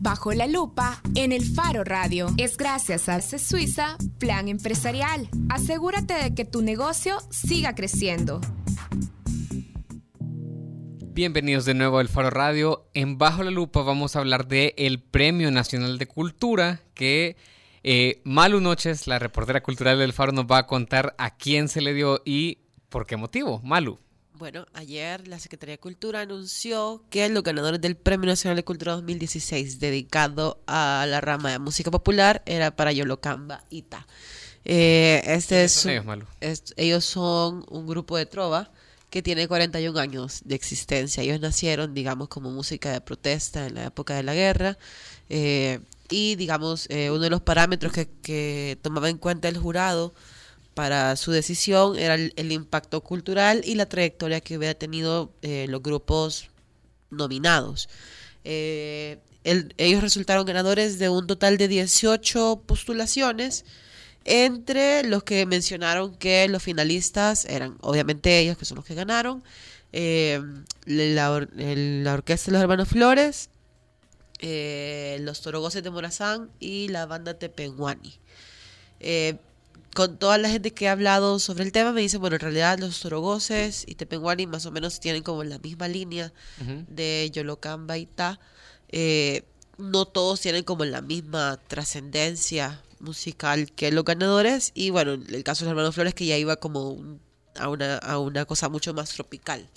Bajo 0.00 0.32
la 0.32 0.46
lupa 0.46 1.00
en 1.14 1.32
el 1.32 1.44
Faro 1.44 1.84
Radio. 1.84 2.28
Es 2.36 2.56
gracias 2.56 3.08
a 3.08 3.20
C 3.20 3.38
Suiza 3.38 3.96
Plan 4.18 4.48
Empresarial. 4.48 5.28
Asegúrate 5.48 6.14
de 6.14 6.34
que 6.34 6.44
tu 6.44 6.62
negocio 6.62 7.18
siga 7.30 7.74
creciendo. 7.74 8.40
Bienvenidos 11.20 11.64
de 11.64 11.72
nuevo 11.72 11.96
al 11.98 12.10
Faro 12.10 12.28
Radio. 12.28 12.84
En 12.92 13.16
Bajo 13.16 13.42
la 13.42 13.50
Lupa 13.50 13.80
vamos 13.80 14.14
a 14.14 14.18
hablar 14.18 14.46
del 14.48 14.74
el 14.76 15.00
Premio 15.00 15.50
Nacional 15.50 15.96
de 15.96 16.06
Cultura 16.06 16.82
que 16.92 17.36
eh, 17.82 18.20
Malu 18.24 18.60
Noches, 18.60 19.06
la 19.06 19.18
reportera 19.18 19.62
cultural 19.62 19.98
del 19.98 20.12
Faro, 20.12 20.32
nos 20.32 20.44
va 20.44 20.58
a 20.58 20.66
contar 20.66 21.14
a 21.16 21.34
quién 21.38 21.70
se 21.70 21.80
le 21.80 21.94
dio 21.94 22.20
y 22.26 22.58
por 22.90 23.06
qué 23.06 23.16
motivo. 23.16 23.62
Malu. 23.64 23.98
Bueno, 24.34 24.66
ayer 24.74 25.26
la 25.26 25.38
Secretaría 25.38 25.76
de 25.76 25.78
Cultura 25.80 26.20
anunció 26.20 27.02
que 27.08 27.26
los 27.30 27.42
ganadores 27.42 27.80
del 27.80 27.96
Premio 27.96 28.26
Nacional 28.28 28.56
de 28.56 28.64
Cultura 28.64 28.92
2016 28.92 29.80
dedicado 29.80 30.60
a 30.66 31.06
la 31.08 31.22
rama 31.22 31.50
de 31.50 31.58
música 31.58 31.90
popular 31.90 32.42
era 32.44 32.76
para 32.76 32.92
Yolocamba 32.92 33.64
Ita. 33.70 34.06
Eh, 34.66 35.22
este 35.24 35.64
es, 35.64 35.72
son 35.72 35.92
ellos, 35.92 36.04
Malu? 36.04 36.26
es- 36.40 36.74
ellos 36.76 37.06
son 37.06 37.64
un 37.70 37.86
grupo 37.86 38.18
de 38.18 38.26
trova 38.26 38.70
que 39.16 39.22
tiene 39.22 39.48
41 39.48 39.98
años 39.98 40.42
de 40.44 40.56
existencia. 40.56 41.22
Ellos 41.22 41.40
nacieron, 41.40 41.94
digamos, 41.94 42.28
como 42.28 42.50
música 42.50 42.92
de 42.92 43.00
protesta 43.00 43.64
en 43.66 43.76
la 43.76 43.86
época 43.86 44.14
de 44.14 44.22
la 44.22 44.34
guerra. 44.34 44.76
Eh, 45.30 45.80
y 46.10 46.34
digamos, 46.34 46.86
eh, 46.90 47.10
uno 47.10 47.20
de 47.20 47.30
los 47.30 47.40
parámetros 47.40 47.94
que, 47.94 48.78
tomaba 48.82 49.08
en 49.08 49.16
cuenta 49.16 49.48
el 49.48 49.56
jurado 49.56 50.12
para 50.74 51.16
su 51.16 51.32
decisión 51.32 51.98
era 51.98 52.16
el, 52.16 52.52
impacto 52.52 53.00
cultural 53.00 53.62
y 53.64 53.76
la 53.76 53.86
trayectoria 53.86 54.42
que 54.42 54.58
hubiera 54.58 54.74
tenido 54.74 55.32
eh, 55.40 55.64
los 55.70 55.82
grupos 55.82 56.50
nominados. 57.08 57.88
Ellos 58.44 60.02
resultaron 60.02 60.44
ganadores 60.44 60.98
de 60.98 61.08
un 61.08 61.26
total 61.26 61.56
de 61.56 61.68
18 61.68 62.64
postulaciones, 62.66 63.64
entre 64.26 65.04
los 65.04 65.22
que 65.22 65.46
mencionaron 65.46 66.14
que 66.16 66.48
los 66.48 66.62
finalistas 66.62 67.44
eran 67.46 67.78
obviamente 67.80 68.38
ellos, 68.38 68.58
que 68.58 68.64
son 68.64 68.76
los 68.76 68.84
que 68.84 68.94
ganaron, 68.94 69.42
la, 69.92 71.48
la 71.54 72.12
Orquesta 72.12 72.50
de 72.50 72.52
los 72.52 72.62
Hermanos 72.62 72.88
Flores, 72.88 73.48
eh, 74.40 75.16
los 75.20 75.40
Torogoces 75.40 75.82
de 75.82 75.90
Morazán 75.90 76.50
y 76.60 76.88
la 76.88 77.06
banda 77.06 77.34
Tepenguani. 77.34 78.18
Eh, 79.00 79.36
con 79.94 80.18
toda 80.18 80.36
la 80.36 80.50
gente 80.50 80.72
que 80.72 80.84
he 80.84 80.88
hablado 80.88 81.38
sobre 81.38 81.64
el 81.64 81.72
tema 81.72 81.92
me 81.92 82.02
dicen, 82.02 82.20
bueno, 82.20 82.36
en 82.36 82.40
realidad 82.40 82.78
los 82.78 83.00
Torogoces 83.00 83.84
y 83.86 83.94
Tepenguani 83.94 84.46
más 84.46 84.66
o 84.66 84.70
menos 84.70 85.00
tienen 85.00 85.22
como 85.22 85.42
la 85.42 85.58
misma 85.58 85.88
línea 85.88 86.34
de 86.88 87.30
Yolocamba 87.32 87.96
y 87.96 88.04
Ta. 88.04 88.38
Eh, 88.90 89.44
no 89.78 90.04
todos 90.04 90.40
tienen 90.40 90.64
como 90.64 90.84
la 90.84 91.00
misma 91.00 91.58
trascendencia 91.66 92.82
musical 93.00 93.72
que 93.72 93.90
los 93.92 94.04
ganadores 94.04 94.72
y 94.74 94.90
bueno, 94.90 95.12
el 95.12 95.44
caso 95.44 95.64
de 95.64 95.70
los 95.70 95.72
hermanos 95.72 95.94
Flores 95.94 96.14
que 96.14 96.26
ya 96.26 96.36
iba 96.36 96.56
como 96.56 97.18
a, 97.56 97.68
una, 97.68 97.96
a 97.98 98.18
una 98.18 98.44
cosa 98.44 98.68
mucho 98.68 98.94
más 98.94 99.10
tropical 99.10 99.68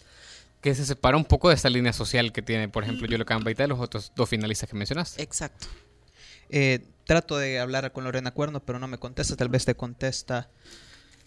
que 0.62 0.76
se 0.76 0.86
separa 0.86 1.18
un 1.18 1.26
poco 1.26 1.50
de 1.50 1.56
esta 1.56 1.70
línea 1.70 1.94
social 1.94 2.32
que 2.32 2.42
tiene, 2.42 2.68
por 2.68 2.84
ejemplo, 2.84 3.08
Yolo 3.08 3.26
Cambaita 3.26 3.64
y 3.64 3.68
los 3.68 3.80
otros 3.80 4.12
dos 4.16 4.28
finalistas 4.28 4.70
que 4.70 4.76
mencionaste. 4.76 5.22
Exacto. 5.22 5.68
Eh, 6.50 6.86
trato 7.06 7.38
de 7.38 7.60
hablar 7.60 7.92
con 7.92 8.04
Lorena 8.04 8.32
Cuerno, 8.32 8.60
pero 8.60 8.80
no 8.80 8.88
me 8.88 8.98
contesta, 8.98 9.36
tal 9.36 9.50
vez 9.50 9.66
te 9.66 9.76
contesta. 9.76 10.50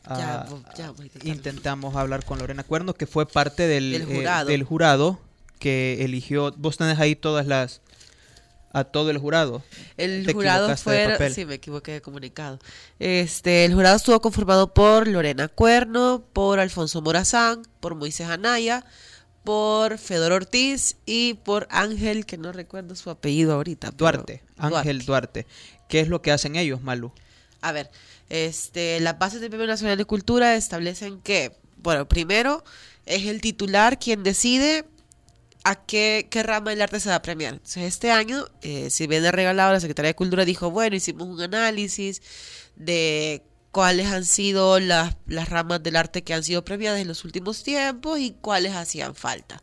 ya, 0.06 0.46
ya 0.76 0.92
intentamos 1.24 1.96
hablar 1.96 2.24
con 2.24 2.38
Lorena 2.38 2.64
Cuerno, 2.64 2.94
que 2.94 3.06
fue 3.06 3.26
parte 3.26 3.66
del, 3.66 3.94
eh, 3.94 4.44
del 4.46 4.64
jurado 4.64 5.18
que 5.58 6.04
eligió. 6.04 6.52
Vos 6.56 6.76
tenés 6.76 6.98
ahí 6.98 7.16
todas 7.16 7.46
las 7.46 7.80
a 8.72 8.84
todo 8.84 9.10
el 9.10 9.18
jurado. 9.18 9.62
El 9.96 10.30
jurado 10.32 10.76
fue, 10.76 11.30
sí, 11.30 11.44
me 11.44 11.54
equivoqué 11.54 11.92
de 11.92 12.02
comunicado. 12.02 12.58
Este, 12.98 13.64
el 13.64 13.74
jurado 13.74 13.96
estuvo 13.96 14.20
conformado 14.20 14.72
por 14.72 15.06
Lorena 15.06 15.48
Cuerno, 15.48 16.24
por 16.32 16.58
Alfonso 16.58 17.02
Morazán, 17.02 17.62
por 17.80 17.94
Moisés 17.94 18.28
Anaya, 18.28 18.84
por 19.44 19.98
Fedor 19.98 20.32
Ortiz 20.32 20.96
y 21.04 21.34
por 21.34 21.68
Ángel, 21.70 22.26
que 22.26 22.38
no 22.38 22.52
recuerdo 22.52 22.94
su 22.94 23.10
apellido 23.10 23.52
ahorita. 23.54 23.90
Duarte, 23.90 24.42
Ángel 24.56 25.04
Duarte. 25.04 25.46
¿Qué 25.88 26.00
es 26.00 26.08
lo 26.08 26.22
que 26.22 26.32
hacen 26.32 26.56
ellos, 26.56 26.82
Malu? 26.82 27.12
A 27.60 27.72
ver, 27.72 27.90
este, 28.30 28.98
las 29.00 29.18
bases 29.18 29.40
del 29.40 29.50
Premio 29.50 29.66
Nacional 29.66 29.98
de 29.98 30.04
Cultura 30.04 30.56
establecen 30.56 31.20
que, 31.20 31.52
bueno, 31.76 32.08
primero 32.08 32.64
es 33.04 33.26
el 33.26 33.40
titular 33.40 33.98
quien 33.98 34.22
decide 34.22 34.84
a 35.64 35.76
qué, 35.76 36.28
qué 36.30 36.42
rama 36.42 36.70
del 36.70 36.82
arte 36.82 37.00
se 37.00 37.08
va 37.08 37.16
a 37.16 37.22
premiar. 37.22 37.54
Entonces, 37.54 37.84
este 37.84 38.10
año, 38.10 38.44
eh, 38.62 38.90
si 38.90 39.06
viene 39.06 39.30
regalado, 39.30 39.72
la 39.72 39.80
Secretaría 39.80 40.08
de 40.08 40.16
Cultura 40.16 40.44
dijo, 40.44 40.70
bueno, 40.70 40.96
hicimos 40.96 41.28
un 41.28 41.40
análisis 41.40 42.22
de 42.76 43.42
cuáles 43.70 44.08
han 44.08 44.24
sido 44.24 44.78
las, 44.78 45.16
las 45.26 45.48
ramas 45.48 45.82
del 45.82 45.96
arte 45.96 46.22
que 46.22 46.34
han 46.34 46.44
sido 46.44 46.64
premiadas 46.64 47.00
en 47.00 47.08
los 47.08 47.24
últimos 47.24 47.62
tiempos 47.62 48.18
y 48.20 48.32
cuáles 48.40 48.74
hacían 48.74 49.14
falta. 49.14 49.62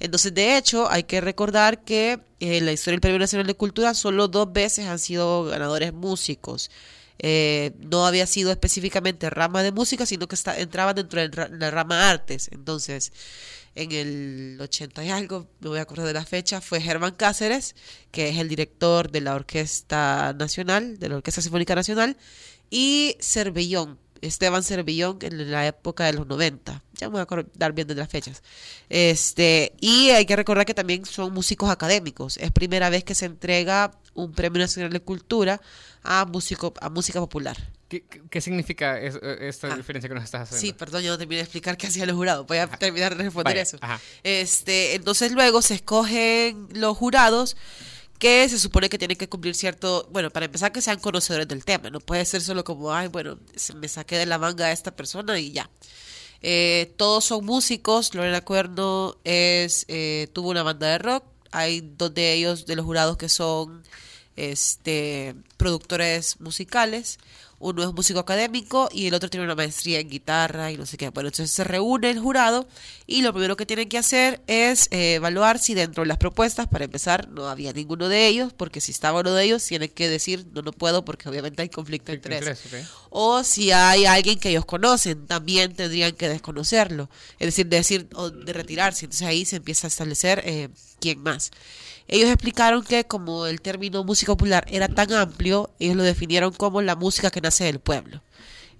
Entonces, 0.00 0.32
de 0.32 0.56
hecho, 0.56 0.88
hay 0.90 1.02
que 1.04 1.20
recordar 1.20 1.82
que 1.82 2.20
en 2.40 2.52
eh, 2.52 2.60
la 2.60 2.72
historia 2.72 2.94
del 2.94 3.00
Premio 3.00 3.18
Nacional 3.18 3.46
de 3.46 3.54
Cultura 3.54 3.94
solo 3.94 4.28
dos 4.28 4.52
veces 4.52 4.86
han 4.86 5.00
sido 5.00 5.44
ganadores 5.44 5.92
músicos. 5.92 6.70
Eh, 7.20 7.72
no 7.80 8.06
había 8.06 8.26
sido 8.26 8.50
específicamente 8.50 9.28
rama 9.30 9.62
de 9.62 9.72
música, 9.72 10.06
sino 10.06 10.28
que 10.28 10.34
está, 10.34 10.58
entraban 10.58 10.94
dentro 10.96 11.20
de 11.20 11.48
la 11.50 11.70
rama 11.70 12.10
artes. 12.10 12.48
Entonces, 12.52 13.12
en 13.74 13.92
el 13.92 14.58
80 14.60 15.04
y 15.04 15.10
algo, 15.10 15.48
me 15.60 15.68
voy 15.68 15.78
a 15.78 15.82
acordar 15.82 16.06
de 16.06 16.12
la 16.12 16.24
fecha, 16.24 16.60
fue 16.60 16.80
Germán 16.80 17.14
Cáceres, 17.14 17.74
que 18.10 18.28
es 18.28 18.38
el 18.38 18.48
director 18.48 19.10
de 19.10 19.20
la 19.20 19.34
Orquesta 19.34 20.34
Nacional, 20.38 20.98
de 20.98 21.08
la 21.08 21.16
Orquesta 21.16 21.42
Sinfónica 21.42 21.74
Nacional, 21.74 22.16
y 22.70 23.16
Cervellón, 23.20 23.98
Esteban 24.20 24.62
Cervellón 24.62 25.18
en 25.22 25.50
la 25.50 25.66
época 25.66 26.06
de 26.06 26.14
los 26.14 26.26
90. 26.26 26.82
Ya 26.98 27.08
me 27.08 27.12
voy 27.12 27.20
a 27.20 27.22
acordar 27.22 27.72
bien 27.72 27.88
de 27.88 27.94
las 27.94 28.08
fechas. 28.08 28.42
Este, 28.88 29.72
y 29.80 30.10
hay 30.10 30.26
que 30.26 30.36
recordar 30.36 30.66
que 30.66 30.74
también 30.74 31.04
son 31.06 31.32
músicos 31.32 31.70
académicos. 31.70 32.36
Es 32.36 32.52
primera 32.52 32.90
vez 32.90 33.04
que 33.04 33.14
se 33.14 33.26
entrega 33.26 33.92
un 34.14 34.32
Premio 34.32 34.60
Nacional 34.60 34.92
de 34.92 35.00
Cultura 35.00 35.60
a, 36.02 36.24
músico, 36.24 36.74
a 36.80 36.90
música 36.90 37.20
popular. 37.20 37.56
¿Qué, 37.88 38.40
significa 38.42 39.00
esta 39.00 39.72
ah, 39.72 39.76
diferencia 39.76 40.08
que 40.08 40.14
nos 40.14 40.24
estás 40.24 40.42
haciendo? 40.42 40.60
Sí, 40.60 40.72
perdón, 40.74 41.02
yo 41.02 41.10
no 41.10 41.16
terminé 41.16 41.36
de 41.36 41.44
explicar 41.44 41.78
qué 41.78 41.86
hacía 41.86 42.04
el 42.04 42.12
jurado. 42.12 42.44
Voy 42.44 42.58
a 42.58 42.66
terminar 42.66 43.16
de 43.16 43.24
responder 43.24 43.56
eso. 43.56 43.78
Este, 44.22 44.94
entonces 44.94 45.32
luego 45.32 45.62
se 45.62 45.76
escogen 45.76 46.68
los 46.74 46.96
jurados 46.98 47.56
que 48.18 48.48
se 48.48 48.58
supone 48.58 48.88
que 48.88 48.98
tienen 48.98 49.16
que 49.16 49.28
cumplir 49.28 49.54
cierto, 49.54 50.08
bueno, 50.12 50.30
para 50.30 50.46
empezar 50.46 50.72
que 50.72 50.82
sean 50.82 50.98
conocedores 50.98 51.48
del 51.48 51.64
tema, 51.64 51.88
no 51.88 52.00
puede 52.00 52.24
ser 52.24 52.42
solo 52.42 52.64
como, 52.64 52.92
ay, 52.92 53.08
bueno, 53.08 53.38
se 53.54 53.74
me 53.74 53.88
saqué 53.88 54.18
de 54.18 54.26
la 54.26 54.38
manga 54.38 54.66
a 54.66 54.72
esta 54.72 54.94
persona 54.94 55.38
y 55.38 55.52
ya. 55.52 55.70
Eh, 56.42 56.94
todos 56.96 57.24
son 57.24 57.44
músicos, 57.44 58.14
Lorena 58.14 58.40
Cuerno 58.42 59.16
es, 59.24 59.84
eh, 59.88 60.28
tuvo 60.32 60.50
una 60.50 60.62
banda 60.62 60.88
de 60.88 60.98
rock, 60.98 61.24
hay 61.50 61.80
dos 61.80 62.14
de 62.14 62.32
ellos, 62.32 62.66
de 62.66 62.76
los 62.76 62.84
jurados 62.84 63.16
que 63.16 63.28
son 63.28 63.82
este, 64.36 65.34
productores 65.56 66.40
musicales, 66.40 67.18
uno 67.60 67.82
es 67.82 67.92
músico 67.92 68.20
académico 68.20 68.88
y 68.92 69.08
el 69.08 69.14
otro 69.14 69.28
tiene 69.28 69.44
una 69.44 69.56
maestría 69.56 69.98
en 69.98 70.08
guitarra 70.08 70.70
y 70.70 70.76
no 70.76 70.86
sé 70.86 70.96
qué. 70.96 71.08
Bueno, 71.10 71.28
entonces 71.28 71.50
se 71.50 71.64
reúne 71.64 72.10
el 72.10 72.20
jurado 72.20 72.68
y 73.06 73.22
lo 73.22 73.32
primero 73.32 73.56
que 73.56 73.66
tienen 73.66 73.88
que 73.88 73.98
hacer 73.98 74.40
es 74.46 74.86
eh, 74.92 75.14
evaluar 75.14 75.58
si 75.58 75.74
dentro 75.74 76.04
de 76.04 76.08
las 76.08 76.18
propuestas, 76.18 76.68
para 76.68 76.84
empezar, 76.84 77.28
no 77.28 77.48
había 77.48 77.72
ninguno 77.72 78.08
de 78.08 78.28
ellos, 78.28 78.52
porque 78.52 78.80
si 78.80 78.92
estaba 78.92 79.20
uno 79.20 79.32
de 79.34 79.44
ellos, 79.44 79.64
tienen 79.64 79.88
que 79.88 80.08
decir, 80.08 80.46
no, 80.52 80.62
no 80.62 80.72
puedo 80.72 81.04
porque 81.04 81.28
obviamente 81.28 81.62
hay 81.62 81.68
conflicto 81.68 82.12
de 82.12 82.16
interés. 82.16 82.60
O 83.10 83.42
si 83.44 83.72
hay 83.72 84.06
alguien 84.06 84.38
que 84.38 84.50
ellos 84.50 84.64
conocen, 84.64 85.26
también 85.26 85.74
tendrían 85.74 86.12
que 86.12 86.28
desconocerlo. 86.28 87.08
Es 87.38 87.48
decir, 87.48 87.66
decir 87.66 88.08
o 88.14 88.30
de 88.30 88.52
retirarse. 88.52 89.06
Entonces 89.06 89.26
ahí 89.26 89.44
se 89.44 89.56
empieza 89.56 89.86
a 89.86 89.88
establecer 89.88 90.42
eh, 90.44 90.68
quién 91.00 91.22
más. 91.22 91.50
Ellos 92.06 92.30
explicaron 92.30 92.82
que 92.82 93.04
como 93.04 93.46
el 93.46 93.60
término 93.60 94.02
música 94.02 94.32
popular 94.32 94.66
era 94.70 94.88
tan 94.88 95.12
amplio, 95.12 95.70
ellos 95.78 95.96
lo 95.96 96.02
definieron 96.02 96.52
como 96.52 96.80
la 96.80 96.96
música 96.96 97.30
que 97.30 97.40
nace 97.40 97.64
del 97.64 97.80
pueblo. 97.80 98.22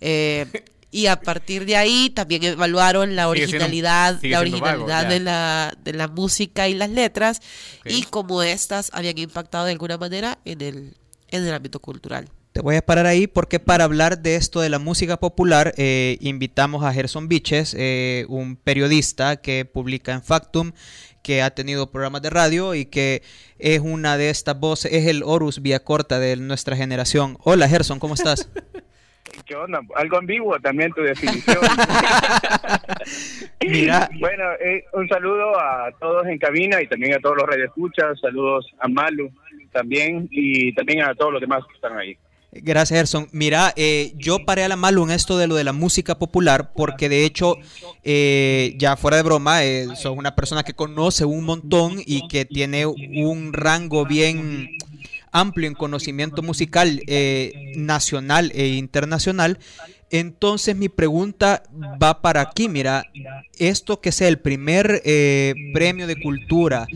Eh, 0.00 0.46
y 0.90 1.06
a 1.06 1.20
partir 1.20 1.66
de 1.66 1.76
ahí 1.76 2.08
también 2.10 2.42
evaluaron 2.44 3.14
la 3.14 3.28
originalidad, 3.28 4.18
la 4.22 4.40
originalidad 4.40 5.06
de, 5.06 5.20
la, 5.20 5.76
de 5.84 5.92
la 5.92 6.08
música 6.08 6.68
y 6.68 6.74
las 6.74 6.88
letras 6.88 7.42
y 7.84 8.02
cómo 8.04 8.42
estas 8.42 8.90
habían 8.94 9.18
impactado 9.18 9.66
de 9.66 9.72
alguna 9.72 9.98
manera 9.98 10.38
en 10.46 10.62
el, 10.62 10.96
en 11.28 11.46
el 11.46 11.52
ámbito 11.52 11.80
cultural. 11.80 12.30
Te 12.58 12.62
voy 12.62 12.74
a 12.74 12.82
parar 12.82 13.06
ahí 13.06 13.28
porque 13.28 13.60
para 13.60 13.84
hablar 13.84 14.18
de 14.18 14.34
esto 14.34 14.60
de 14.60 14.68
la 14.68 14.80
música 14.80 15.16
popular 15.18 15.74
eh, 15.76 16.16
invitamos 16.20 16.82
a 16.82 16.92
Gerson 16.92 17.28
Biches, 17.28 17.76
eh, 17.78 18.26
un 18.28 18.56
periodista 18.56 19.40
que 19.40 19.64
publica 19.64 20.12
en 20.12 20.24
Factum 20.24 20.72
que 21.22 21.40
ha 21.40 21.50
tenido 21.50 21.92
programas 21.92 22.20
de 22.22 22.30
radio 22.30 22.74
y 22.74 22.86
que 22.86 23.22
es 23.60 23.78
una 23.78 24.16
de 24.16 24.30
estas 24.30 24.58
voces, 24.58 24.92
es 24.92 25.06
el 25.06 25.22
Horus 25.22 25.62
vía 25.62 25.84
corta 25.84 26.18
de 26.18 26.34
nuestra 26.34 26.74
generación. 26.74 27.38
Hola 27.44 27.68
Gerson, 27.68 28.00
¿cómo 28.00 28.14
estás? 28.14 28.50
¿Qué 29.46 29.54
onda? 29.54 29.80
Algo 29.94 30.16
ambiguo 30.16 30.58
también 30.58 30.92
tu 30.92 31.02
definición. 31.02 31.58
Mira. 33.64 34.10
Bueno, 34.18 34.44
eh, 34.58 34.84
un 34.94 35.08
saludo 35.08 35.56
a 35.60 35.92
todos 36.00 36.26
en 36.26 36.38
cabina 36.38 36.82
y 36.82 36.88
también 36.88 37.14
a 37.14 37.20
todos 37.20 37.36
los 37.36 37.46
radioescuchas, 37.46 38.18
saludos 38.18 38.66
a 38.80 38.88
Malu 38.88 39.30
también 39.70 40.26
y 40.32 40.74
también 40.74 41.02
a 41.02 41.14
todos 41.14 41.34
los 41.34 41.40
demás 41.40 41.62
que 41.68 41.74
están 41.74 41.96
ahí. 41.96 42.18
Gracias, 42.50 42.98
Gerson. 42.98 43.28
Mira, 43.32 43.74
eh, 43.76 44.14
yo 44.16 44.46
paré 44.46 44.64
a 44.64 44.68
la 44.68 44.76
malo 44.76 45.04
en 45.04 45.10
esto 45.10 45.36
de 45.36 45.46
lo 45.46 45.54
de 45.54 45.64
la 45.64 45.74
música 45.74 46.18
popular, 46.18 46.72
porque 46.74 47.10
de 47.10 47.24
hecho, 47.24 47.56
eh, 48.04 48.74
ya 48.78 48.96
fuera 48.96 49.18
de 49.18 49.22
broma, 49.22 49.64
eh, 49.64 49.86
sos 49.96 50.16
una 50.16 50.34
persona 50.34 50.62
que 50.62 50.72
conoce 50.72 51.26
un 51.26 51.44
montón 51.44 52.00
y 52.04 52.26
que 52.28 52.46
tiene 52.46 52.86
un 52.86 53.52
rango 53.52 54.06
bien 54.06 54.70
amplio 55.30 55.68
en 55.68 55.74
conocimiento 55.74 56.42
musical 56.42 57.02
eh, 57.06 57.74
nacional 57.76 58.50
e 58.54 58.68
internacional. 58.68 59.58
Entonces 60.10 60.74
mi 60.74 60.88
pregunta 60.88 61.64
va 62.02 62.22
para 62.22 62.40
aquí, 62.40 62.66
mira, 62.66 63.04
esto 63.58 64.00
que 64.00 64.10
sea 64.10 64.28
el 64.28 64.38
primer 64.38 65.02
premio 65.74 66.06
de 66.06 66.18
cultura 66.18 66.88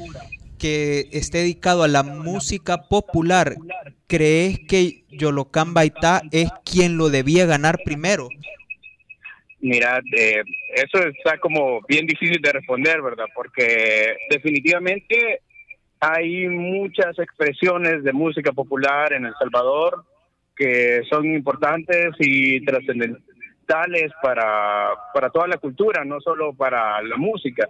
que 0.63 1.09
esté 1.11 1.39
dedicado 1.39 1.83
a 1.83 1.89
la 1.89 2.05
música 2.05 2.89
popular, 2.89 3.57
¿crees 4.07 4.61
que 4.61 5.03
Yolocán 5.11 5.75
Baitá 5.75 6.23
es 6.31 6.51
quien 6.65 6.97
lo 6.97 7.11
debía 7.11 7.47
ganar 7.47 7.81
primero? 7.85 8.29
Mira, 9.59 10.01
eh, 10.17 10.45
eso 10.77 11.05
está 11.05 11.39
como 11.39 11.81
bien 11.89 12.07
difícil 12.07 12.41
de 12.41 12.53
responder, 12.53 13.03
¿verdad? 13.03 13.25
Porque 13.35 14.17
definitivamente 14.31 15.41
hay 15.99 16.47
muchas 16.47 17.19
expresiones 17.19 18.05
de 18.05 18.13
música 18.13 18.53
popular 18.53 19.13
en 19.15 19.27
El 19.27 19.35
Salvador 19.41 20.05
que 20.55 21.01
son 21.11 21.27
importantes 21.27 22.15
y 22.21 22.65
trascendentales 22.65 24.13
para, 24.23 24.91
para 25.13 25.31
toda 25.31 25.49
la 25.49 25.57
cultura, 25.57 26.05
no 26.05 26.21
solo 26.21 26.53
para 26.55 27.03
la 27.03 27.17
música. 27.17 27.69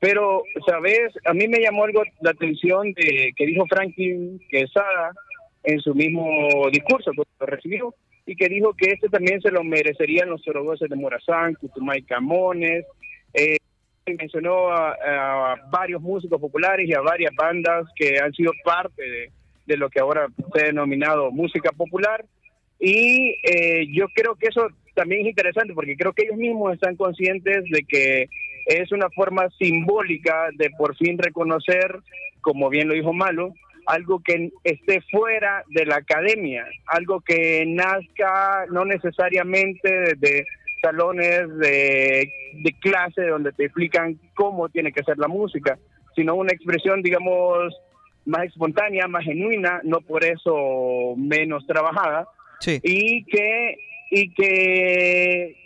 Pero, 0.00 0.42
¿sabes? 0.66 1.12
A 1.24 1.34
mí 1.34 1.48
me 1.48 1.60
llamó 1.60 1.84
algo 1.84 2.02
la 2.20 2.30
atención 2.30 2.92
de 2.92 3.32
que 3.36 3.46
dijo 3.46 3.66
Franklin 3.66 4.40
Quesada 4.48 5.12
en 5.64 5.80
su 5.80 5.94
mismo 5.94 6.68
discurso 6.70 7.10
que 7.12 7.46
recibió 7.46 7.94
y 8.24 8.36
que 8.36 8.48
dijo 8.48 8.74
que 8.74 8.90
este 8.90 9.08
también 9.08 9.40
se 9.40 9.50
lo 9.50 9.64
merecerían 9.64 10.28
los 10.28 10.42
sorogoces 10.42 10.88
de 10.88 10.96
Morazán, 10.96 11.54
Cutumay 11.54 12.02
Camones, 12.02 12.84
eh, 13.34 13.56
mencionó 14.06 14.70
a, 14.70 15.56
varios 15.70 16.00
músicos 16.00 16.40
populares 16.40 16.88
y 16.88 16.94
a 16.94 17.00
varias 17.00 17.32
bandas 17.36 17.86
que 17.96 18.18
han 18.18 18.32
sido 18.32 18.52
parte 18.64 19.02
de, 19.02 19.30
de 19.66 19.76
lo 19.76 19.90
que 19.90 20.00
ahora 20.00 20.28
se 20.54 20.62
ha 20.62 20.66
denominado 20.66 21.30
música 21.30 21.72
popular. 21.72 22.24
Y 22.78 23.34
eh, 23.42 23.86
yo 23.92 24.06
creo 24.14 24.36
que 24.36 24.48
eso 24.48 24.68
también 24.94 25.22
es 25.22 25.28
interesante 25.28 25.74
porque 25.74 25.96
creo 25.96 26.12
que 26.12 26.24
ellos 26.24 26.36
mismos 26.36 26.74
están 26.74 26.96
conscientes 26.96 27.64
de 27.70 27.82
que 27.82 28.28
es 28.68 28.92
una 28.92 29.08
forma 29.10 29.48
simbólica 29.58 30.50
de 30.54 30.70
por 30.70 30.94
fin 30.96 31.16
reconocer, 31.16 32.00
como 32.42 32.68
bien 32.68 32.86
lo 32.86 32.94
dijo 32.94 33.14
Malo, 33.14 33.54
algo 33.86 34.20
que 34.22 34.52
esté 34.62 35.00
fuera 35.10 35.64
de 35.68 35.86
la 35.86 35.96
academia, 35.96 36.66
algo 36.86 37.22
que 37.22 37.64
nazca 37.66 38.66
no 38.70 38.84
necesariamente 38.84 40.14
desde 40.14 40.44
salones 40.82 41.48
de, 41.56 42.30
de 42.62 42.72
clase 42.80 43.22
donde 43.22 43.52
te 43.52 43.64
explican 43.64 44.20
cómo 44.34 44.68
tiene 44.68 44.92
que 44.92 45.02
ser 45.02 45.16
la 45.16 45.28
música, 45.28 45.78
sino 46.14 46.34
una 46.34 46.52
expresión, 46.52 47.02
digamos, 47.02 47.74
más 48.26 48.44
espontánea, 48.44 49.08
más 49.08 49.24
genuina, 49.24 49.80
no 49.82 50.02
por 50.02 50.22
eso 50.24 51.14
menos 51.16 51.66
trabajada, 51.66 52.28
y 52.82 53.24
que 53.24 53.78
y 54.10 54.32
que 54.32 55.56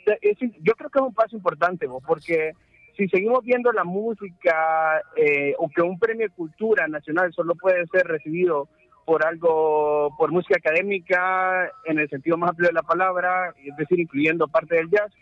yo 0.61 0.75
creo 0.75 0.91
que 0.91 0.99
es 0.99 1.05
un 1.05 1.15
paso 1.15 1.37
importante, 1.37 1.89
porque 2.07 2.53
si 2.97 3.09
seguimos 3.09 3.45
viendo 3.45 3.73
la 3.73 3.85
música 3.85 5.01
eh, 5.17 5.55
o 5.59 5.69
que 5.69 5.83
un 5.83 5.99
premio 5.99 6.27
de 6.27 6.35
cultura 6.35 6.87
nacional 6.89 7.33
solo 7.33 7.55
puede 7.55 7.87
ser 7.87 8.07
recibido 8.07 8.69
por 9.05 9.27
algo, 9.27 10.15
por 10.17 10.31
música 10.31 10.57
académica 10.57 11.71
en 11.85 11.99
el 11.99 12.09
sentido 12.09 12.37
más 12.37 12.51
amplio 12.51 12.69
de 12.69 12.75
la 12.75 12.83
palabra, 12.83 13.55
es 13.65 13.77
decir, 13.77 13.99
incluyendo 13.99 14.47
parte 14.49 14.77
del 14.77 14.91
jazz, 14.91 15.13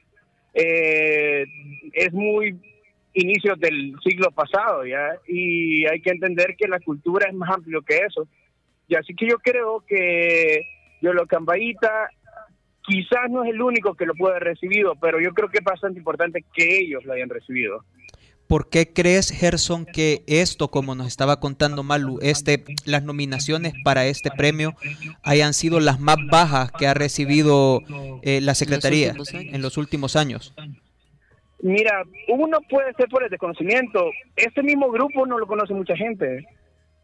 eh, 0.54 1.46
es 1.92 2.12
muy 2.12 2.58
inicios 3.14 3.58
del 3.58 3.94
siglo 4.04 4.30
pasado, 4.30 4.84
¿ya? 4.84 5.16
Y 5.26 5.86
hay 5.86 6.00
que 6.00 6.10
entender 6.10 6.56
que 6.56 6.68
la 6.68 6.80
cultura 6.80 7.28
es 7.28 7.34
más 7.34 7.50
amplio 7.50 7.82
que 7.82 7.98
eso. 7.98 8.28
Y 8.88 8.96
así 8.96 9.14
que 9.14 9.28
yo 9.28 9.38
creo 9.38 9.84
que 9.86 10.62
Yolo 11.00 11.26
Cambaíta 11.26 12.10
quizás 12.86 13.30
no 13.30 13.44
es 13.44 13.50
el 13.50 13.62
único 13.62 13.94
que 13.94 14.06
lo 14.06 14.14
puede 14.14 14.36
haber 14.36 14.48
recibido, 14.48 14.94
pero 15.00 15.20
yo 15.20 15.32
creo 15.32 15.48
que 15.48 15.58
es 15.58 15.64
bastante 15.64 15.98
importante 15.98 16.44
que 16.52 16.80
ellos 16.80 17.04
lo 17.04 17.12
hayan 17.12 17.28
recibido. 17.28 17.84
¿Por 18.48 18.68
qué 18.68 18.92
crees, 18.92 19.30
Gerson, 19.30 19.86
que 19.86 20.24
esto, 20.26 20.72
como 20.72 20.96
nos 20.96 21.06
estaba 21.06 21.38
contando 21.38 21.84
Malu, 21.84 22.18
este, 22.20 22.64
las 22.84 23.04
nominaciones 23.04 23.74
para 23.84 24.06
este 24.06 24.28
premio 24.36 24.74
hayan 25.22 25.54
sido 25.54 25.78
las 25.78 26.00
más 26.00 26.16
bajas 26.28 26.72
que 26.72 26.88
ha 26.88 26.94
recibido 26.94 27.80
eh, 28.22 28.40
la 28.40 28.56
Secretaría 28.56 29.14
en 29.32 29.62
los 29.62 29.76
últimos 29.78 30.16
años? 30.16 30.52
Mira, 31.62 32.02
uno 32.26 32.58
puede 32.68 32.92
ser 32.94 33.08
por 33.08 33.22
el 33.22 33.30
desconocimiento. 33.30 34.10
Este 34.34 34.64
mismo 34.64 34.90
grupo 34.90 35.26
no 35.26 35.38
lo 35.38 35.46
conoce 35.46 35.72
mucha 35.72 35.96
gente. 35.96 36.44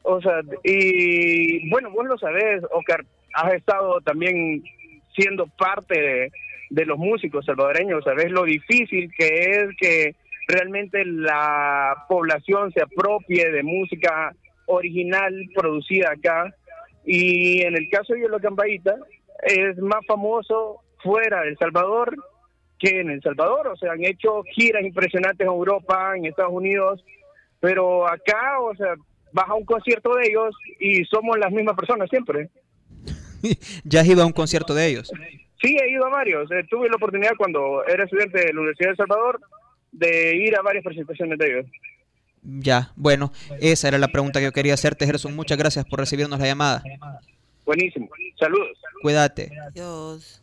O 0.03 0.20
sea, 0.20 0.41
y 0.64 1.68
bueno, 1.70 1.91
vos 1.91 2.07
lo 2.07 2.18
sabés, 2.18 2.62
Oscar, 2.72 3.05
has 3.35 3.55
estado 3.55 4.01
también 4.01 4.64
siendo 5.16 5.46
parte 5.46 6.30
de, 6.70 6.84
los 6.84 6.98
músicos 6.98 7.44
salvadoreños, 7.44 8.04
sabes 8.04 8.30
lo 8.30 8.44
difícil 8.44 9.10
que 9.16 9.26
es 9.26 9.76
que 9.78 10.14
realmente 10.48 11.04
la 11.04 12.04
población 12.08 12.72
se 12.72 12.82
apropie 12.82 13.50
de 13.50 13.62
música 13.62 14.34
original 14.66 15.32
producida 15.54 16.10
acá. 16.10 16.54
Y 17.04 17.62
en 17.62 17.76
el 17.76 17.88
caso 17.88 18.14
de 18.14 18.22
Yolo 18.22 18.40
Cambaíta, 18.40 18.96
es 19.44 19.78
más 19.78 20.04
famoso 20.06 20.80
fuera 21.02 21.42
de 21.42 21.50
El 21.50 21.58
Salvador 21.58 22.16
que 22.78 23.00
en 23.00 23.10
El 23.10 23.22
Salvador. 23.22 23.68
O 23.68 23.76
sea, 23.76 23.92
han 23.92 24.04
hecho 24.04 24.42
giras 24.54 24.82
impresionantes 24.82 25.46
en 25.46 25.52
Europa, 25.52 26.14
en 26.16 26.26
Estados 26.26 26.52
Unidos, 26.52 27.04
pero 27.60 28.06
acá, 28.08 28.60
o 28.60 28.74
sea, 28.74 28.94
baja 29.32 29.54
un 29.54 29.64
concierto 29.64 30.14
de 30.14 30.28
ellos 30.28 30.54
y 30.80 31.04
somos 31.04 31.38
las 31.38 31.52
mismas 31.52 31.76
personas 31.76 32.08
siempre. 32.10 32.50
¿Ya 33.84 34.01
has 34.01 34.07
ido 34.07 34.22
a 34.22 34.26
un 34.26 34.32
concierto 34.32 34.74
de 34.74 34.86
ellos? 34.86 35.11
Sí, 35.61 35.76
he 35.76 35.90
ido 35.90 36.07
a 36.07 36.11
varios. 36.11 36.51
Eh, 36.51 36.64
tuve 36.68 36.88
la 36.88 36.97
oportunidad 36.97 37.32
cuando 37.36 37.84
era 37.86 38.05
estudiante 38.05 38.38
de 38.38 38.53
la 38.53 38.61
Universidad 38.61 38.88
de 38.88 38.92
El 38.92 38.97
Salvador 38.97 39.40
de 39.92 40.36
ir 40.36 40.57
a 40.57 40.62
varias 40.62 40.84
presentaciones 40.84 41.38
de 41.38 41.47
ellos. 41.47 41.66
Ya, 42.42 42.92
bueno, 42.94 43.32
esa 43.61 43.88
era 43.88 43.99
la 43.99 44.09
pregunta 44.09 44.38
que 44.38 44.44
yo 44.44 44.53
quería 44.53 44.74
hacerte, 44.74 45.07
Gerson. 45.07 45.34
Muchas 45.34 45.59
gracias 45.59 45.84
por 45.84 45.99
recibirnos 45.99 46.38
la 46.38 46.47
llamada. 46.47 46.82
Buenísimo. 47.64 48.09
Saludos. 48.38 48.78
Cuídate. 49.03 49.51
Adiós. 49.68 50.40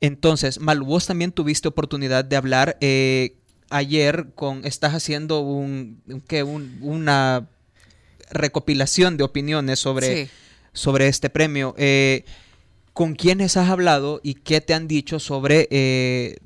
Entonces, 0.00 0.60
Mal, 0.60 0.80
vos 0.80 1.06
también 1.06 1.32
tuviste 1.32 1.68
oportunidad 1.68 2.24
de 2.24 2.36
hablar 2.36 2.76
eh, 2.80 3.36
ayer 3.70 4.26
con, 4.34 4.64
estás 4.64 4.94
haciendo 4.94 5.40
un, 5.40 6.02
¿qué? 6.28 6.42
una 6.42 7.48
recopilación 8.30 9.16
de 9.16 9.24
opiniones 9.24 9.78
sobre, 9.78 10.28
sobre 10.80 11.08
este 11.08 11.30
premio. 11.30 11.74
Eh, 11.78 12.24
¿Con 12.92 13.14
quiénes 13.14 13.56
has 13.56 13.68
hablado 13.68 14.20
y 14.22 14.34
qué 14.34 14.60
te 14.60 14.74
han 14.74 14.88
dicho 14.88 15.20
sobre 15.20 15.68
eh, 15.70 16.38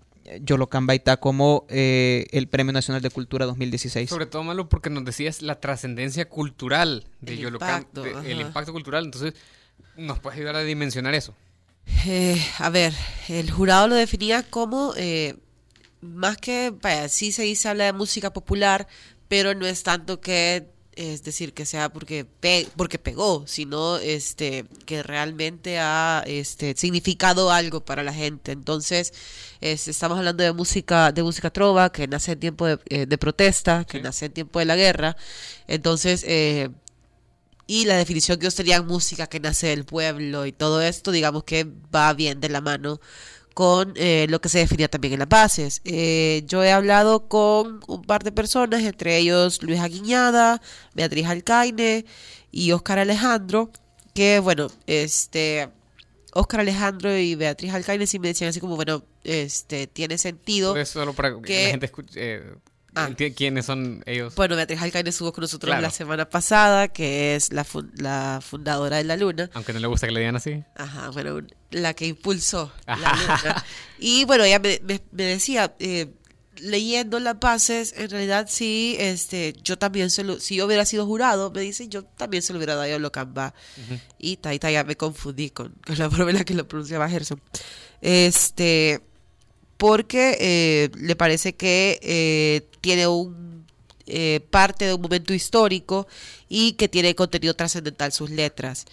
Yolocan 0.43 0.87
Baita 0.87 1.17
como 1.17 1.67
eh, 1.69 2.27
el 2.33 2.49
Premio 2.49 2.73
Nacional 2.73 3.01
de 3.01 3.11
Cultura 3.11 3.47
2016? 3.47 4.11
Sobre 4.11 4.27
todo, 4.27 4.45
Malo, 4.45 4.69
porque 4.69 4.91
nos 4.91 5.05
decías 5.05 5.43
la 5.43 5.59
trascendencia 5.61 6.29
cultural 6.29 7.07
de 7.21 7.35
El 7.35 7.59
el 8.27 8.41
impacto 8.41 8.73
cultural. 8.73 9.05
Entonces, 9.05 9.35
¿nos 9.97 10.19
puedes 10.19 10.39
ayudar 10.39 10.57
a 10.57 10.63
dimensionar 10.63 11.15
eso? 11.15 11.35
Eh, 12.07 12.43
a 12.59 12.71
ver, 12.71 12.95
el 13.29 13.51
jurado 13.51 13.89
lo 13.89 13.95
definía 13.95 14.43
como, 14.43 14.95
eh, 14.97 15.37
más 16.01 16.37
que, 16.37 16.73
vaya, 16.83 17.09
sí 17.09 17.33
se 17.33 17.43
dice, 17.43 17.69
habla 17.69 17.85
de 17.85 17.93
música 17.93 18.33
popular, 18.33 18.87
pero 19.29 19.55
no 19.55 19.67
es 19.67 19.83
tanto 19.83 20.21
que, 20.21 20.69
es 20.97 21.23
decir, 21.23 21.55
que 21.55 21.67
sea 21.67 21.93
porque, 21.93 22.27
porque 22.77 22.99
pegó, 22.99 23.45
sino 23.47 23.97
este, 23.99 24.65
que 24.87 25.03
realmente 25.03 25.79
ha 25.79 26.23
este, 26.27 26.75
significado 26.77 27.51
algo 27.51 27.85
para 27.85 28.03
la 28.03 28.13
gente. 28.13 28.53
Entonces, 28.53 29.13
este, 29.61 29.91
estamos 29.91 30.19
hablando 30.19 30.43
de 30.43 30.53
música, 30.53 31.13
de 31.13 31.23
música 31.23 31.51
trova, 31.51 31.91
que 31.93 32.07
nace 32.09 32.33
en 32.33 32.41
tiempo 32.41 32.67
de, 32.67 32.79
eh, 32.89 33.07
de 33.07 33.19
protesta, 33.19 33.85
que 33.85 34.01
nace 34.01 34.27
en 34.27 34.33
tiempo 34.33 34.59
de 34.59 34.65
la 34.67 34.77
guerra. 34.77 35.17
Entonces, 35.67 36.25
eh, 36.27 36.71
y 37.67 37.87
la 37.87 37.97
definición 37.97 38.39
que 38.39 38.45
ellos 38.45 38.55
tenían 38.55 38.87
música 38.87 39.27
que 39.27 39.41
nace 39.41 39.69
del 39.69 39.85
pueblo 39.85 40.45
y 40.47 40.53
todo 40.53 40.83
esto, 40.83 41.11
digamos 41.13 41.45
que 41.45 41.67
va 41.95 42.13
bien 42.13 42.41
de 42.41 42.51
la 42.51 42.61
mano 42.61 43.01
con 43.55 43.95
eh, 43.97 44.27
lo 44.29 44.41
que 44.41 44.49
se 44.49 44.59
definía 44.59 44.89
también 44.89 45.15
en 45.15 45.21
las 45.21 45.29
bases. 45.29 45.81
Eh, 45.85 46.43
yo 46.47 46.63
he 46.63 46.73
hablado 46.73 47.29
con 47.29 47.81
un 47.87 48.03
par 48.03 48.25
de 48.25 48.33
personas, 48.33 48.83
entre 48.83 49.17
ellos 49.17 49.63
Luis 49.63 49.81
Aguiñada, 49.81 50.61
Beatriz 50.95 51.27
Alcaine 51.27 52.05
y 52.51 52.73
Oscar 52.73 52.99
Alejandro, 52.99 53.71
que 54.13 54.41
bueno, 54.41 54.71
este 54.87 55.69
Oscar 56.33 56.61
Alejandro 56.61 57.17
y 57.17 57.37
Beatriz 57.37 57.73
Alcaine 57.73 58.07
sí 58.09 58.19
me 58.19 58.29
decían 58.29 58.51
así 58.51 58.59
como, 58.59 58.75
bueno, 58.75 59.05
este 59.23 59.87
tiene 59.87 60.19
sentido. 60.19 60.77
Eso 60.77 61.01
solo 61.01 61.13
para 61.15 61.41
que 61.41 61.65
la 61.65 61.71
gente 61.71 61.87
escuche, 61.87 62.11
eh, 62.15 62.43
Ah. 62.97 63.09
¿Quiénes 63.35 63.67
son 63.67 64.03
ellos? 64.07 64.35
Bueno, 64.37 64.55
Beatriz 64.57 64.81
Alcaine 64.81 65.09
estuvo 65.11 65.33
con 65.33 65.43
nosotros 65.43 65.69
Claro. 65.69 65.83
la 65.83 65.91
semana 65.91 66.29
pasada, 66.29 66.89
que 66.89 67.35
es 67.35 67.53
la, 67.53 67.65
fun- 67.65 67.91
la 67.97 68.41
fundadora 68.41 68.99
de 68.99 69.05
La 69.05 69.17
Luna. 69.17 69.51
Aunque 69.55 69.73
no 69.73 69.81
le 69.81 69.87
gusta 69.89 70.07
que 70.07 70.13
le 70.13 70.21
digan 70.21 70.37
así. 70.37 70.63
Ajá, 70.77 71.11
bueno, 71.11 71.41
la 71.71 71.95
que 71.95 72.07
impulsó 72.07 72.73
la 72.87 72.97
luna. 72.97 73.65
Y 73.99 74.25
bueno, 74.27 74.45
ella 74.45 74.59
me, 74.61 74.81
me- 74.85 75.01
me 75.11 75.25
decía, 75.25 75.75
eh, 75.81 76.13
leyendo 76.59 77.19
las 77.19 77.39
bases, 77.41 77.95
en 77.97 78.11
realidad 78.11 78.47
sí, 78.49 78.95
este, 79.01 79.55
yo 79.65 79.77
también 79.77 80.09
se 80.09 80.23
lo, 80.23 80.39
si 80.39 80.55
yo 80.55 80.67
hubiera 80.67 80.85
sido 80.85 81.05
jurado, 81.05 81.51
me 81.51 81.63
dice, 81.63 81.89
yo 81.89 82.05
también 82.05 82.45
se 82.45 82.53
lo 82.53 82.59
hubiera 82.59 82.77
dado 82.77 82.95
a 82.95 82.99
Locamba. 83.01 83.55
Y 84.19 84.37
Taita 84.37 84.71
ya 84.71 84.85
me 84.85 84.97
confundí 84.97 85.51
con, 85.51 85.75
con 85.85 85.99
la 85.99 86.09
forma 86.09 86.31
en 86.31 86.37
la 86.39 86.45
que 86.45 86.55
lo 86.55 86.69
pronunciaba 86.69 87.09
Gerson. 87.09 87.41
Este, 88.01 89.01
porque 89.77 90.37
eh, 90.41 90.91
le 90.99 91.17
parece 91.17 91.55
que 91.55 91.99
eh, 92.03 92.67
tiene 92.81 93.07
un 93.07 93.45
eh, 94.07 94.41
parte 94.51 94.85
de 94.85 94.93
un 94.93 95.01
momento 95.01 95.33
histórico 95.33 96.07
y 96.47 96.73
que 96.73 96.89
tiene 96.89 97.15
contenido 97.15 97.55
trascendental 97.55 98.13
sus 98.13 98.29
letras. 98.29 98.85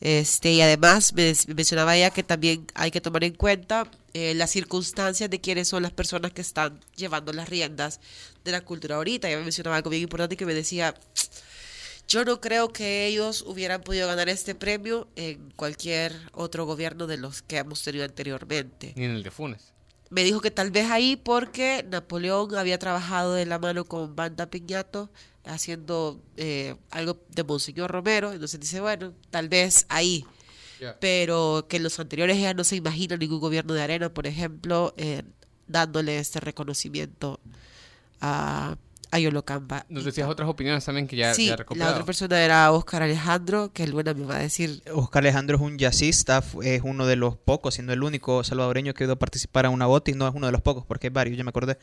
Este, 0.00 0.52
y 0.52 0.60
además 0.60 1.12
me 1.12 1.34
mencionaba 1.54 1.96
ella 1.96 2.10
que 2.10 2.22
también 2.22 2.66
hay 2.74 2.92
que 2.92 3.00
tomar 3.00 3.24
en 3.24 3.34
cuenta 3.34 3.90
eh, 4.14 4.32
las 4.34 4.50
circunstancias 4.50 5.28
de 5.28 5.40
quiénes 5.40 5.66
son 5.66 5.82
las 5.82 5.92
personas 5.92 6.32
que 6.32 6.40
están 6.40 6.78
llevando 6.96 7.32
las 7.32 7.48
riendas 7.48 8.00
de 8.44 8.52
la 8.52 8.60
cultura 8.60 8.96
ahorita. 8.96 9.28
Ella 9.28 9.38
me 9.38 9.44
mencionaba 9.44 9.76
algo 9.76 9.90
bien 9.90 10.04
importante 10.04 10.36
que 10.36 10.46
me 10.46 10.54
decía, 10.54 10.94
Yo 12.06 12.24
no 12.24 12.40
creo 12.40 12.72
que 12.72 13.06
ellos 13.06 13.42
hubieran 13.42 13.82
podido 13.82 14.06
ganar 14.06 14.28
este 14.28 14.54
premio 14.54 15.08
en 15.16 15.50
cualquier 15.56 16.14
otro 16.32 16.64
gobierno 16.64 17.08
de 17.08 17.18
los 17.18 17.42
que 17.42 17.58
hemos 17.58 17.82
tenido 17.82 18.04
anteriormente. 18.04 18.92
Ni 18.94 19.04
en 19.04 19.10
el 19.16 19.24
de 19.24 19.32
Funes. 19.32 19.72
Me 20.10 20.24
dijo 20.24 20.40
que 20.40 20.50
tal 20.50 20.70
vez 20.70 20.90
ahí 20.90 21.16
porque 21.16 21.86
Napoleón 21.88 22.54
había 22.56 22.78
trabajado 22.78 23.34
de 23.34 23.46
la 23.46 23.58
mano 23.58 23.84
con 23.84 24.16
Banda 24.16 24.50
Piñato 24.50 25.10
haciendo 25.44 26.20
eh, 26.36 26.74
algo 26.90 27.18
de 27.28 27.44
Monseñor 27.44 27.90
Romero, 27.90 28.32
entonces 28.32 28.60
dice, 28.60 28.80
bueno, 28.80 29.14
tal 29.30 29.48
vez 29.48 29.86
ahí. 29.88 30.24
Pero 30.98 31.66
que 31.68 31.78
los 31.78 32.00
anteriores 32.00 32.40
ya 32.40 32.54
no 32.54 32.64
se 32.64 32.74
imagina 32.74 33.16
ningún 33.16 33.38
gobierno 33.38 33.74
de 33.74 33.82
arena, 33.82 34.12
por 34.12 34.26
ejemplo, 34.26 34.94
eh, 34.96 35.22
dándole 35.66 36.18
este 36.18 36.40
reconocimiento 36.40 37.38
a, 38.20 38.76
a 38.89 38.89
Yolocamba. 39.18 39.84
Nos 39.88 40.04
decías 40.04 40.28
otras 40.28 40.48
opiniones 40.48 40.84
también 40.84 41.06
que 41.08 41.16
ya, 41.16 41.34
Sí, 41.34 41.46
ya 41.46 41.56
la 41.74 41.90
otra 41.90 42.04
persona 42.04 42.40
era 42.44 42.70
Oscar 42.70 43.02
Alejandro, 43.02 43.72
que 43.72 43.82
el 43.82 43.92
buena 43.92 44.14
me 44.14 44.24
va 44.24 44.36
a 44.36 44.40
decir 44.40 44.82
Oscar 44.94 45.22
Alejandro 45.22 45.56
es 45.56 45.62
un 45.62 45.78
jazzista, 45.78 46.44
es 46.62 46.82
uno 46.84 47.06
de 47.06 47.16
los 47.16 47.36
pocos, 47.36 47.74
siendo 47.74 47.92
el 47.92 48.02
único 48.02 48.44
salvadoreño 48.44 48.94
que 48.94 49.02
ha 49.02 49.06
ido 49.06 49.14
a 49.14 49.18
participar 49.18 49.66
a 49.66 49.70
una 49.70 49.86
botis, 49.86 50.14
no 50.16 50.28
es 50.28 50.34
uno 50.34 50.46
de 50.46 50.52
los 50.52 50.60
pocos, 50.62 50.84
porque 50.86 51.08
hay 51.08 51.12
varios, 51.12 51.36
ya 51.36 51.44
me 51.44 51.50
acordé. 51.50 51.76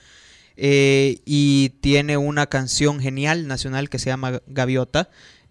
Eh, 0.55 1.21
y 1.25 1.69
tiene 1.81 2.17
una 2.17 2.47
canción 2.47 2.99
genial 2.99 3.47
nacional 3.47 3.89
que 3.89 3.99
se 3.99 4.05
llama 4.09 4.41
Gaviota, 4.47 5.09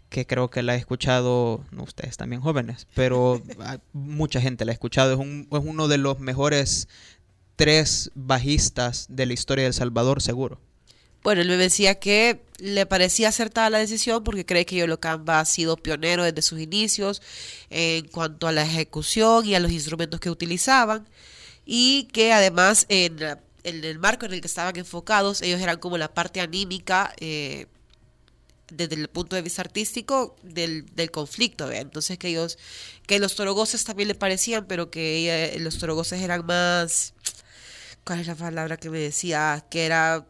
que 0.09 0.27
creo 0.27 0.51
que 0.51 0.63
la 0.63 0.75
he 0.75 0.79
escuchado, 0.79 1.65
no, 1.73 1.83
ustedes 1.83 2.17
también 2.17 2.41
jóvenes, 2.41 2.87
pero 2.95 3.43
mucha 3.93 4.41
gente 4.41 4.65
la 4.65 4.73
ha 4.73 4.75
escuchado. 4.75 5.13
Es, 5.13 5.19
un- 5.19 5.47
es 5.51 5.61
uno 5.63 5.89
de 5.89 5.99
los 5.99 6.19
mejores 6.21 6.89
tres 7.57 8.11
bajistas 8.15 9.07
de 9.09 9.27
la 9.27 9.33
historia 9.33 9.63
de 9.65 9.69
El 9.69 9.75
Salvador, 9.75 10.21
seguro. 10.23 10.61
Bueno, 11.23 11.43
él 11.43 11.49
me 11.49 11.57
decía 11.57 11.97
que 11.97 12.43
le 12.59 12.87
parecía 12.87 13.29
acertada 13.31 13.69
la 13.71 13.79
decisión 13.79 14.23
porque 14.23 14.47
cree 14.47 14.65
que 14.65 14.77
Yolocamba 14.77 15.41
ha 15.41 15.45
sido 15.45 15.77
pionero 15.77 16.23
desde 16.25 16.41
sus 16.43 16.61
inicios 16.61 17.21
en 17.69 18.07
cuanto 18.09 18.47
a 18.47 18.53
la 18.53 18.63
ejecución 18.65 19.45
y 19.45 19.55
a 19.55 19.61
los 19.61 19.73
instrumentos 19.73 20.21
que 20.21 20.31
utilizaban 20.31 21.09
y 21.67 22.05
que 22.13 22.33
además 22.33 22.87
en, 22.89 23.19
el 23.65 23.99
marco 23.99 24.25
en 24.27 24.35
el 24.35 24.41
que 24.41 24.47
estaban 24.47 24.77
enfocados 24.77 25.43
ellos 25.43 25.61
eran 25.61 25.79
como 25.81 25.99
la 25.99 26.15
parte 26.15 26.41
anímica 26.41 27.13
eh, 27.19 27.67
desde 28.73 28.95
el 28.97 29.09
punto 29.09 29.37
de 29.37 29.43
vista 29.43 29.63
artístico 29.63 30.37
del, 30.43 30.87
del 30.95 31.11
conflicto, 31.13 31.71
entonces 31.71 32.19
que 32.19 32.29
ellos, 32.29 32.59
que 33.07 33.19
los 33.21 33.37
torogoces 33.37 33.85
también 33.85 34.09
le 34.09 34.15
parecían, 34.17 34.67
pero 34.67 34.91
que 34.91 35.17
ella- 35.19 35.59
los 35.61 35.79
torogoces 35.79 36.21
eran 36.21 36.45
más, 36.47 37.15
¿cuál 38.05 38.21
es 38.21 38.27
la 38.27 38.35
palabra 38.35 38.77
que 38.77 38.91
me 38.91 38.99
decía? 38.99 39.65
Que 39.71 39.87
era 39.87 40.27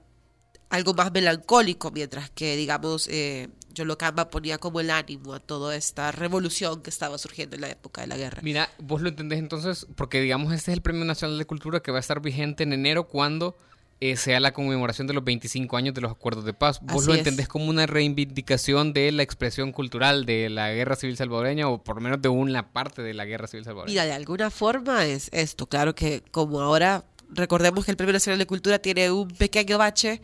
algo 0.71 0.95
más 0.95 1.13
melancólico, 1.13 1.91
mientras 1.91 2.31
que, 2.31 2.57
digamos, 2.57 3.09
eh, 3.09 3.49
Yolocamba 3.77 4.31
ponía 4.31 4.59
como 4.59 4.81
el 4.81 4.91
ánimo 4.91 5.35
a 5.35 5.41
toda 5.41 5.77
esta 5.77 6.11
revolución 6.11 6.83
que 6.83 6.91
estaba 6.91 7.19
surgiendo 7.19 7.57
en 7.57 7.63
la 7.63 7.71
época 7.71 8.01
de 8.01 8.07
la 8.09 8.17
guerra. 8.17 8.41
Mira, 8.43 8.71
vos 8.79 9.03
lo 9.03 9.09
entendés 9.09 9.39
entonces, 9.39 9.87
porque 9.95 10.21
digamos 10.21 10.53
este 10.53 10.73
es 10.73 10.77
el 10.77 10.83
Premio 10.83 11.05
Nacional 11.05 11.39
de 11.39 11.45
Cultura 11.45 11.81
que 11.81 11.93
va 11.93 11.99
a 11.99 12.01
estar 12.01 12.21
vigente 12.21 12.63
en 12.63 12.73
enero 12.73 13.07
cuando 13.07 13.57
eh, 14.01 14.17
sea 14.17 14.41
la 14.41 14.53
conmemoración 14.53 15.07
de 15.07 15.15
los 15.15 15.25
25 15.25 15.77
años 15.77 15.95
de 15.95 16.01
los 16.01 16.11
acuerdos 16.11 16.45
de 16.45 16.53
paz. 16.53 16.81
¿Vos 16.83 17.03
Así 17.03 17.07
lo 17.07 17.13
es. 17.15 17.19
entendés 17.19 17.49
como 17.49 17.67
una 17.67 17.87
reivindicación 17.87 18.93
de 18.93 19.13
la 19.13 19.23
expresión 19.23 19.73
cultural 19.73 20.27
de 20.27 20.51
la 20.51 20.71
guerra 20.73 20.97
civil 20.97 21.17
salvadoreña 21.17 21.69
o 21.69 21.83
por 21.83 21.97
lo 21.97 22.03
menos 22.03 22.21
de 22.21 22.29
una 22.29 22.73
parte 22.73 23.03
de 23.03 23.15
la 23.15 23.25
guerra 23.25 23.47
civil 23.47 23.65
salvadoreña? 23.65 23.93
Mira, 23.93 24.05
de 24.05 24.13
alguna 24.13 24.51
forma 24.51 25.05
es 25.07 25.29
esto. 25.33 25.67
Claro 25.67 25.95
que 25.95 26.23
como 26.31 26.61
ahora 26.61 27.05
recordemos 27.31 27.85
que 27.85 27.91
el 27.91 27.97
Premio 27.97 28.13
Nacional 28.13 28.39
de 28.39 28.47
Cultura 28.47 28.79
tiene 28.79 29.11
un 29.11 29.29
pequeño 29.29 29.79
bache, 29.79 30.21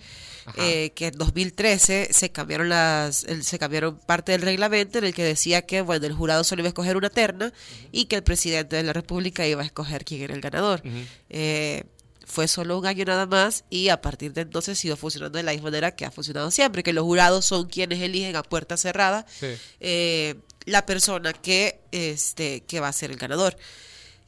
eh, 0.57 0.91
que 0.95 1.09
en 1.09 1.19
2013 1.19 2.09
se 2.13 2.31
cambiaron 2.33 2.69
las, 2.69 3.27
se 3.43 3.59
cambiaron 3.59 3.99
parte 3.99 4.33
del 4.33 4.43
reglamento 4.43 4.99
en 4.99 5.05
el 5.05 5.15
que 5.15 5.23
decía 5.25 5.63
que 5.63 5.83
bueno 5.83 6.07
el 6.07 6.13
jurado 6.15 6.43
solo 6.45 6.61
iba 6.63 6.69
a 6.69 6.71
escoger 6.71 6.97
una 6.97 7.11
terna 7.11 7.53
y 7.93 8.07
que 8.07 8.17
el 8.17 8.23
presidente 8.23 8.77
de 8.77 8.83
la 8.83 8.93
República 8.93 9.47
iba 9.47 9.63
a 9.63 9.65
escoger 9.67 10.05
quién 10.05 10.23
era 10.23 10.35
el 10.35 10.41
ganador. 10.41 10.83
Eh, 11.29 11.85
fue 12.25 12.49
solo 12.49 12.79
un 12.79 12.87
año 12.87 13.05
nada 13.05 13.27
más 13.27 13.65
y 13.69 13.89
a 13.91 14.01
partir 14.01 14.33
de 14.33 14.41
entonces 14.43 14.79
sido 14.79 14.97
funcionando 14.97 15.37
de 15.37 15.43
la 15.43 15.53
misma 15.53 15.67
manera 15.67 15.95
que 15.95 16.05
ha 16.07 16.11
funcionado 16.11 16.51
siempre, 16.51 16.83
que 16.83 16.93
los 16.93 17.05
jurados 17.05 17.45
son 17.45 17.69
quienes 17.69 18.01
eligen 18.01 18.35
a 18.37 18.43
puerta 18.43 18.77
cerrada 18.77 19.27
Sí. 19.39 19.49
eh, 19.81 20.37
la 20.65 20.87
persona 20.87 21.33
que, 21.33 21.81
este, 21.91 22.63
que 22.63 22.81
va 22.81 22.89
a 22.89 22.93
ser 22.93 23.11
el 23.11 23.17
ganador. 23.17 23.57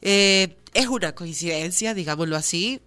Eh, 0.01 0.55
es 0.75 0.87
una 0.87 1.15
coincidencia, 1.15 1.93
digámoslo 1.95 2.35
así, 2.35 2.81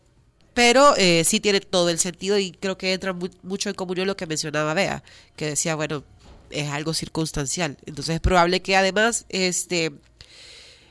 pero 0.55 0.95
eh, 0.97 1.25
sí 1.25 1.41
tiene 1.41 1.61
todo 1.61 1.89
el 1.91 1.99
sentido 1.99 2.39
y 2.39 2.53
creo 2.53 2.77
que 2.79 2.93
entra 2.93 3.13
mu- 3.13 3.29
mucho 3.43 3.69
en 3.69 3.75
comunión 3.75 4.07
lo 4.07 4.17
que 4.17 4.27
mencionaba 4.27 4.75
Bea, 4.75 5.03
que 5.37 5.47
decía, 5.51 5.75
bueno, 5.75 6.05
es 6.51 6.69
algo 6.71 6.95
circunstancial. 6.95 7.77
Entonces 7.87 8.15
es 8.17 8.21
probable 8.21 8.61
que 8.63 8.75
además, 8.77 9.25
este, 9.29 9.93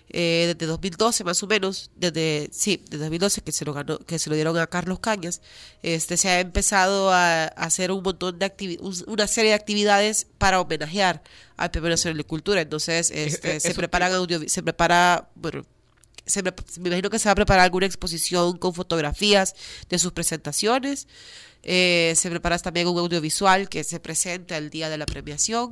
eh, 0.09 0.53
desde 0.55 0.65
2012 0.67 1.23
más 1.25 1.43
o 1.43 1.47
menos, 1.47 1.91
desde 1.97 2.47
sí, 2.53 2.81
desde 2.89 3.03
2012 3.03 3.41
que 3.41 3.51
se 3.51 3.65
lo 3.65 3.73
ganó, 3.73 3.99
que 3.99 4.19
se 4.19 4.29
lo 4.29 4.35
dieron 4.35 4.57
a 4.57 4.67
Carlos 4.67 4.99
Cañas, 4.99 5.41
este 5.83 6.15
se 6.15 6.29
ha 6.29 6.39
empezado 6.39 7.11
a, 7.11 7.43
a 7.43 7.47
hacer 7.47 7.91
un 7.91 8.01
montón 8.03 8.39
de 8.39 8.77
una 9.07 9.27
serie 9.27 9.49
de 9.51 9.55
actividades 9.55 10.27
para 10.37 10.61
homenajear 10.61 11.21
al 11.57 11.71
Premio 11.71 11.89
Nacional 11.89 12.17
de 12.17 12.23
Cultura. 12.23 12.61
Entonces, 12.61 13.11
este, 13.11 13.57
eh, 13.57 13.59
se 13.59 13.67
eso 13.69 13.77
preparan 13.77 14.13
audio, 14.13 14.39
se 14.47 14.63
prepara, 14.63 15.29
bueno, 15.35 15.65
se 16.27 16.43
me, 16.43 16.53
me 16.79 16.89
imagino 16.89 17.09
que 17.09 17.19
se 17.19 17.27
va 17.27 17.31
a 17.31 17.35
preparar 17.35 17.63
alguna 17.63 17.85
exposición 17.85 18.57
con 18.57 18.73
fotografías 18.73 19.55
de 19.89 19.97
sus 19.97 20.11
presentaciones. 20.11 21.07
Eh, 21.63 22.13
se 22.15 22.29
prepara 22.29 22.57
también 22.59 22.87
un 22.87 22.97
audiovisual 22.97 23.69
que 23.69 23.83
se 23.83 23.99
presenta 23.99 24.57
el 24.57 24.69
día 24.69 24.89
de 24.89 24.97
la 24.97 25.05
premiación. 25.05 25.71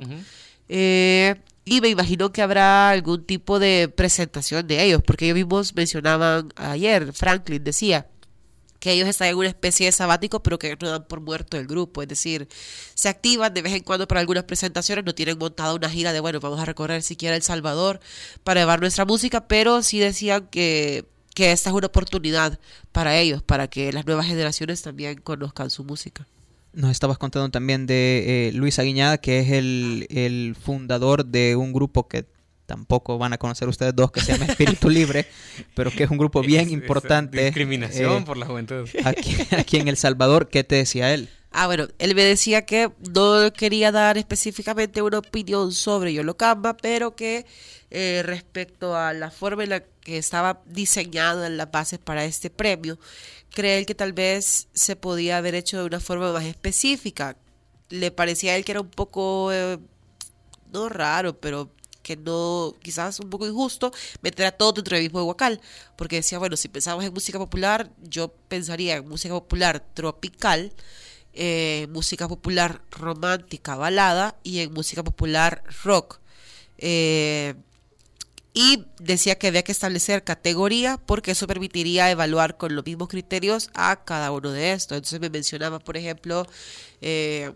Eh, 0.68 1.36
y 1.64 1.80
me 1.80 1.88
imagino 1.88 2.32
que 2.32 2.42
habrá 2.42 2.90
algún 2.90 3.24
tipo 3.24 3.58
de 3.58 3.88
presentación 3.88 4.66
de 4.66 4.82
ellos, 4.84 5.02
porque 5.04 5.26
ellos 5.26 5.36
mismos 5.36 5.74
mencionaban 5.74 6.52
ayer, 6.56 7.12
Franklin 7.12 7.62
decía 7.62 8.06
que 8.86 8.92
ellos 8.92 9.08
están 9.08 9.26
en 9.26 9.34
una 9.34 9.48
especie 9.48 9.86
de 9.86 9.90
sabático, 9.90 10.44
pero 10.44 10.60
que 10.60 10.76
no 10.80 10.88
dan 10.88 11.08
por 11.08 11.20
muerto 11.20 11.56
el 11.56 11.66
grupo, 11.66 12.02
es 12.02 12.08
decir, 12.08 12.46
se 12.94 13.08
activan 13.08 13.52
de 13.52 13.60
vez 13.60 13.72
en 13.72 13.82
cuando 13.82 14.06
para 14.06 14.20
algunas 14.20 14.44
presentaciones, 14.44 15.04
no 15.04 15.12
tienen 15.12 15.38
montada 15.38 15.74
una 15.74 15.90
gira 15.90 16.12
de, 16.12 16.20
bueno, 16.20 16.38
vamos 16.38 16.60
a 16.60 16.64
recorrer 16.64 17.02
siquiera 17.02 17.34
El 17.34 17.42
Salvador 17.42 17.98
para 18.44 18.60
llevar 18.60 18.78
nuestra 18.80 19.04
música, 19.04 19.48
pero 19.48 19.82
sí 19.82 19.98
decían 19.98 20.46
que, 20.52 21.04
que 21.34 21.50
esta 21.50 21.70
es 21.70 21.74
una 21.74 21.88
oportunidad 21.88 22.60
para 22.92 23.18
ellos, 23.18 23.42
para 23.42 23.66
que 23.66 23.92
las 23.92 24.06
nuevas 24.06 24.26
generaciones 24.26 24.82
también 24.82 25.20
conozcan 25.20 25.68
su 25.68 25.82
música. 25.82 26.24
Nos 26.72 26.92
estabas 26.92 27.18
contando 27.18 27.50
también 27.50 27.88
de 27.88 28.50
eh, 28.50 28.52
Luis 28.52 28.78
Aguiñada, 28.78 29.18
que 29.18 29.40
es 29.40 29.50
el, 29.50 30.06
el 30.10 30.54
fundador 30.54 31.24
de 31.24 31.56
un 31.56 31.72
grupo 31.72 32.06
que 32.06 32.24
tampoco 32.66 33.16
van 33.18 33.32
a 33.32 33.38
conocer 33.38 33.68
ustedes 33.68 33.94
dos, 33.94 34.10
que 34.12 34.20
se 34.20 34.32
llama 34.32 34.46
Espíritu 34.46 34.90
Libre, 34.90 35.26
pero 35.74 35.90
que 35.90 36.04
es 36.04 36.10
un 36.10 36.18
grupo 36.18 36.42
bien 36.42 36.62
Es- 36.66 36.66
es 36.66 36.72
importante. 36.72 37.44
discriminación 37.44 38.22
eh, 38.22 38.26
por 38.26 38.36
la 38.36 38.46
juventud. 38.46 38.88
Aquí, 39.04 39.36
aquí 39.56 39.76
en 39.78 39.88
El 39.88 39.96
Salvador, 39.96 40.48
¿qué 40.48 40.64
te 40.64 40.74
decía 40.76 41.14
él? 41.14 41.28
Ah, 41.52 41.66
bueno, 41.68 41.86
él 41.98 42.14
me 42.14 42.22
decía 42.22 42.66
que 42.66 42.90
no 43.14 43.50
quería 43.54 43.90
dar 43.90 44.18
específicamente 44.18 45.00
una 45.00 45.18
opinión 45.20 45.72
sobre 45.72 46.12
Yolocamba, 46.12 46.76
pero 46.76 47.16
que 47.16 47.46
eh, 47.90 48.22
respecto 48.26 48.94
a 48.96 49.14
la 49.14 49.30
forma 49.30 49.62
en 49.64 49.70
la 49.70 49.80
que 49.80 50.18
estaba 50.18 50.60
diseñada 50.66 51.46
en 51.46 51.56
las 51.56 51.70
bases 51.70 51.98
para 51.98 52.24
este 52.26 52.50
premio, 52.50 52.98
cree 53.54 53.78
él 53.78 53.86
que 53.86 53.94
tal 53.94 54.12
vez 54.12 54.68
se 54.74 54.96
podía 54.96 55.38
haber 55.38 55.54
hecho 55.54 55.78
de 55.78 55.84
una 55.86 56.00
forma 56.00 56.30
más 56.32 56.44
específica. 56.44 57.36
Le 57.88 58.10
parecía 58.10 58.52
a 58.52 58.56
él 58.56 58.64
que 58.64 58.72
era 58.72 58.80
un 58.82 58.90
poco, 58.90 59.50
eh, 59.52 59.78
no 60.72 60.88
raro, 60.90 61.38
pero 61.40 61.70
que 62.06 62.16
no, 62.16 62.76
quizás 62.80 63.18
un 63.18 63.30
poco 63.30 63.48
injusto, 63.48 63.92
meter 64.22 64.46
a 64.46 64.52
todo 64.52 64.70
dentro 64.74 64.94
del 64.96 65.06
mismo 65.06 65.24
Huacal, 65.24 65.60
porque 65.96 66.16
decía, 66.16 66.38
bueno, 66.38 66.56
si 66.56 66.68
pensamos 66.68 67.04
en 67.04 67.12
música 67.12 67.36
popular, 67.36 67.90
yo 68.00 68.28
pensaría 68.46 68.96
en 68.98 69.08
música 69.08 69.34
popular 69.34 69.84
tropical, 69.92 70.72
eh, 71.32 71.88
música 71.90 72.28
popular 72.28 72.80
romántica, 72.92 73.74
balada, 73.74 74.36
y 74.44 74.60
en 74.60 74.72
música 74.72 75.02
popular 75.02 75.64
rock. 75.82 76.20
Eh, 76.78 77.54
y 78.54 78.86
decía 79.00 79.34
que 79.36 79.48
había 79.48 79.64
que 79.64 79.72
establecer 79.72 80.22
categoría 80.22 80.98
porque 80.98 81.32
eso 81.32 81.48
permitiría 81.48 82.10
evaluar 82.10 82.56
con 82.56 82.74
los 82.76 82.86
mismos 82.86 83.08
criterios 83.08 83.68
a 83.74 84.04
cada 84.04 84.30
uno 84.30 84.52
de 84.52 84.72
estos. 84.72 84.96
Entonces 84.96 85.20
me 85.20 85.28
mencionaba, 85.28 85.80
por 85.80 85.96
ejemplo, 85.96 86.46
eh, 87.00 87.52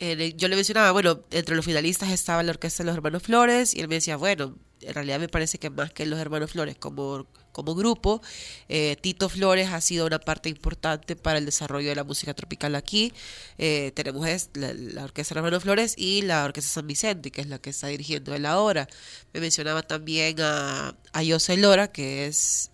el- 0.00 0.36
yo 0.36 0.48
le 0.48 0.56
mencionaba, 0.56 0.90
bueno, 0.92 1.20
entre 1.30 1.54
los 1.54 1.64
finalistas 1.64 2.10
estaba 2.10 2.42
la 2.42 2.50
orquesta 2.52 2.82
de 2.82 2.86
los 2.88 2.96
hermanos 2.96 3.22
Flores 3.22 3.74
y 3.74 3.80
él 3.80 3.88
me 3.88 3.96
decía, 3.96 4.16
bueno, 4.16 4.56
en 4.80 4.94
realidad 4.94 5.20
me 5.20 5.28
parece 5.28 5.58
que 5.58 5.68
más 5.70 5.92
que 5.92 6.06
los 6.06 6.18
hermanos 6.18 6.52
Flores 6.52 6.76
como, 6.78 7.26
como 7.52 7.74
grupo, 7.74 8.22
eh, 8.70 8.96
Tito 9.00 9.28
Flores 9.28 9.68
ha 9.68 9.80
sido 9.82 10.06
una 10.06 10.18
parte 10.18 10.48
importante 10.48 11.16
para 11.16 11.38
el 11.38 11.44
desarrollo 11.44 11.90
de 11.90 11.94
la 11.96 12.04
música 12.04 12.32
tropical 12.32 12.74
aquí. 12.74 13.12
Eh, 13.58 13.92
tenemos 13.94 14.26
la, 14.54 14.72
la 14.72 15.04
orquesta 15.04 15.34
de 15.34 15.40
los 15.40 15.44
hermanos 15.46 15.62
Flores 15.62 15.94
y 15.98 16.22
la 16.22 16.44
orquesta 16.46 16.70
San 16.70 16.86
Vicente, 16.86 17.30
que 17.30 17.42
es 17.42 17.48
la 17.48 17.58
que 17.58 17.70
está 17.70 17.88
dirigiendo 17.88 18.34
él 18.34 18.46
ahora. 18.46 18.88
Me 19.34 19.40
mencionaba 19.40 19.82
también 19.82 20.36
a, 20.40 20.96
a 21.12 21.24
José 21.24 21.56
Lora, 21.58 21.92
que 21.92 22.26
es... 22.26 22.70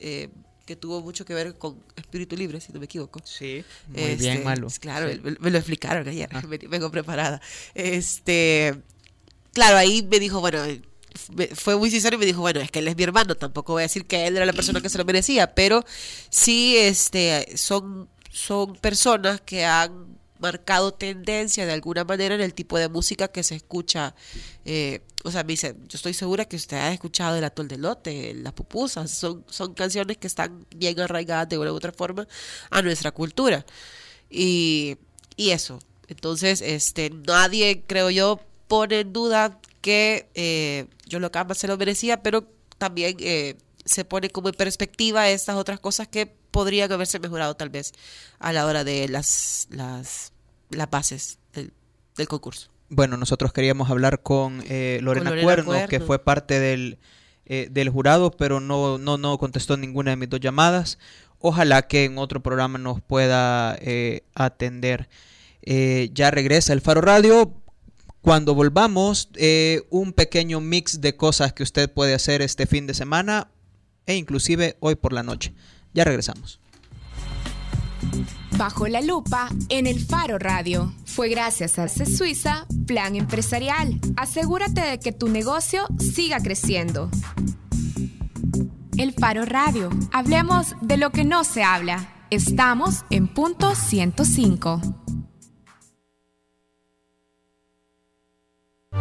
que 0.67 0.77
tuvo 0.77 1.01
mucho 1.01 1.25
que 1.25 1.33
ver 1.33 1.57
con 1.57 1.83
Espíritu 1.97 2.37
Libre, 2.37 2.61
si 2.61 2.73
no 2.73 2.81
me 2.81 2.85
equivoco. 2.87 3.21
Sí, 3.25 3.64
muy 3.89 4.17
bien, 4.17 4.45
Malu. 4.45 4.69
Claro, 4.81 5.11
Sí. 5.11 5.21
me, 5.23 5.37
me 5.39 5.51
lo 5.51 5.59
explicaron 5.59 6.07
ayer, 6.09 6.29
Ah. 6.33 6.43
me- 6.49 6.59
vengo 6.59 6.91
preparada. 6.91 7.41
Este, 7.75 8.75
claro, 9.53 9.77
ahí 9.77 10.03
me 10.11 10.19
dijo, 10.19 10.41
bueno, 10.41 10.59
fue 11.55 11.77
muy 11.77 11.91
sincero 11.91 12.17
y 12.17 12.19
me 12.19 12.27
dijo, 12.27 12.41
bueno, 12.41 12.61
es 12.61 12.71
que 12.71 12.81
él 12.81 12.89
es 12.89 12.97
mi 12.97 13.05
hermano, 13.05 13.37
tampoco 13.37 13.73
voy 13.75 13.83
a 13.83 13.85
decir 13.85 14.07
que 14.07 14.27
él 14.27 14.37
era 14.37 14.45
la 14.45 14.53
persona 14.61 14.81
que 14.81 14.89
se 14.89 14.99
lo 14.99 15.05
merecía, 15.05 15.55
pero 15.55 15.85
sí 16.31 16.77
este, 16.77 17.57
son, 17.57 18.09
son 18.31 18.75
personas 18.77 19.41
que 19.41 19.64
han 19.64 20.16
marcado 20.39 20.93
tendencia 20.93 21.66
de 21.66 21.72
alguna 21.72 22.05
manera 22.05 22.34
en 22.34 22.41
el 22.41 22.55
tipo 22.55 22.78
de 22.78 22.89
música 22.89 23.28
que 23.28 23.43
se 23.43 23.55
escucha. 23.55 24.14
Eh, 24.64 25.01
o 25.24 25.30
sea, 25.30 25.43
me 25.43 25.53
dice, 25.53 25.74
yo 25.89 25.97
estoy 25.97 26.14
segura 26.14 26.45
que 26.45 26.57
usted 26.57 26.76
ha 26.76 26.93
escuchado 26.93 27.37
el 27.37 27.45
atol 27.45 27.68
de 27.68 27.78
lote, 27.78 28.34
las 28.34 28.53
pupusas, 28.53 29.11
son, 29.11 29.45
son 29.49 29.74
canciones 29.74 30.18
que 30.18 30.26
están 30.26 30.66
bien 30.74 30.99
arraigadas 31.01 31.49
de 31.49 31.59
una 31.59 31.72
u 31.72 31.76
otra 31.76 31.93
forma 31.93 32.26
a 32.70 32.82
nuestra 32.82 33.11
cultura. 33.11 33.64
Y, 34.30 34.97
y 35.37 35.51
eso. 35.51 35.78
Entonces, 36.09 36.61
este, 36.61 37.11
nadie, 37.11 37.82
creo 37.87 38.11
yo, 38.11 38.41
pone 38.68 39.01
en 39.01 39.12
duda 39.12 39.61
que 39.80 40.28
eh, 40.34 40.87
yo 41.07 41.20
lo 41.20 41.30
que 41.30 41.55
se 41.55 41.68
lo 41.68 41.76
merecía, 41.76 42.22
pero 42.22 42.47
también 42.78 43.16
eh, 43.20 43.57
se 43.87 44.05
pone 44.05 44.28
como 44.30 44.49
en 44.49 44.55
perspectiva 44.55 45.30
estas 45.30 45.57
otras 45.57 45.80
cosas 45.80 46.09
que 46.09 46.26
podrían 46.26 46.91
haberse 46.93 47.18
mejorado 47.18 47.55
tal 47.55 47.70
vez 47.70 47.93
a 48.39 48.53
la 48.53 48.66
hora 48.66 48.84
de 48.84 49.09
las, 49.09 49.68
las, 49.70 50.32
las 50.70 50.91
bases 50.91 51.39
del, 51.55 51.72
concurso. 52.28 52.68
Bueno, 52.89 53.16
nosotros 53.16 53.53
queríamos 53.53 53.91
hablar 53.91 54.22
con, 54.22 54.62
eh, 54.68 54.99
Lorena, 55.03 55.32
Cuerno, 55.43 55.74
que 55.89 56.01
fue 56.01 56.18
parte 56.18 56.59
del, 56.59 56.99
eh, 57.45 57.68
del 57.70 57.91
jurado, 57.91 58.30
pero 58.30 58.61
no, 58.61 58.99
no, 58.99 59.18
no 59.18 59.39
contestó 59.39 59.76
ninguna 59.76 60.11
de 60.11 60.16
mis 60.16 60.28
dos 60.28 60.41
llamadas. 60.41 60.99
Ojalá 61.39 61.82
que 61.82 62.05
en 62.05 62.18
otro 62.18 62.43
programa 62.43 62.78
nos 62.78 63.01
pueda 63.01 63.76
eh, 63.80 64.22
atender. 64.34 65.09
ya 65.62 66.30
regresa 66.30 66.72
el 66.72 66.80
Faro 66.80 67.03
Radio. 67.03 67.53
Cuando 68.22 68.55
volvamos, 68.55 69.28
un 69.91 70.12
pequeño 70.12 70.61
mix 70.61 71.01
de 71.01 71.16
cosas 71.16 71.53
que 71.53 71.62
usted 71.62 71.93
puede 71.93 72.14
hacer 72.14 72.43
este 72.43 72.66
fin 72.66 72.87
de 72.87 72.95
semana 72.95 73.49
e 74.07 74.16
inclusive 74.16 74.76
hoy 74.80 74.94
por 74.94 75.12
la 75.12 75.22
noche. 75.22 75.52
Ya 75.92 76.04
regresamos. 76.04 76.61
Bajo 78.57 78.88
la 78.88 79.02
lupa 79.02 79.50
en 79.68 79.86
el 79.86 80.00
Faro 80.00 80.38
Radio. 80.38 80.94
Fue 81.04 81.28
gracias 81.28 81.78
a 81.78 81.88
C 81.88 82.07
Suiza 82.07 82.66
Plan 82.86 83.14
Empresarial. 83.16 84.00
Asegúrate 84.16 84.80
de 84.80 84.98
que 84.98 85.12
tu 85.12 85.28
negocio 85.28 85.86
siga 85.98 86.40
creciendo. 86.40 87.11
El 88.96 89.12
Faro 89.12 89.44
Radio. 89.44 89.90
Hablemos 90.12 90.74
de 90.80 90.96
lo 90.96 91.11
que 91.11 91.24
no 91.24 91.44
se 91.44 91.62
habla. 91.62 92.09
Estamos 92.30 93.04
en 93.11 93.28
punto 93.28 93.74
105. 93.74 95.05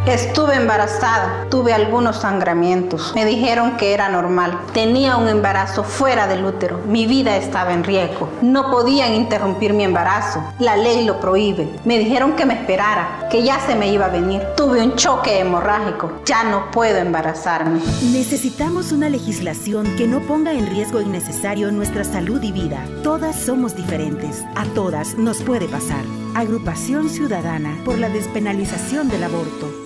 Estuve 0.04 0.54
embarazada, 0.54 1.46
tuve 1.50 1.72
algunos 1.72 2.18
sangramientos. 2.18 3.12
Me 3.16 3.24
dijeron 3.24 3.76
que 3.76 3.92
era 3.92 4.08
normal. 4.08 4.56
Tenía 4.72 5.16
un 5.16 5.28
embarazo 5.28 5.82
fuera 5.82 6.28
del 6.28 6.44
útero. 6.44 6.78
Mi 6.86 7.06
vida 7.06 7.36
estaba 7.36 7.72
en 7.72 7.82
riesgo. 7.82 8.28
No 8.40 8.70
podían 8.70 9.14
interrumpir 9.14 9.72
mi 9.72 9.82
embarazo. 9.82 10.44
La 10.60 10.76
ley 10.76 11.04
lo 11.04 11.18
prohíbe. 11.18 11.68
Me 11.84 11.98
dijeron 11.98 12.36
que 12.36 12.46
me 12.46 12.54
esperara, 12.54 13.26
que 13.32 13.42
ya 13.42 13.58
se 13.66 13.74
me 13.74 13.92
iba 13.92 14.06
a 14.06 14.10
venir. 14.10 14.42
Tuve 14.56 14.80
un 14.80 14.94
choque 14.94 15.40
hemorrágico. 15.40 16.20
Ya 16.24 16.44
no 16.44 16.70
puedo 16.70 16.98
embarazarme. 16.98 17.80
Necesitamos 18.12 18.92
una 18.92 19.08
legislación 19.08 19.96
que 19.96 20.06
no 20.06 20.20
ponga 20.20 20.52
en 20.52 20.68
riesgo 20.68 21.00
innecesario 21.00 21.72
nuestra 21.72 22.04
salud 22.04 22.40
y 22.44 22.52
vida. 22.52 22.84
Todas 23.02 23.34
somos 23.34 23.74
diferentes. 23.74 24.44
A 24.54 24.66
todas 24.66 25.16
nos 25.16 25.42
puede 25.42 25.66
pasar. 25.66 26.04
Agrupación 26.36 27.08
Ciudadana 27.08 27.76
por 27.84 27.98
la 27.98 28.08
despenalización 28.08 29.08
del 29.08 29.24
aborto. 29.24 29.85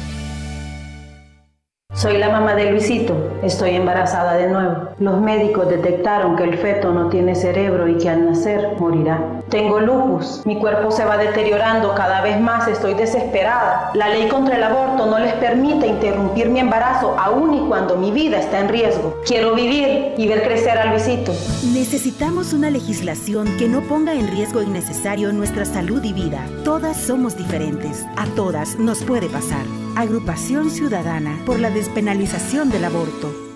Soy 1.93 2.17
la 2.17 2.29
mamá 2.29 2.55
de 2.55 2.71
Luisito. 2.71 3.15
Estoy 3.43 3.71
embarazada 3.71 4.37
de 4.37 4.47
nuevo. 4.47 4.89
Los 4.97 5.19
médicos 5.19 5.69
detectaron 5.69 6.37
que 6.37 6.45
el 6.45 6.57
feto 6.57 6.93
no 6.93 7.09
tiene 7.09 7.35
cerebro 7.35 7.87
y 7.87 7.97
que 7.97 8.09
al 8.09 8.25
nacer 8.25 8.75
morirá. 8.79 9.40
Tengo 9.51 9.81
lupus. 9.81 10.45
Mi 10.45 10.57
cuerpo 10.57 10.91
se 10.91 11.03
va 11.03 11.17
deteriorando 11.17 11.93
cada 11.93 12.21
vez 12.21 12.39
más. 12.39 12.69
Estoy 12.69 12.93
desesperada. 12.93 13.91
La 13.93 14.07
ley 14.07 14.29
contra 14.29 14.55
el 14.55 14.63
aborto 14.63 15.05
no 15.05 15.19
les 15.19 15.33
permite 15.33 15.87
interrumpir 15.87 16.47
mi 16.47 16.61
embarazo 16.61 17.19
aun 17.19 17.53
y 17.53 17.67
cuando 17.67 17.97
mi 17.97 18.11
vida 18.11 18.39
está 18.39 18.61
en 18.61 18.69
riesgo. 18.69 19.17
Quiero 19.25 19.53
vivir 19.53 20.13
y 20.17 20.25
ver 20.25 20.43
crecer 20.43 20.77
a 20.77 20.85
Luisito. 20.85 21.33
Necesitamos 21.73 22.53
una 22.53 22.69
legislación 22.69 23.45
que 23.57 23.67
no 23.67 23.81
ponga 23.81 24.13
en 24.13 24.29
riesgo 24.29 24.61
innecesario 24.61 25.33
nuestra 25.33 25.65
salud 25.65 26.01
y 26.01 26.13
vida. 26.13 26.45
Todas 26.63 26.95
somos 26.95 27.35
diferentes. 27.35 28.05
A 28.15 28.25
todas 28.27 28.79
nos 28.79 29.03
puede 29.03 29.27
pasar. 29.27 29.65
Agrupación 29.97 30.69
Ciudadana 30.69 31.37
por 31.45 31.59
la 31.59 31.69
despenalización 31.69 32.69
del 32.69 32.85
aborto. 32.85 33.50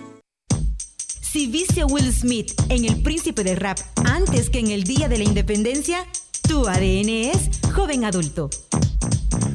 Si 1.35 1.47
viste 1.47 1.81
a 1.81 1.85
Will 1.85 2.13
Smith 2.13 2.53
en 2.69 2.85
El 2.85 3.03
Príncipe 3.03 3.43
del 3.43 3.57
Rap 3.57 3.77
antes 4.05 4.49
que 4.49 4.59
en 4.59 4.71
el 4.71 4.85
Día 4.85 5.09
de 5.09 5.17
la 5.17 5.25
Independencia, 5.25 6.07
tu 6.47 6.65
ADN 6.65 7.09
es 7.09 7.49
joven 7.73 8.05
adulto. 8.05 8.49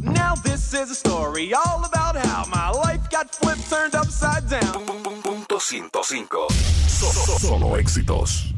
Now 0.03 0.35
this 0.43 0.75
is 0.75 0.91
a 0.91 0.95
story 0.95 1.55
all 1.55 1.83
about 1.83 2.23
how 2.23 2.45
my 2.49 2.71
life 2.87 3.09
got 3.11 3.35
flipped, 3.35 3.67
turned 3.71 3.95
upside 3.95 4.47
down. 4.51 4.85
Punto 5.23 5.59
105. 5.59 6.49
Solo 7.41 7.79
éxitos. 7.79 8.53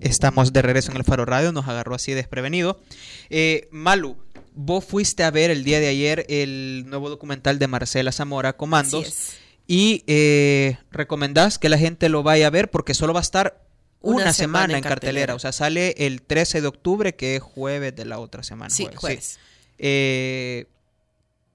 Estamos 0.00 0.52
de 0.52 0.62
regreso 0.62 0.92
en 0.92 0.98
el 0.98 1.04
Faro 1.04 1.24
Radio, 1.24 1.50
nos 1.50 1.66
agarró 1.66 1.96
así 1.96 2.12
desprevenido. 2.12 2.80
Eh, 3.28 3.66
Malu, 3.72 4.16
vos 4.54 4.84
fuiste 4.84 5.24
a 5.24 5.32
ver 5.32 5.50
el 5.50 5.64
día 5.64 5.80
de 5.80 5.88
ayer 5.88 6.26
el 6.28 6.84
nuevo 6.86 7.10
documental 7.10 7.58
de 7.58 7.66
Marcela 7.66 8.12
Zamora, 8.12 8.56
Comandos. 8.56 9.34
Y 9.72 10.02
eh, 10.08 10.78
recomendás 10.90 11.56
que 11.60 11.68
la 11.68 11.78
gente 11.78 12.08
lo 12.08 12.24
vaya 12.24 12.48
a 12.48 12.50
ver 12.50 12.72
porque 12.72 12.92
solo 12.92 13.12
va 13.12 13.20
a 13.20 13.22
estar 13.22 13.62
una, 14.00 14.32
semana, 14.32 14.76
en 14.76 14.82
cartelera. 14.82 15.36
O 15.36 15.38
sea, 15.38 15.52
sale 15.52 15.94
el 15.96 16.22
13 16.22 16.60
de 16.60 16.66
octubre, 16.66 17.14
que 17.14 17.36
es 17.36 17.42
jueves 17.42 17.94
de 17.94 18.04
la 18.04 18.18
otra 18.18 18.42
semana. 18.42 18.70
Sí, 18.70 18.88
jueves. 18.92 19.38
Eh, 19.78 20.66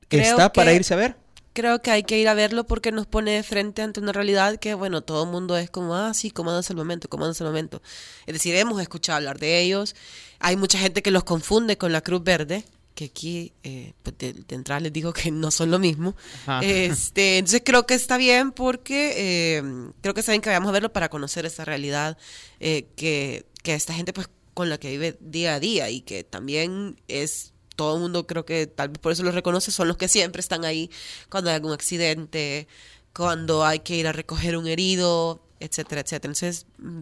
¿Está 0.09 0.53
para 0.53 0.71
irse 0.71 0.93
a 0.93 0.97
ver? 0.97 1.17
Creo 1.51 1.81
que 1.81 1.91
hay 1.91 2.03
que 2.03 2.17
ir 2.17 2.29
a 2.29 2.33
verlo 2.33 2.65
porque 2.65 2.93
nos 2.93 3.05
pone 3.05 3.31
de 3.31 3.43
frente 3.43 3.81
ante 3.81 3.99
una 3.99 4.13
realidad 4.13 4.59
que, 4.59 4.75
bueno, 4.75 5.01
todo 5.01 5.25
el 5.25 5.29
mundo 5.29 5.57
es 5.57 5.69
como, 5.69 5.93
ah, 5.93 6.13
sí, 6.13 6.31
comandos 6.31 6.69
el 6.69 6.77
momento, 6.77 7.09
comandos 7.09 7.41
el 7.41 7.47
momento. 7.47 7.81
Es 8.27 8.33
decir, 8.33 8.55
hemos 8.55 8.81
escuchado 8.81 9.17
hablar 9.17 9.39
de 9.39 9.59
ellos. 9.59 9.93
Hay 10.39 10.55
mucha 10.55 10.79
gente 10.79 11.01
que 11.01 11.11
los 11.11 11.25
confunde 11.25 11.77
con 11.77 11.91
la 11.91 11.99
Cruz 11.99 12.23
Verde, 12.23 12.63
que 12.95 13.05
aquí 13.05 13.53
eh, 13.63 13.93
pues 14.01 14.17
de, 14.17 14.35
entrada 14.49 14.79
les 14.79 14.93
digo 14.93 15.13
que 15.13 15.29
no 15.29 15.51
son 15.51 15.69
lo 15.69 15.77
mismo. 15.77 16.15
Este, 16.61 17.37
entonces 17.37 17.61
creo 17.63 17.85
que 17.85 17.93
está 17.93 18.17
bien 18.17 18.51
porque 18.51 19.13
eh, 19.17 19.63
creo 20.01 20.13
que 20.13 20.21
está 20.21 20.31
bien 20.31 20.41
que 20.41 20.49
vayamos 20.49 20.69
a 20.69 20.71
verlo 20.71 20.91
para 20.91 21.09
conocer 21.09 21.45
esa 21.45 21.65
realidad 21.65 22.17
eh, 22.59 22.87
que, 22.95 23.45
que 23.61 23.73
esta 23.73 23.93
gente 23.93 24.13
pues 24.13 24.29
con 24.53 24.69
la 24.69 24.77
que 24.77 24.89
vive 24.89 25.17
día 25.19 25.55
a 25.55 25.59
día 25.59 25.89
y 25.89 26.01
que 26.01 26.23
también 26.23 26.95
es 27.09 27.53
todo 27.75 27.95
el 27.95 28.01
mundo 28.01 28.25
creo 28.25 28.45
que 28.45 28.65
tal 28.65 28.87
vez 28.87 28.99
por 28.99 29.11
eso 29.11 29.23
lo 29.23 29.31
reconoce, 29.31 29.71
son 29.71 29.89
los 29.89 29.97
que 29.97 30.07
siempre 30.07 30.39
están 30.39 30.63
ahí 30.63 30.89
cuando 31.29 31.49
hay 31.49 31.57
algún 31.57 31.73
accidente, 31.73 32.69
cuando 33.13 33.65
hay 33.65 33.79
que 33.79 33.97
ir 33.97 34.07
a 34.07 34.13
recoger 34.13 34.55
un 34.55 34.67
herido, 34.67 35.41
etcétera, 35.59 35.99
etcétera. 35.99 36.31
Entonces, 36.31 36.65
mm, 36.77 37.01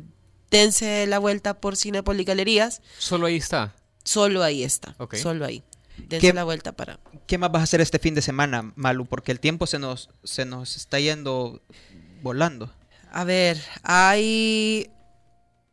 dense 0.50 1.06
la 1.06 1.20
vuelta 1.20 1.60
por 1.60 1.78
Cinepolis 1.78 2.26
Galerías. 2.26 2.82
¿Solo 2.98 3.28
ahí 3.28 3.36
está? 3.36 3.76
Solo 4.04 4.42
ahí 4.42 4.64
está. 4.64 4.96
Solo 5.22 5.46
ahí. 5.46 5.64
¿Qué, 6.10 6.34
la 6.34 6.44
vuelta 6.44 6.72
para. 6.72 7.00
¿Qué 7.28 7.38
más 7.38 7.52
vas 7.52 7.62
a 7.62 7.64
hacer 7.64 7.82
este 7.82 8.00
fin 8.00 8.16
de 8.16 8.22
semana, 8.22 8.74
Malu? 8.76 9.06
Porque 9.06 9.32
el 9.32 9.40
tiempo 9.40 9.68
se 9.68 9.80
nos, 9.80 10.10
se 10.24 10.46
nos 10.46 10.76
está 10.76 11.00
yendo 11.00 11.62
volando. 12.22 12.72
A 13.12 13.24
ver, 13.24 13.62
hay 13.84 14.90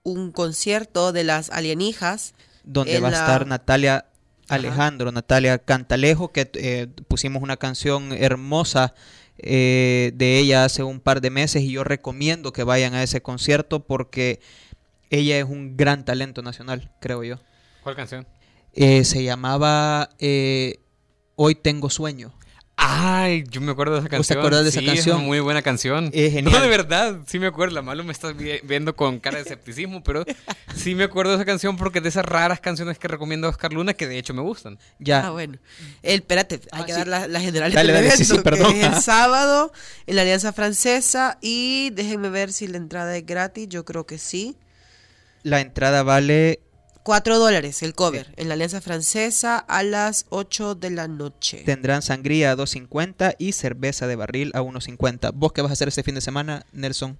un 0.02 0.32
concierto 0.32 1.12
de 1.12 1.24
las 1.24 1.50
alienígenas. 1.50 2.34
Donde 2.64 3.00
va 3.00 3.08
a 3.08 3.12
estar 3.12 3.46
Natalia 3.46 4.06
Alejandro, 4.48 5.12
Natalia 5.12 5.58
Cantalejo, 5.58 6.32
que 6.32 6.50
eh, 6.54 6.88
pusimos 7.08 7.42
una 7.42 7.56
canción 7.56 8.12
hermosa 8.12 8.94
eh, 9.38 10.12
de 10.14 10.38
ella 10.38 10.64
hace 10.64 10.82
un 10.82 11.00
par 11.00 11.20
de 11.20 11.30
meses 11.30 11.62
y 11.62 11.72
yo 11.72 11.84
recomiendo 11.84 12.52
que 12.52 12.62
vayan 12.62 12.94
a 12.94 13.02
ese 13.02 13.22
concierto 13.22 13.80
porque 13.80 14.40
ella 15.08 15.38
es 15.38 15.44
un 15.44 15.76
gran 15.76 16.04
talento 16.04 16.42
nacional, 16.42 16.90
creo 17.00 17.24
yo. 17.24 17.38
¿Cuál 17.82 17.96
canción? 17.96 18.26
Eh, 18.74 19.04
se 19.04 19.22
llamaba 19.24 20.10
eh, 20.18 20.78
Hoy 21.36 21.54
tengo 21.54 21.90
sueño. 21.90 22.32
Ay, 22.82 23.44
yo 23.50 23.60
me 23.60 23.72
acuerdo 23.72 23.92
de 23.94 24.00
esa 24.00 24.16
¿Vos 24.16 24.26
te 24.26 24.34
canción. 24.34 24.38
acuerdas 24.38 24.62
de 24.64 24.68
esa 24.70 24.80
canción? 24.82 24.98
Es 24.98 25.06
una 25.20 25.26
muy 25.26 25.40
buena 25.40 25.60
canción. 25.60 26.10
Es 26.14 26.32
genial. 26.32 26.54
No, 26.54 26.60
de 26.62 26.68
verdad, 26.68 27.18
sí 27.26 27.38
me 27.38 27.46
acuerdo. 27.46 27.74
La 27.74 27.82
malo 27.82 28.04
me 28.04 28.12
estás 28.12 28.34
vi- 28.34 28.60
viendo 28.62 28.96
con 28.96 29.18
cara 29.20 29.36
de 29.36 29.42
escepticismo, 29.42 30.02
pero 30.02 30.24
sí 30.74 30.94
me 30.94 31.04
acuerdo 31.04 31.32
de 31.32 31.36
esa 31.36 31.44
canción 31.44 31.76
porque 31.76 31.98
es 31.98 32.04
de 32.04 32.08
esas 32.08 32.24
raras 32.24 32.58
canciones 32.60 32.98
que 32.98 33.06
recomienda 33.06 33.48
Oscar 33.48 33.72
Luna 33.74 33.92
que 33.92 34.06
de 34.06 34.16
hecho 34.16 34.32
me 34.32 34.40
gustan. 34.40 34.78
Ya. 34.98 35.26
Ah, 35.26 35.30
bueno. 35.30 35.58
El, 36.02 36.20
espérate, 36.20 36.60
hay 36.72 36.80
Ah, 36.82 36.86
que 36.86 36.92
sí. 36.92 36.98
dar 36.98 37.08
la, 37.08 37.28
la 37.28 37.40
general 37.40 37.70
Dale, 37.72 37.92
del 37.92 38.06
evento, 38.06 38.24
sí, 38.24 38.40
perdón. 38.42 38.72
que 38.72 38.80
es 38.80 38.86
el 38.86 38.94
sábado 39.02 39.72
en 40.06 40.16
la 40.16 40.22
Alianza 40.22 40.54
Francesa 40.54 41.36
y 41.42 41.90
déjenme 41.90 42.30
ver 42.30 42.50
si 42.50 42.66
la 42.66 42.78
entrada 42.78 43.14
es 43.14 43.26
gratis, 43.26 43.68
yo 43.68 43.84
creo 43.84 44.06
que 44.06 44.16
sí. 44.16 44.56
La 45.42 45.60
entrada 45.60 46.02
vale. 46.02 46.60
4 47.10 47.40
dólares 47.40 47.82
el 47.82 47.96
cover 47.96 48.32
en 48.36 48.46
la 48.46 48.54
Alianza 48.54 48.80
Francesa 48.80 49.58
a 49.58 49.82
las 49.82 50.26
8 50.28 50.76
de 50.76 50.90
la 50.90 51.08
noche. 51.08 51.64
Tendrán 51.66 52.02
sangría 52.02 52.52
a 52.52 52.56
2.50 52.56 53.34
y 53.36 53.50
cerveza 53.50 54.06
de 54.06 54.14
barril 54.14 54.52
a 54.54 54.60
1.50. 54.60 55.32
¿Vos 55.34 55.52
qué 55.52 55.60
vas 55.60 55.70
a 55.70 55.72
hacer 55.72 55.88
este 55.88 56.04
fin 56.04 56.14
de 56.14 56.20
semana, 56.20 56.64
Nelson? 56.72 57.18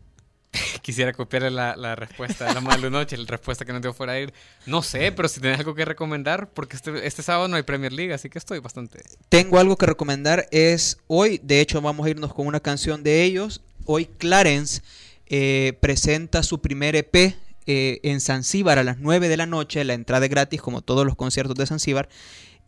Quisiera 0.82 1.12
copiarle 1.12 1.50
la, 1.50 1.74
la 1.74 1.96
respuesta 1.96 2.44
de 2.44 2.54
la 2.54 2.60
Malu 2.60 2.88
Noche, 2.88 3.16
la 3.16 3.24
respuesta 3.26 3.64
que 3.64 3.72
nos 3.72 3.82
dio 3.82 3.92
fuera 3.92 4.12
de 4.12 4.22
ir. 4.22 4.34
No 4.64 4.80
sé, 4.80 5.10
pero 5.10 5.26
si 5.26 5.40
tenés 5.40 5.58
algo 5.58 5.74
que 5.74 5.84
recomendar, 5.84 6.48
porque 6.50 6.76
este, 6.76 7.04
este 7.04 7.24
sábado 7.24 7.48
no 7.48 7.56
hay 7.56 7.64
Premier 7.64 7.92
League, 7.92 8.14
así 8.14 8.30
que 8.30 8.38
estoy 8.38 8.60
bastante... 8.60 9.02
Tengo 9.28 9.58
algo 9.58 9.76
que 9.76 9.86
recomendar. 9.86 10.46
Es 10.52 10.98
hoy, 11.08 11.40
de 11.42 11.60
hecho, 11.60 11.80
vamos 11.80 12.06
a 12.06 12.10
irnos 12.10 12.32
con 12.32 12.46
una 12.46 12.60
canción 12.60 13.02
de 13.02 13.24
ellos. 13.24 13.60
Hoy 13.86 14.06
Clarence 14.06 14.82
eh, 15.26 15.76
presenta 15.80 16.44
su 16.44 16.60
primer 16.60 16.94
EP 16.94 17.34
eh, 17.70 18.00
en 18.02 18.20
Zanzíbar 18.20 18.78
a 18.78 18.84
las 18.84 18.98
9 18.98 19.28
de 19.28 19.36
la 19.36 19.46
noche. 19.46 19.84
La 19.84 19.94
entrada 19.94 20.26
es 20.26 20.30
gratis, 20.30 20.60
como 20.60 20.82
todos 20.82 21.04
los 21.06 21.14
conciertos 21.16 21.56
de 21.56 21.66
Zanzíbar. 21.66 22.08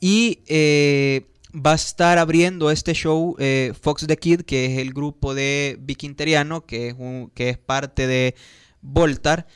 Y 0.00 0.40
eh, 0.46 1.26
va 1.54 1.72
a 1.72 1.74
estar 1.76 2.18
abriendo 2.18 2.70
este 2.70 2.94
show 2.94 3.34
eh, 3.38 3.72
Fox 3.80 4.06
the 4.06 4.16
Kid, 4.16 4.42
que 4.42 4.66
es 4.66 4.78
el 4.78 4.92
grupo 4.92 5.34
de 5.34 5.76
Vicky 5.80 6.06
Interiano, 6.06 6.64
que 6.66 6.88
es, 6.88 6.94
un- 6.98 7.30
que 7.34 7.48
es 7.50 7.58
parte 7.58 8.06
de 8.06 8.34
Voltar. 8.80 9.46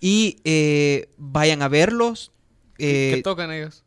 Y 0.00 0.36
vayan 1.16 1.62
a 1.62 1.68
verlos. 1.68 2.32
¿Qué 2.76 3.20
tocan 3.24 3.50
ellos? 3.52 3.84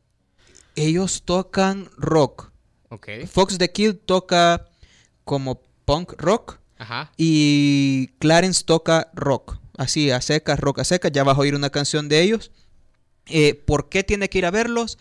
ellos 0.76 1.24
tocan 1.26 1.90
rock. 1.98 2.52
Ok. 2.90 3.08
Fox 3.30 3.58
the 3.58 3.72
Kid 3.72 3.96
toca 4.06 4.70
como 5.26 5.62
punk 5.86 6.14
rock 6.20 6.60
Ajá. 6.78 7.12
y 7.18 8.08
Clarence 8.20 8.64
toca 8.64 9.10
rock. 9.14 9.58
Así, 9.78 10.12
a 10.12 10.22
secas, 10.22 10.60
rock 10.60 10.80
a 10.80 10.84
secas. 10.84 11.12
Ya 11.12 11.24
vas 11.24 11.38
a 11.38 11.42
oír 11.42 11.56
una 11.56 11.70
canción 11.70 12.10
de 12.10 12.22
ellos. 12.22 12.52
Eh, 13.28 13.54
¿Por 13.54 13.90
qué 13.90 14.04
tiene 14.04 14.30
que 14.30 14.40
ir 14.40 14.46
a 14.46 14.52
verlos? 14.52 14.98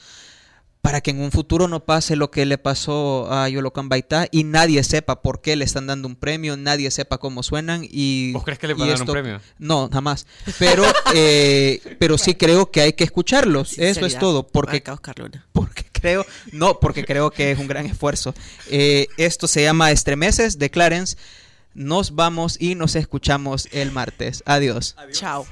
Para 0.83 1.01
que 1.01 1.11
en 1.11 1.21
un 1.21 1.33
futuro 1.33 1.67
no 1.67 1.85
pase 1.85 2.15
lo 2.15 2.31
que 2.31 2.47
le 2.47 2.59
pasó 2.59 3.33
a 3.33 3.49
Yolocan 3.49 3.89
Baitá 3.89 4.29
y 4.31 4.45
nadie 4.45 4.85
sepa 4.85 5.21
por 5.21 5.41
qué 5.41 5.57
le 5.57 5.65
están 5.65 5.89
dando 5.89 6.07
un 6.07 6.15
premio, 6.15 6.57
nadie 6.57 6.93
sepa 6.93 7.19
cómo 7.19 7.43
suenan 7.43 7.85
y... 7.91 8.33
¿Vos 8.33 8.45
crees 8.45 8.61
que 8.61 8.69
le 8.69 8.75
van 8.75 8.91
a 8.91 8.93
dar 8.93 9.01
un 9.01 9.07
premio? 9.09 9.41
No, 9.59 9.89
jamás. 9.93 10.29
Pero, 10.61 10.85
eh, 11.15 11.97
pero 11.99 12.19
sí 12.19 12.37
creo 12.37 12.71
que 12.71 12.83
hay 12.83 12.93
que 12.93 13.03
escucharlos. 13.03 13.79
Eso 13.79 14.07
es 14.07 14.17
todo. 14.17 14.47
Porque 14.47 14.85
porque 15.53 15.87
creo, 15.91 16.25
no, 16.53 16.79
porque 16.79 17.05
creo 17.05 17.33
que 17.33 17.51
es 17.51 17.59
un 17.59 17.67
gran 17.67 17.87
esfuerzo. 17.87 18.33
Eh, 18.71 19.09
esto 19.17 19.49
se 19.49 19.65
llama 19.65 19.91
Estremeces 19.91 20.57
de 20.57 20.71
Clarence. 20.71 21.17
Nos 21.77 22.15
vamos 22.15 22.57
y 22.61 22.75
nos 22.75 22.97
escuchamos 22.97 23.69
el 23.71 23.93
martes. 23.93 24.43
Adiós. 24.47 24.97
Chao. 25.13 25.47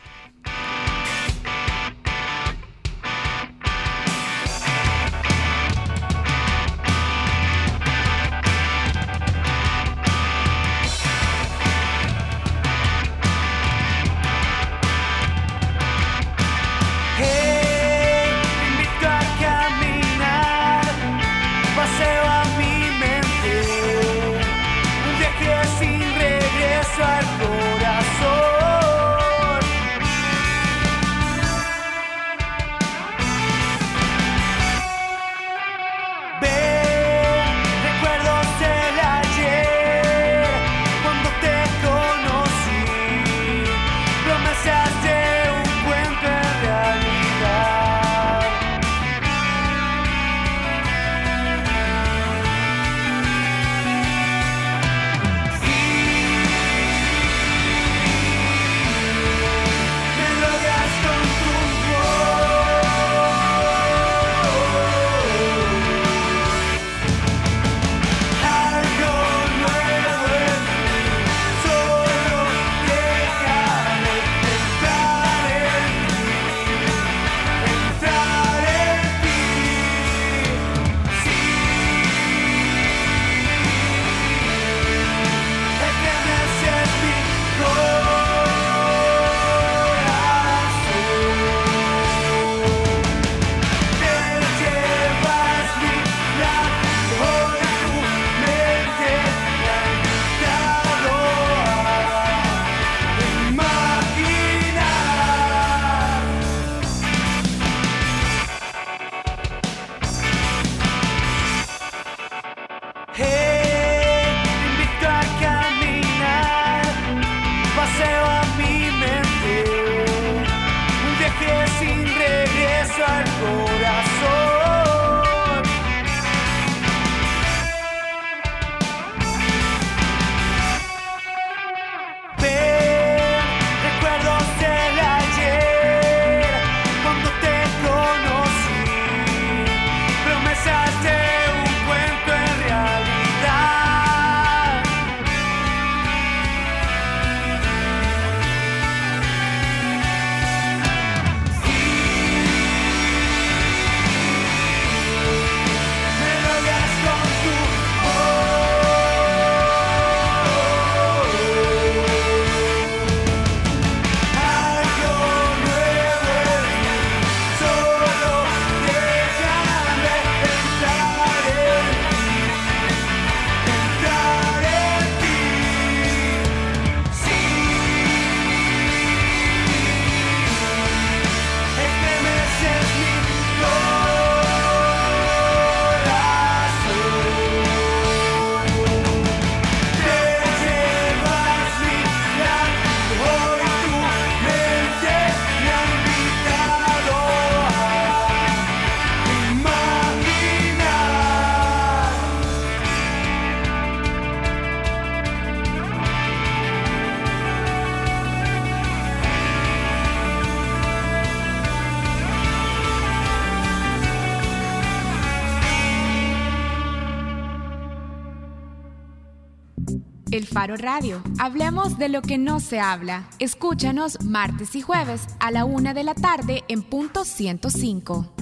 Faro 220.55 220.77
Radio. 220.77 221.21
Hablemos 221.41 221.99
de 221.99 222.09
lo 222.09 222.23
que 222.23 222.39
no 222.39 222.61
se 222.61 222.79
habla. 222.79 223.29
Escúchanos 223.41 224.23
martes 224.23 224.77
y 224.77 224.83
jueves 224.83 225.27
a 225.41 225.51
la 225.51 225.65
una 225.65 225.95
de 225.95 226.05
la 226.05 226.15
tarde 226.15 226.63
en 226.69 226.85
punto 226.85 227.25
105. 227.25 228.33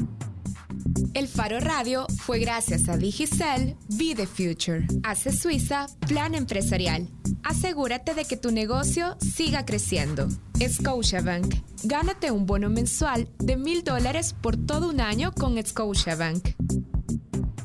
El 1.15 1.27
Faro 1.27 1.59
Radio 1.59 2.07
fue 2.19 2.39
gracias 2.39 2.91
a 2.91 2.99
Digicel 2.99 3.79
Be 3.89 4.15
the 4.15 4.27
Future. 4.27 4.87
Hace 5.05 5.33
Suiza 5.33 5.87
Plan 6.07 6.35
Empresarial. 6.35 7.09
Asegúrate 7.45 8.13
de 8.13 8.27
que 8.27 8.37
tu 8.37 8.53
negocio 8.53 9.17
siga 9.19 9.65
creciendo. 9.65 10.29
Scotiabank. 10.61 11.55
Gánate 11.85 12.31
un 12.31 12.45
bono 12.45 12.69
mensual 12.69 13.27
de 13.39 13.57
mil 13.57 13.85
dólares 13.85 14.35
por 14.39 14.59
todo 14.59 14.91
un 14.91 15.01
año 15.01 15.33
con 15.33 15.57
Scotiabank. 15.65 16.51